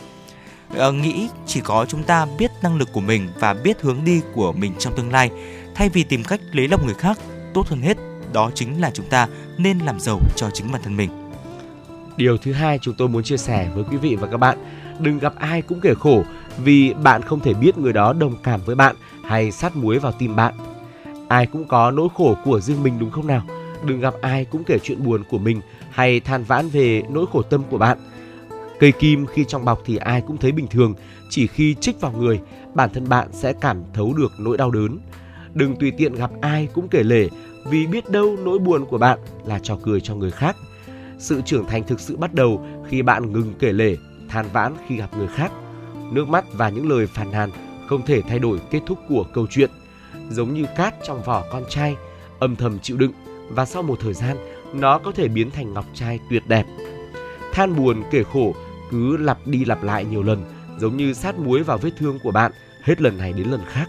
Ờ, 0.76 0.92
nghĩ 0.92 1.28
chỉ 1.46 1.60
có 1.60 1.86
chúng 1.88 2.02
ta 2.02 2.26
biết 2.38 2.50
năng 2.62 2.76
lực 2.76 2.88
của 2.92 3.00
mình 3.00 3.28
và 3.40 3.54
biết 3.54 3.80
hướng 3.80 4.04
đi 4.04 4.20
của 4.34 4.52
mình 4.52 4.72
trong 4.78 4.96
tương 4.96 5.12
lai, 5.12 5.30
thay 5.74 5.88
vì 5.88 6.04
tìm 6.04 6.24
cách 6.24 6.40
lấy 6.52 6.68
lòng 6.68 6.86
người 6.86 6.94
khác, 6.94 7.18
tốt 7.54 7.68
hơn 7.68 7.80
hết 7.80 7.96
đó 8.32 8.50
chính 8.54 8.80
là 8.80 8.90
chúng 8.90 9.06
ta 9.06 9.28
nên 9.58 9.78
làm 9.78 10.00
giàu 10.00 10.20
cho 10.36 10.50
chính 10.50 10.72
bản 10.72 10.82
thân 10.84 10.96
mình. 10.96 11.10
Điều 12.16 12.36
thứ 12.36 12.52
hai 12.52 12.78
chúng 12.78 12.94
tôi 12.98 13.08
muốn 13.08 13.22
chia 13.22 13.36
sẻ 13.36 13.70
với 13.74 13.84
quý 13.90 13.96
vị 13.96 14.16
và 14.16 14.26
các 14.26 14.36
bạn, 14.36 14.58
đừng 14.98 15.18
gặp 15.18 15.34
ai 15.38 15.62
cũng 15.62 15.80
kể 15.80 15.94
khổ 15.94 16.22
vì 16.64 16.94
bạn 16.94 17.22
không 17.22 17.40
thể 17.40 17.54
biết 17.54 17.78
người 17.78 17.92
đó 17.92 18.12
đồng 18.12 18.36
cảm 18.42 18.60
với 18.64 18.76
bạn 18.76 18.96
hay 19.24 19.50
sát 19.50 19.76
muối 19.76 19.98
vào 19.98 20.12
tim 20.12 20.36
bạn. 20.36 20.54
Ai 21.28 21.46
cũng 21.46 21.68
có 21.68 21.90
nỗi 21.90 22.08
khổ 22.14 22.36
của 22.44 22.60
riêng 22.60 22.82
mình 22.82 22.98
đúng 22.98 23.10
không 23.10 23.26
nào? 23.26 23.42
Đừng 23.84 24.00
gặp 24.00 24.14
ai 24.20 24.44
cũng 24.44 24.64
kể 24.64 24.78
chuyện 24.82 25.04
buồn 25.04 25.24
của 25.30 25.38
mình 25.38 25.60
hay 25.90 26.20
than 26.20 26.44
vãn 26.44 26.68
về 26.68 27.02
nỗi 27.10 27.26
khổ 27.32 27.42
tâm 27.42 27.62
của 27.70 27.78
bạn. 27.78 27.98
Cây 28.80 28.92
kim 28.92 29.26
khi 29.26 29.44
trong 29.44 29.64
bọc 29.64 29.82
thì 29.84 29.96
ai 29.96 30.20
cũng 30.20 30.36
thấy 30.36 30.52
bình 30.52 30.66
thường, 30.66 30.94
chỉ 31.30 31.46
khi 31.46 31.74
trích 31.74 32.00
vào 32.00 32.12
người, 32.12 32.40
bản 32.74 32.90
thân 32.94 33.08
bạn 33.08 33.28
sẽ 33.32 33.52
cảm 33.52 33.82
thấu 33.94 34.14
được 34.14 34.32
nỗi 34.38 34.56
đau 34.56 34.70
đớn. 34.70 34.98
Đừng 35.54 35.76
tùy 35.76 35.92
tiện 35.98 36.14
gặp 36.14 36.30
ai 36.40 36.68
cũng 36.74 36.88
kể 36.88 37.02
lể 37.02 37.28
vì 37.66 37.86
biết 37.86 38.10
đâu 38.10 38.36
nỗi 38.44 38.58
buồn 38.58 38.84
của 38.86 38.98
bạn 38.98 39.18
là 39.44 39.58
trò 39.62 39.78
cười 39.82 40.00
cho 40.00 40.14
người 40.14 40.30
khác 40.30 40.56
sự 41.20 41.42
trưởng 41.44 41.66
thành 41.66 41.84
thực 41.84 42.00
sự 42.00 42.16
bắt 42.16 42.34
đầu 42.34 42.66
khi 42.88 43.02
bạn 43.02 43.32
ngừng 43.32 43.54
kể 43.58 43.72
lể, 43.72 43.96
than 44.28 44.46
vãn 44.52 44.74
khi 44.86 44.96
gặp 44.96 45.10
người 45.16 45.28
khác. 45.28 45.52
Nước 46.12 46.28
mắt 46.28 46.44
và 46.52 46.68
những 46.68 46.88
lời 46.88 47.06
phàn 47.06 47.30
nàn 47.30 47.50
không 47.88 48.06
thể 48.06 48.22
thay 48.22 48.38
đổi 48.38 48.60
kết 48.70 48.80
thúc 48.86 48.98
của 49.08 49.24
câu 49.32 49.46
chuyện. 49.50 49.70
Giống 50.30 50.54
như 50.54 50.64
cát 50.76 50.94
trong 51.06 51.22
vỏ 51.22 51.44
con 51.52 51.64
trai, 51.68 51.96
âm 52.38 52.56
thầm 52.56 52.78
chịu 52.78 52.96
đựng 52.96 53.12
và 53.50 53.64
sau 53.64 53.82
một 53.82 53.98
thời 54.00 54.14
gian 54.14 54.36
nó 54.74 54.98
có 54.98 55.12
thể 55.12 55.28
biến 55.28 55.50
thành 55.50 55.74
ngọc 55.74 55.86
trai 55.94 56.18
tuyệt 56.30 56.42
đẹp. 56.48 56.64
Than 57.52 57.76
buồn 57.76 58.02
kể 58.10 58.22
khổ 58.22 58.54
cứ 58.90 59.16
lặp 59.16 59.46
đi 59.46 59.64
lặp 59.64 59.82
lại 59.82 60.04
nhiều 60.04 60.22
lần, 60.22 60.44
giống 60.78 60.96
như 60.96 61.12
sát 61.12 61.38
muối 61.38 61.62
vào 61.62 61.78
vết 61.78 61.90
thương 61.98 62.18
của 62.22 62.30
bạn 62.30 62.52
hết 62.82 63.00
lần 63.00 63.18
này 63.18 63.32
đến 63.32 63.48
lần 63.48 63.60
khác. 63.66 63.86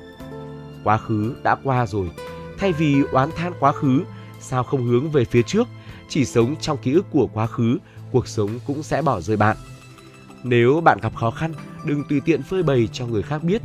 Quá 0.84 0.98
khứ 0.98 1.36
đã 1.44 1.56
qua 1.64 1.86
rồi, 1.86 2.12
thay 2.58 2.74
vì 2.74 3.02
oán 3.12 3.30
than 3.36 3.54
quá 3.60 3.72
khứ, 3.72 4.04
sao 4.40 4.64
không 4.64 4.86
hướng 4.86 5.12
về 5.12 5.26
phía 5.26 5.42
trước 5.42 5.68
chỉ 6.10 6.26
sống 6.26 6.56
trong 6.62 6.78
ký 6.78 6.94
ức 6.94 7.06
của 7.12 7.28
quá 7.34 7.48
khứ, 7.48 7.78
cuộc 8.12 8.28
sống 8.28 8.50
cũng 8.68 8.84
sẽ 8.84 9.02
bỏ 9.02 9.22
rơi 9.22 9.38
bạn. 9.38 9.58
Nếu 10.44 10.82
bạn 10.82 11.00
gặp 11.02 11.16
khó 11.16 11.32
khăn, 11.32 11.54
đừng 11.86 12.04
tùy 12.10 12.22
tiện 12.26 12.44
phơi 12.44 12.64
bày 12.64 12.90
cho 12.92 13.08
người 13.08 13.24
khác 13.24 13.44
biết. 13.44 13.62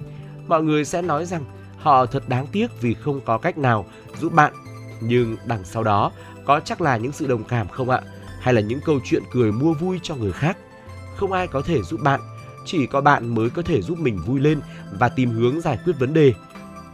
Mọi 0.49 0.63
người 0.63 0.85
sẽ 0.85 1.03
nói 1.03 1.27
rằng 1.27 1.45
họ 1.79 2.07
thật 2.07 2.29
đáng 2.29 2.47
tiếc 2.47 2.81
vì 2.81 2.95
không 2.95 3.21
có 3.25 3.39
cách 3.39 3.59
nào 3.59 3.87
giúp 4.21 4.33
bạn. 4.33 4.53
Nhưng 5.01 5.37
đằng 5.47 5.65
sau 5.65 5.83
đó 5.83 6.13
có 6.45 6.61
chắc 6.61 6.81
là 6.81 6.97
những 6.97 7.13
sự 7.13 7.27
đồng 7.27 7.45
cảm 7.45 7.69
không 7.69 7.91
ạ? 7.91 8.01
Hay 8.41 8.55
là 8.55 8.61
những 8.61 8.81
câu 8.85 9.01
chuyện 9.05 9.23
cười 9.33 9.53
mua 9.53 9.75
vui 9.75 10.01
cho 10.03 10.15
người 10.17 10.33
khác? 10.33 10.57
Không 11.17 11.33
ai 11.33 11.47
có 11.47 11.63
thể 11.63 11.83
giúp 11.83 12.01
bạn, 12.03 12.21
chỉ 12.65 12.87
có 12.87 13.01
bạn 13.01 13.35
mới 13.35 13.51
có 13.51 13.63
thể 13.63 13.83
giúp 13.83 13.99
mình 13.99 14.19
vui 14.27 14.41
lên 14.41 14.61
và 14.93 15.09
tìm 15.09 15.31
hướng 15.31 15.61
giải 15.61 15.79
quyết 15.85 15.93
vấn 15.99 16.15
đề. 16.15 16.33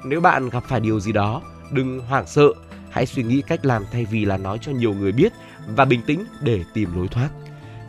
Nếu 0.04 0.20
bạn 0.20 0.48
gặp 0.48 0.64
phải 0.68 0.80
điều 0.80 1.00
gì 1.00 1.12
đó, 1.12 1.42
đừng 1.70 2.00
hoảng 2.00 2.26
sợ, 2.26 2.52
Hãy 2.92 3.06
suy 3.06 3.22
nghĩ 3.22 3.42
cách 3.46 3.64
làm 3.64 3.84
thay 3.92 4.04
vì 4.04 4.24
là 4.24 4.36
nói 4.36 4.58
cho 4.62 4.72
nhiều 4.72 4.94
người 4.94 5.12
biết 5.12 5.32
và 5.66 5.84
bình 5.84 6.02
tĩnh 6.06 6.24
để 6.40 6.64
tìm 6.74 6.96
lối 6.96 7.08
thoát. 7.08 7.28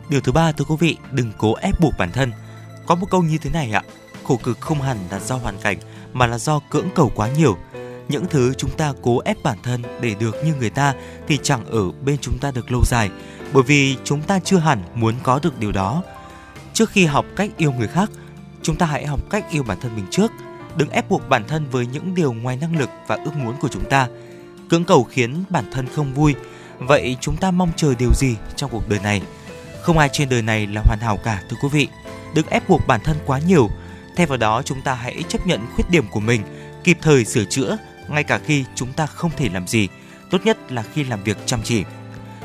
Điều 0.08 0.20
thứ 0.20 0.32
ba 0.32 0.52
thưa 0.52 0.64
quý 0.64 0.76
vị, 0.80 0.96
đừng 1.12 1.32
cố 1.38 1.54
ép 1.54 1.80
buộc 1.80 1.92
bản 1.98 2.12
thân. 2.12 2.32
Có 2.86 2.94
một 2.94 3.06
câu 3.10 3.22
như 3.22 3.38
thế 3.38 3.50
này 3.50 3.72
ạ, 3.72 3.82
khổ 4.24 4.40
cực 4.42 4.60
không 4.60 4.80
hẳn 4.80 4.98
là 5.10 5.18
do 5.18 5.36
hoàn 5.36 5.58
cảnh 5.62 5.76
mà 6.12 6.26
là 6.26 6.38
do 6.38 6.60
cưỡng 6.70 6.88
cầu 6.94 7.12
quá 7.14 7.28
nhiều. 7.36 7.56
Những 8.08 8.26
thứ 8.30 8.54
chúng 8.54 8.70
ta 8.70 8.92
cố 9.02 9.20
ép 9.24 9.36
bản 9.42 9.58
thân 9.62 9.82
để 10.00 10.14
được 10.20 10.36
như 10.44 10.54
người 10.54 10.70
ta 10.70 10.94
thì 11.28 11.38
chẳng 11.42 11.66
ở 11.66 11.90
bên 12.04 12.16
chúng 12.20 12.38
ta 12.38 12.50
được 12.50 12.72
lâu 12.72 12.82
dài, 12.84 13.10
bởi 13.52 13.62
vì 13.62 13.96
chúng 14.04 14.22
ta 14.22 14.38
chưa 14.38 14.58
hẳn 14.58 14.82
muốn 14.94 15.14
có 15.22 15.40
được 15.42 15.58
điều 15.58 15.72
đó. 15.72 16.02
Trước 16.74 16.90
khi 16.90 17.04
học 17.04 17.26
cách 17.36 17.50
yêu 17.56 17.72
người 17.72 17.88
khác, 17.88 18.10
chúng 18.62 18.76
ta 18.76 18.86
hãy 18.86 19.06
học 19.06 19.20
cách 19.30 19.44
yêu 19.50 19.62
bản 19.62 19.78
thân 19.80 19.96
mình 19.96 20.06
trước. 20.10 20.32
Đừng 20.76 20.90
ép 20.90 21.10
buộc 21.10 21.28
bản 21.28 21.44
thân 21.48 21.66
với 21.70 21.86
những 21.86 22.14
điều 22.14 22.32
ngoài 22.32 22.56
năng 22.56 22.78
lực 22.78 22.90
và 23.06 23.18
ước 23.24 23.36
muốn 23.36 23.54
của 23.60 23.68
chúng 23.68 23.84
ta 23.90 24.08
cưỡng 24.70 24.84
cầu 24.84 25.04
khiến 25.04 25.44
bản 25.50 25.64
thân 25.72 25.86
không 25.94 26.14
vui. 26.14 26.34
Vậy 26.78 27.16
chúng 27.20 27.36
ta 27.36 27.50
mong 27.50 27.72
chờ 27.76 27.94
điều 27.98 28.10
gì 28.14 28.36
trong 28.56 28.70
cuộc 28.70 28.88
đời 28.88 28.98
này? 29.02 29.22
Không 29.82 29.98
ai 29.98 30.08
trên 30.12 30.28
đời 30.28 30.42
này 30.42 30.66
là 30.66 30.82
hoàn 30.84 30.98
hảo 31.00 31.18
cả 31.24 31.42
thưa 31.50 31.56
quý 31.62 31.68
vị. 31.72 31.88
Đừng 32.34 32.46
ép 32.46 32.68
buộc 32.68 32.86
bản 32.86 33.00
thân 33.04 33.16
quá 33.26 33.40
nhiều. 33.46 33.68
Thay 34.16 34.26
vào 34.26 34.38
đó 34.38 34.62
chúng 34.62 34.82
ta 34.82 34.94
hãy 34.94 35.24
chấp 35.28 35.46
nhận 35.46 35.60
khuyết 35.74 35.90
điểm 35.90 36.04
của 36.10 36.20
mình, 36.20 36.42
kịp 36.84 36.98
thời 37.02 37.24
sửa 37.24 37.44
chữa 37.44 37.76
ngay 38.08 38.24
cả 38.24 38.38
khi 38.38 38.64
chúng 38.74 38.92
ta 38.92 39.06
không 39.06 39.30
thể 39.36 39.48
làm 39.52 39.66
gì. 39.66 39.88
Tốt 40.30 40.38
nhất 40.44 40.72
là 40.72 40.82
khi 40.82 41.04
làm 41.04 41.22
việc 41.22 41.38
chăm 41.46 41.60
chỉ. 41.64 41.84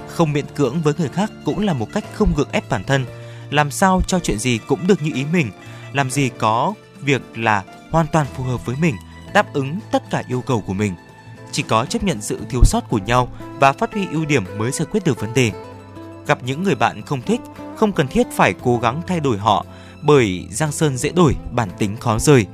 Không 0.08 0.34
miễn 0.34 0.46
cưỡng 0.56 0.82
với 0.82 0.94
người 0.98 1.10
khác 1.10 1.32
cũng 1.46 1.60
là 1.66 1.74
một 1.74 1.88
cách 1.94 2.04
không 2.14 2.34
gượng 2.38 2.52
ép 2.52 2.70
bản 2.70 2.84
thân. 2.84 3.06
Làm 3.50 3.72
sao 3.72 4.02
cho 4.08 4.20
chuyện 4.20 4.40
gì 4.40 4.60
cũng 4.68 4.88
được 4.88 5.02
như 5.02 5.12
ý 5.14 5.26
mình, 5.34 5.52
làm 5.94 6.10
gì 6.10 6.30
có 6.38 6.74
việc 7.02 7.22
là 7.36 7.64
hoàn 7.92 8.06
toàn 8.12 8.26
phù 8.36 8.44
hợp 8.44 8.66
với 8.66 8.76
mình, 8.82 8.96
đáp 9.34 9.54
ứng 9.54 9.80
tất 9.92 10.04
cả 10.12 10.24
yêu 10.28 10.42
cầu 10.42 10.62
của 10.62 10.74
mình 10.74 10.94
chỉ 11.52 11.64
có 11.64 11.86
chấp 11.86 12.04
nhận 12.04 12.22
sự 12.22 12.40
thiếu 12.50 12.62
sót 12.64 12.90
của 12.90 12.98
nhau 12.98 13.30
và 13.60 13.74
phát 13.74 13.94
huy 13.94 14.08
ưu 14.12 14.26
điểm 14.26 14.44
mới 14.58 14.72
giải 14.72 14.88
quyết 14.92 15.04
được 15.06 15.22
vấn 15.22 15.34
đề. 15.34 15.52
Gặp 16.28 16.44
những 16.44 16.64
người 16.64 16.76
bạn 16.76 17.02
không 17.02 17.22
thích, 17.22 17.42
không 17.76 17.92
cần 17.92 18.08
thiết 18.08 18.28
phải 18.36 18.54
cố 18.64 18.78
gắng 18.78 19.02
thay 19.08 19.20
đổi 19.20 19.38
họ, 19.38 19.66
bởi 20.02 20.48
giang 20.52 20.72
sơn 20.72 20.98
dễ 20.98 21.10
đổi, 21.10 21.36
bản 21.52 21.70
tính 21.78 21.98
khó 21.98 22.20
rời. 22.20 22.46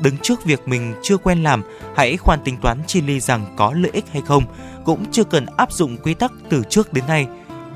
Đứng 0.00 0.16
trước 0.22 0.44
việc 0.44 0.68
mình 0.68 0.94
chưa 1.02 1.16
quen 1.16 1.42
làm, 1.42 1.62
hãy 1.96 2.16
khoan 2.16 2.40
tính 2.44 2.56
toán 2.56 2.78
chi 2.86 3.00
ly 3.00 3.20
rằng 3.20 3.54
có 3.56 3.72
lợi 3.72 3.90
ích 3.94 4.04
hay 4.12 4.22
không, 4.26 4.44
cũng 4.84 5.04
chưa 5.12 5.24
cần 5.24 5.46
áp 5.56 5.72
dụng 5.72 5.96
quy 5.96 6.14
tắc 6.14 6.32
từ 6.48 6.62
trước 6.70 6.92
đến 6.92 7.04
nay. 7.06 7.26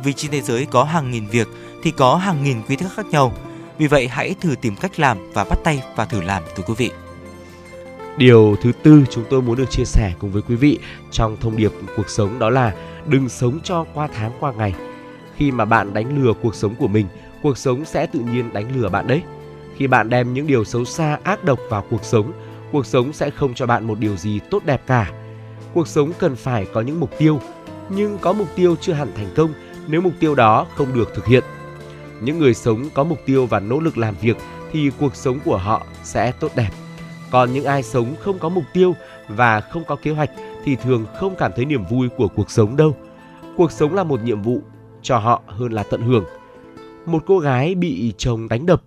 Vì 0.04 0.12
trên 0.12 0.30
thế 0.30 0.40
giới 0.40 0.66
có 0.66 0.84
hàng 0.84 1.10
nghìn 1.10 1.26
việc 1.26 1.48
thì 1.84 1.90
có 1.90 2.16
hàng 2.16 2.44
nghìn 2.44 2.62
quy 2.68 2.76
tắc 2.76 2.92
khác 2.92 3.06
nhau. 3.06 3.32
Vì 3.78 3.86
vậy 3.86 4.08
hãy 4.08 4.34
thử 4.40 4.54
tìm 4.60 4.76
cách 4.76 5.00
làm 5.00 5.18
và 5.32 5.44
bắt 5.44 5.58
tay 5.64 5.82
và 5.96 6.04
thử 6.04 6.22
làm 6.22 6.42
thưa 6.56 6.62
quý 6.66 6.74
vị. 6.76 6.90
Điều 8.16 8.56
thứ 8.62 8.72
tư 8.82 9.04
chúng 9.10 9.24
tôi 9.30 9.42
muốn 9.42 9.56
được 9.56 9.70
chia 9.70 9.84
sẻ 9.84 10.12
cùng 10.18 10.32
với 10.32 10.42
quý 10.42 10.56
vị 10.56 10.78
trong 11.10 11.36
thông 11.40 11.56
điệp 11.56 11.72
cuộc 11.96 12.08
sống 12.08 12.38
đó 12.38 12.50
là 12.50 12.74
đừng 13.06 13.28
sống 13.28 13.58
cho 13.64 13.84
qua 13.94 14.08
tháng 14.14 14.32
qua 14.40 14.52
ngày. 14.52 14.74
Khi 15.36 15.50
mà 15.50 15.64
bạn 15.64 15.94
đánh 15.94 16.24
lừa 16.24 16.32
cuộc 16.42 16.54
sống 16.54 16.74
của 16.74 16.88
mình, 16.88 17.06
cuộc 17.42 17.58
sống 17.58 17.84
sẽ 17.84 18.06
tự 18.06 18.20
nhiên 18.20 18.52
đánh 18.52 18.76
lừa 18.76 18.88
bạn 18.88 19.06
đấy. 19.06 19.22
Khi 19.76 19.86
bạn 19.86 20.08
đem 20.08 20.34
những 20.34 20.46
điều 20.46 20.64
xấu 20.64 20.84
xa 20.84 21.18
ác 21.22 21.44
độc 21.44 21.58
vào 21.70 21.84
cuộc 21.90 22.04
sống, 22.04 22.32
cuộc 22.72 22.86
sống 22.86 23.12
sẽ 23.12 23.30
không 23.30 23.54
cho 23.54 23.66
bạn 23.66 23.86
một 23.86 23.98
điều 23.98 24.16
gì 24.16 24.40
tốt 24.50 24.62
đẹp 24.64 24.82
cả. 24.86 25.10
Cuộc 25.74 25.88
sống 25.88 26.12
cần 26.18 26.36
phải 26.36 26.66
có 26.74 26.80
những 26.80 27.00
mục 27.00 27.10
tiêu, 27.18 27.40
nhưng 27.88 28.18
có 28.18 28.32
mục 28.32 28.48
tiêu 28.56 28.76
chưa 28.80 28.92
hẳn 28.92 29.08
thành 29.16 29.28
công 29.36 29.52
nếu 29.86 30.00
mục 30.00 30.12
tiêu 30.20 30.34
đó 30.34 30.66
không 30.76 30.94
được 30.94 31.12
thực 31.14 31.26
hiện. 31.26 31.44
Những 32.24 32.38
người 32.38 32.54
sống 32.54 32.88
có 32.94 33.04
mục 33.04 33.18
tiêu 33.26 33.46
và 33.46 33.60
nỗ 33.60 33.80
lực 33.80 33.98
làm 33.98 34.14
việc 34.20 34.36
thì 34.72 34.90
cuộc 34.98 35.16
sống 35.16 35.38
của 35.44 35.56
họ 35.56 35.86
sẽ 36.02 36.32
tốt 36.32 36.52
đẹp 36.56 36.70
còn 37.34 37.52
những 37.52 37.64
ai 37.64 37.82
sống 37.82 38.14
không 38.20 38.38
có 38.38 38.48
mục 38.48 38.64
tiêu 38.72 38.94
và 39.28 39.60
không 39.60 39.84
có 39.84 39.96
kế 39.96 40.10
hoạch 40.10 40.30
thì 40.64 40.76
thường 40.76 41.06
không 41.16 41.34
cảm 41.38 41.52
thấy 41.56 41.64
niềm 41.64 41.84
vui 41.84 42.08
của 42.08 42.28
cuộc 42.28 42.50
sống 42.50 42.76
đâu. 42.76 42.96
Cuộc 43.56 43.72
sống 43.72 43.94
là 43.94 44.04
một 44.04 44.20
nhiệm 44.24 44.42
vụ, 44.42 44.62
cho 45.02 45.18
họ 45.18 45.42
hơn 45.46 45.72
là 45.72 45.82
tận 45.82 46.02
hưởng. 46.02 46.24
Một 47.06 47.22
cô 47.26 47.38
gái 47.38 47.74
bị 47.74 48.14
chồng 48.18 48.48
đánh 48.48 48.66
đập. 48.66 48.82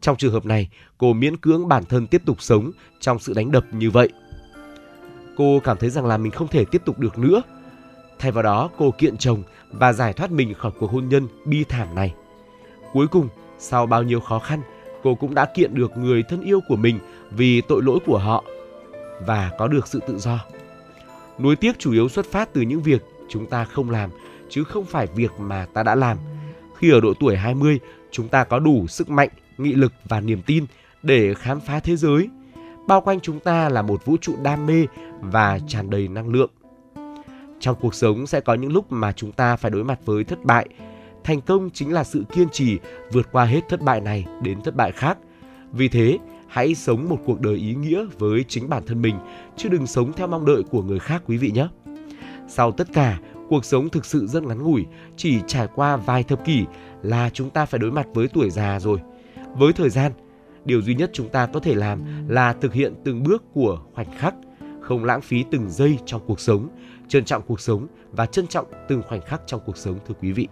Trong 0.00 0.16
trường 0.16 0.32
hợp 0.32 0.46
này, 0.46 0.68
cô 0.98 1.12
miễn 1.12 1.36
cưỡng 1.36 1.68
bản 1.68 1.84
thân 1.84 2.06
tiếp 2.06 2.22
tục 2.24 2.42
sống 2.42 2.70
trong 3.00 3.18
sự 3.18 3.32
đánh 3.34 3.50
đập 3.50 3.64
như 3.72 3.90
vậy. 3.90 4.08
Cô 5.36 5.60
cảm 5.64 5.76
thấy 5.76 5.90
rằng 5.90 6.06
là 6.06 6.16
mình 6.16 6.32
không 6.32 6.48
thể 6.48 6.64
tiếp 6.64 6.82
tục 6.84 6.98
được 6.98 7.18
nữa. 7.18 7.42
Thay 8.18 8.32
vào 8.32 8.42
đó, 8.42 8.70
cô 8.78 8.90
kiện 8.90 9.16
chồng 9.16 9.42
và 9.72 9.92
giải 9.92 10.12
thoát 10.12 10.30
mình 10.30 10.54
khỏi 10.54 10.72
cuộc 10.78 10.90
hôn 10.90 11.08
nhân 11.08 11.28
bi 11.44 11.64
thảm 11.68 11.94
này. 11.94 12.14
Cuối 12.92 13.08
cùng, 13.08 13.28
sau 13.58 13.86
bao 13.86 14.02
nhiêu 14.02 14.20
khó 14.20 14.38
khăn, 14.38 14.60
cô 15.02 15.14
cũng 15.14 15.34
đã 15.34 15.46
kiện 15.54 15.74
được 15.74 15.96
người 15.96 16.22
thân 16.22 16.40
yêu 16.40 16.60
của 16.68 16.76
mình 16.76 16.98
vì 17.30 17.60
tội 17.60 17.82
lỗi 17.82 17.98
của 18.06 18.18
họ 18.18 18.44
và 19.26 19.50
có 19.58 19.68
được 19.68 19.86
sự 19.88 20.00
tự 20.06 20.18
do. 20.18 20.38
Nuối 21.38 21.56
tiếc 21.56 21.78
chủ 21.78 21.92
yếu 21.92 22.08
xuất 22.08 22.26
phát 22.26 22.48
từ 22.52 22.60
những 22.60 22.82
việc 22.82 23.02
chúng 23.28 23.46
ta 23.46 23.64
không 23.64 23.90
làm 23.90 24.10
chứ 24.48 24.64
không 24.64 24.84
phải 24.84 25.06
việc 25.06 25.30
mà 25.38 25.66
ta 25.74 25.82
đã 25.82 25.94
làm. 25.94 26.18
Khi 26.76 26.90
ở 26.90 27.00
độ 27.00 27.12
tuổi 27.20 27.36
20, 27.36 27.80
chúng 28.10 28.28
ta 28.28 28.44
có 28.44 28.58
đủ 28.58 28.86
sức 28.86 29.10
mạnh, 29.10 29.28
nghị 29.58 29.72
lực 29.72 29.92
và 30.04 30.20
niềm 30.20 30.42
tin 30.46 30.66
để 31.02 31.34
khám 31.34 31.60
phá 31.60 31.80
thế 31.80 31.96
giới. 31.96 32.28
Bao 32.86 33.00
quanh 33.00 33.20
chúng 33.20 33.40
ta 33.40 33.68
là 33.68 33.82
một 33.82 34.04
vũ 34.04 34.16
trụ 34.20 34.36
đam 34.42 34.66
mê 34.66 34.86
và 35.20 35.58
tràn 35.68 35.90
đầy 35.90 36.08
năng 36.08 36.28
lượng. 36.28 36.50
Trong 37.60 37.76
cuộc 37.80 37.94
sống 37.94 38.26
sẽ 38.26 38.40
có 38.40 38.54
những 38.54 38.72
lúc 38.72 38.92
mà 38.92 39.12
chúng 39.12 39.32
ta 39.32 39.56
phải 39.56 39.70
đối 39.70 39.84
mặt 39.84 39.98
với 40.04 40.24
thất 40.24 40.44
bại. 40.44 40.68
Thành 41.24 41.40
công 41.40 41.70
chính 41.70 41.92
là 41.92 42.04
sự 42.04 42.24
kiên 42.32 42.48
trì 42.52 42.78
vượt 43.12 43.28
qua 43.32 43.44
hết 43.44 43.60
thất 43.68 43.80
bại 43.80 44.00
này 44.00 44.26
đến 44.42 44.60
thất 44.60 44.76
bại 44.76 44.92
khác. 44.92 45.18
Vì 45.72 45.88
thế, 45.88 46.18
hãy 46.48 46.74
sống 46.74 47.08
một 47.08 47.18
cuộc 47.24 47.40
đời 47.40 47.56
ý 47.56 47.74
nghĩa 47.74 48.04
với 48.18 48.44
chính 48.48 48.68
bản 48.68 48.82
thân 48.86 49.02
mình, 49.02 49.16
chứ 49.56 49.68
đừng 49.68 49.86
sống 49.86 50.12
theo 50.12 50.26
mong 50.26 50.46
đợi 50.46 50.62
của 50.70 50.82
người 50.82 50.98
khác 50.98 51.22
quý 51.26 51.36
vị 51.36 51.50
nhé. 51.50 51.68
Sau 52.48 52.72
tất 52.72 52.88
cả, 52.92 53.18
cuộc 53.48 53.64
sống 53.64 53.88
thực 53.88 54.04
sự 54.04 54.26
rất 54.26 54.42
ngắn 54.42 54.62
ngủi, 54.62 54.84
chỉ 55.16 55.38
trải 55.46 55.68
qua 55.74 55.96
vài 55.96 56.22
thập 56.22 56.44
kỷ 56.44 56.64
là 57.02 57.30
chúng 57.30 57.50
ta 57.50 57.66
phải 57.66 57.78
đối 57.78 57.90
mặt 57.90 58.06
với 58.14 58.28
tuổi 58.28 58.50
già 58.50 58.80
rồi. 58.80 58.98
Với 59.56 59.72
thời 59.72 59.90
gian, 59.90 60.12
điều 60.64 60.82
duy 60.82 60.94
nhất 60.94 61.10
chúng 61.12 61.28
ta 61.28 61.46
có 61.46 61.60
thể 61.60 61.74
làm 61.74 62.28
là 62.28 62.52
thực 62.52 62.72
hiện 62.72 62.94
từng 63.04 63.22
bước 63.22 63.44
của 63.52 63.80
khoảnh 63.94 64.18
khắc, 64.18 64.34
không 64.80 65.04
lãng 65.04 65.20
phí 65.20 65.44
từng 65.50 65.70
giây 65.70 65.98
trong 66.06 66.22
cuộc 66.26 66.40
sống, 66.40 66.68
trân 67.08 67.24
trọng 67.24 67.42
cuộc 67.42 67.60
sống 67.60 67.86
và 68.12 68.26
trân 68.26 68.46
trọng 68.46 68.66
từng 68.88 69.02
khoảnh 69.08 69.20
khắc 69.20 69.42
trong 69.46 69.60
cuộc 69.66 69.76
sống 69.76 69.98
thưa 70.08 70.14
quý 70.20 70.32
vị. 70.32 70.48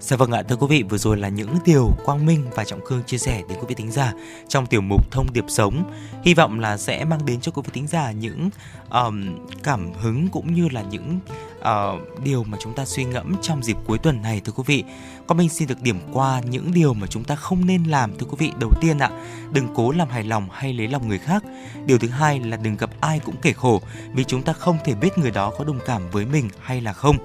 Dạ 0.00 0.16
vâng 0.16 0.30
ạ, 0.32 0.42
thưa 0.42 0.56
quý 0.56 0.66
vị, 0.70 0.82
vừa 0.82 0.98
rồi 0.98 1.16
là 1.16 1.28
những 1.28 1.56
điều 1.64 1.90
Quang 2.04 2.26
Minh 2.26 2.44
và 2.54 2.64
Trọng 2.64 2.84
Khương 2.84 3.02
chia 3.02 3.18
sẻ 3.18 3.42
đến 3.48 3.58
quý 3.58 3.64
vị 3.68 3.74
thính 3.74 3.90
giả 3.90 4.12
trong 4.48 4.66
tiểu 4.66 4.80
mục 4.80 5.10
Thông 5.10 5.32
điệp 5.32 5.44
sống. 5.48 5.92
Hy 6.24 6.34
vọng 6.34 6.60
là 6.60 6.76
sẽ 6.76 7.04
mang 7.04 7.26
đến 7.26 7.40
cho 7.40 7.52
quý 7.52 7.62
vị 7.64 7.70
thính 7.74 7.86
giả 7.86 8.12
những 8.12 8.50
um, 8.90 9.38
cảm 9.62 9.92
hứng 9.92 10.28
cũng 10.28 10.54
như 10.54 10.68
là 10.68 10.82
những 10.82 11.18
uh, 11.58 12.24
điều 12.24 12.44
mà 12.44 12.58
chúng 12.60 12.74
ta 12.74 12.84
suy 12.84 13.04
ngẫm 13.04 13.36
trong 13.42 13.62
dịp 13.62 13.76
cuối 13.86 13.98
tuần 13.98 14.22
này 14.22 14.40
thưa 14.44 14.52
quý 14.52 14.62
vị. 14.66 14.84
Quang 15.26 15.38
Minh 15.38 15.48
xin 15.48 15.68
được 15.68 15.82
điểm 15.82 16.00
qua 16.12 16.40
những 16.40 16.74
điều 16.74 16.94
mà 16.94 17.06
chúng 17.06 17.24
ta 17.24 17.36
không 17.36 17.66
nên 17.66 17.84
làm 17.84 18.18
thưa 18.18 18.26
quý 18.26 18.36
vị. 18.38 18.52
Đầu 18.60 18.70
tiên 18.80 18.98
ạ, 18.98 19.10
đừng 19.52 19.68
cố 19.74 19.90
làm 19.90 20.08
hài 20.08 20.24
lòng 20.24 20.48
hay 20.52 20.72
lấy 20.72 20.88
lòng 20.88 21.08
người 21.08 21.18
khác. 21.18 21.44
Điều 21.86 21.98
thứ 21.98 22.08
hai 22.08 22.40
là 22.40 22.56
đừng 22.56 22.76
gặp 22.76 22.90
ai 23.00 23.18
cũng 23.18 23.36
kể 23.42 23.52
khổ 23.52 23.80
vì 24.12 24.24
chúng 24.24 24.42
ta 24.42 24.52
không 24.52 24.78
thể 24.84 24.94
biết 24.94 25.18
người 25.18 25.30
đó 25.30 25.52
có 25.58 25.64
đồng 25.64 25.78
cảm 25.86 26.02
với 26.10 26.26
mình 26.26 26.48
hay 26.60 26.80
là 26.80 26.92
không. 26.92 27.16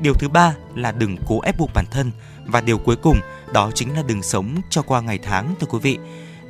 Điều 0.00 0.14
thứ 0.14 0.28
ba 0.28 0.54
là 0.74 0.92
đừng 0.92 1.16
cố 1.26 1.40
ép 1.40 1.58
buộc 1.58 1.70
bản 1.74 1.84
thân 1.90 2.10
và 2.46 2.60
điều 2.60 2.78
cuối 2.78 2.96
cùng 2.96 3.20
đó 3.52 3.70
chính 3.74 3.94
là 3.94 4.02
đừng 4.06 4.22
sống 4.22 4.54
cho 4.70 4.82
qua 4.82 5.00
ngày 5.00 5.18
tháng 5.22 5.54
thưa 5.60 5.66
quý 5.70 5.78
vị. 5.82 5.98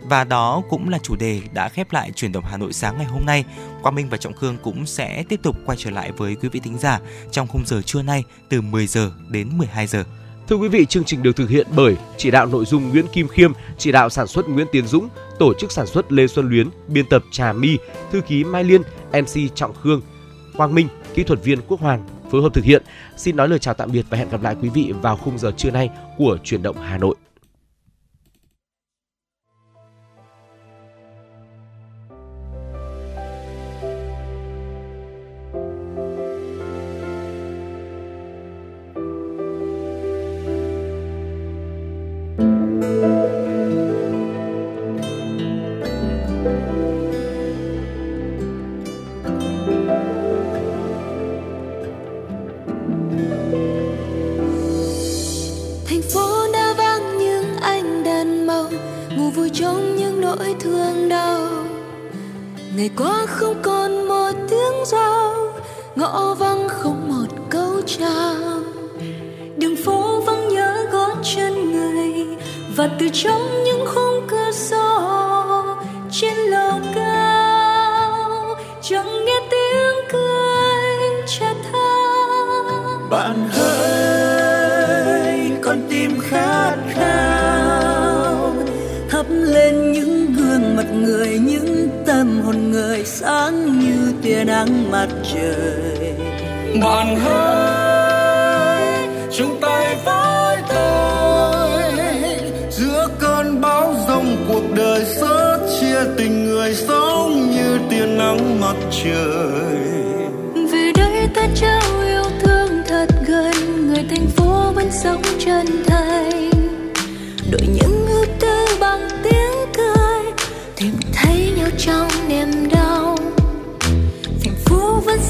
Và 0.08 0.24
đó 0.24 0.62
cũng 0.70 0.88
là 0.88 0.98
chủ 1.02 1.16
đề 1.16 1.40
đã 1.52 1.68
khép 1.68 1.92
lại 1.92 2.12
chuyển 2.14 2.32
động 2.32 2.44
Hà 2.50 2.56
Nội 2.56 2.72
sáng 2.72 2.98
ngày 2.98 3.06
hôm 3.06 3.26
nay. 3.26 3.44
Quang 3.82 3.94
Minh 3.94 4.08
và 4.08 4.16
Trọng 4.16 4.34
Khương 4.34 4.56
cũng 4.62 4.86
sẽ 4.86 5.24
tiếp 5.28 5.40
tục 5.42 5.56
quay 5.66 5.78
trở 5.78 5.90
lại 5.90 6.12
với 6.12 6.34
quý 6.34 6.48
vị 6.48 6.60
thính 6.60 6.78
giả 6.78 7.00
trong 7.30 7.46
khung 7.46 7.66
giờ 7.66 7.82
trưa 7.82 8.02
nay 8.02 8.24
từ 8.48 8.60
10 8.60 8.86
giờ 8.86 9.12
đến 9.30 9.48
12 9.58 9.86
giờ. 9.86 10.04
Thưa 10.48 10.56
quý 10.56 10.68
vị, 10.68 10.86
chương 10.86 11.04
trình 11.04 11.22
được 11.22 11.36
thực 11.36 11.50
hiện 11.50 11.66
bởi 11.76 11.96
chỉ 12.16 12.30
đạo 12.30 12.46
nội 12.46 12.64
dung 12.64 12.88
Nguyễn 12.88 13.06
Kim 13.12 13.28
Khiêm, 13.28 13.52
chỉ 13.78 13.92
đạo 13.92 14.10
sản 14.10 14.26
xuất 14.26 14.48
Nguyễn 14.48 14.66
Tiến 14.72 14.86
Dũng, 14.86 15.08
tổ 15.38 15.54
chức 15.54 15.72
sản 15.72 15.86
xuất 15.86 16.12
Lê 16.12 16.26
Xuân 16.26 16.48
Luyến, 16.48 16.68
biên 16.88 17.06
tập 17.08 17.22
Trà 17.30 17.52
My, 17.52 17.78
thư 18.12 18.20
ký 18.20 18.44
Mai 18.44 18.64
Liên, 18.64 18.82
MC 19.12 19.54
Trọng 19.54 19.74
Khương, 19.74 20.02
Quang 20.56 20.74
Minh, 20.74 20.88
kỹ 21.14 21.24
thuật 21.24 21.44
viên 21.44 21.60
Quốc 21.68 21.80
Hoàng 21.80 22.04
phối 22.30 22.42
hợp 22.42 22.54
thực 22.54 22.64
hiện. 22.64 22.82
Xin 23.16 23.36
nói 23.36 23.48
lời 23.48 23.58
chào 23.58 23.74
tạm 23.74 23.92
biệt 23.92 24.06
và 24.10 24.18
hẹn 24.18 24.28
gặp 24.28 24.42
lại 24.42 24.56
quý 24.62 24.68
vị 24.68 24.92
vào 25.02 25.16
khung 25.16 25.38
giờ 25.38 25.52
trưa 25.56 25.70
nay 25.70 25.90
của 26.18 26.38
Chuyển 26.44 26.62
động 26.62 26.76
Hà 26.80 26.98
Nội. 26.98 27.16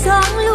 Phố 0.07 0.46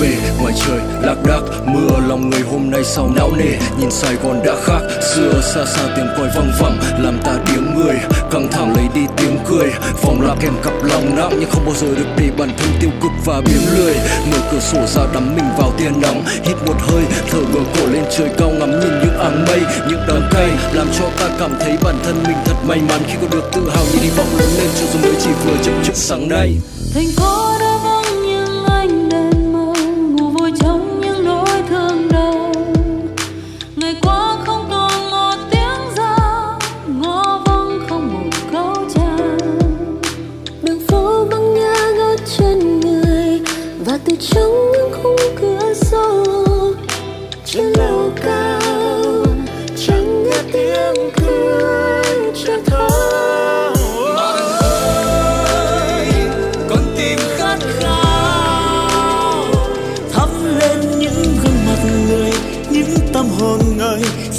về 0.00 0.16
ngoài 0.40 0.54
trời 0.66 0.80
lạc 1.02 1.16
đác, 1.26 1.40
mưa 1.66 1.90
lòng 2.08 2.30
người 2.30 2.40
hôm 2.40 2.70
nay 2.70 2.84
sao 2.84 3.10
não 3.16 3.30
nề. 3.36 3.58
Nhìn 3.78 3.90
sài 3.90 4.14
gòn 4.14 4.40
đã 4.44 4.56
khác, 4.64 4.80
xưa 5.14 5.40
xa 5.54 5.64
xa 5.64 5.82
tiếng 5.96 6.06
còi 6.16 6.28
văng 6.36 6.52
vẳng, 6.60 6.78
làm 6.98 7.18
ta 7.24 7.38
tiếng 7.46 7.74
người. 7.74 7.96
Căng 8.30 8.48
thẳng 8.52 8.74
lấy 8.76 8.84
đi 8.94 9.00
tiếng 9.16 9.38
cười, 9.48 9.72
vòng 10.02 10.20
lạc 10.20 10.34
kèm 10.40 10.52
cặp 10.62 10.72
lòng 10.82 11.16
nặng, 11.16 11.30
nhưng 11.40 11.50
không 11.50 11.64
bao 11.66 11.74
giờ 11.74 11.86
được 11.96 12.06
để 12.16 12.30
bản 12.38 12.50
thân 12.58 12.68
tiêu 12.80 12.90
cực 13.02 13.10
và 13.24 13.40
biếng 13.40 13.78
lười. 13.78 13.94
Mở 14.30 14.38
cửa 14.52 14.60
sổ 14.60 14.86
ra 14.86 15.02
đắm 15.14 15.36
mình 15.36 15.44
vào 15.58 15.72
tia 15.78 15.90
nắng, 16.02 16.24
hít 16.44 16.56
một 16.66 16.76
hơi, 16.78 17.04
thở 17.30 17.38
ngửa 17.38 17.64
cổ 17.74 17.86
lên 17.92 18.04
trời 18.18 18.28
cao 18.38 18.50
ngắm 18.50 18.70
nhìn 18.80 18.98
những 19.02 19.18
áng 19.18 19.44
mây, 19.48 19.60
những 19.88 20.00
đám 20.08 20.22
cây, 20.30 20.48
làm 20.72 20.86
cho 20.98 21.04
ta 21.18 21.28
cảm 21.38 21.50
thấy 21.60 21.76
bản 21.82 21.94
thân 22.04 22.22
mình 22.26 22.36
thật 22.44 22.56
may 22.66 22.78
mắn. 22.88 23.00
Khi 23.06 23.14
có 23.20 23.26
được 23.30 23.50
tự 23.52 23.70
hào 23.70 23.84
những 23.92 24.02
hy 24.02 24.10
vọng 24.10 24.28
lớn 24.38 24.48
lên, 24.58 24.70
cho 24.80 24.86
dù 24.92 24.98
mới 25.02 25.14
chỉ 25.24 25.30
vừa 25.44 25.56
chậm 25.62 25.74
chút 25.84 25.96
sáng 25.96 26.28
nay. 26.28 26.56
Thành 26.94 27.10
phố 27.16 27.58
đã 27.60 27.69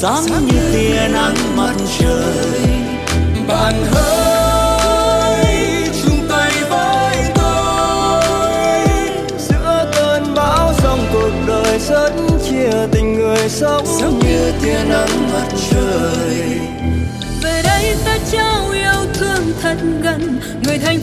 sáng 0.02 0.26
như 0.46 0.74
tia 0.74 1.08
nắng 1.14 1.36
mặt 1.56 1.74
trời. 2.00 2.70
Bạn 3.48 3.74
hỡi 3.92 5.56
chung 6.04 6.28
tay 6.30 6.52
với 6.70 7.16
tôi. 7.36 8.24
Giữa 9.38 9.92
cơn 9.96 10.34
bão 10.36 10.74
dòng 10.84 11.00
cuộc 11.14 11.32
đời 11.48 11.80
rất 11.80 12.12
chia 12.50 12.88
tình 12.92 13.14
người 13.14 13.50
sống. 13.50 13.86
Như 14.24 14.52
tia 14.62 14.84
nắng 14.90 15.34
mặt 15.34 15.48
trời. 15.72 16.60
Về 17.44 17.62
đây 17.64 17.96
ta 18.06 18.18
trao 18.32 18.70
yêu 18.72 19.06
thương 19.14 19.54
thật 19.62 19.78
gần 20.02 20.40
người 20.64 20.78
thành 20.78 21.00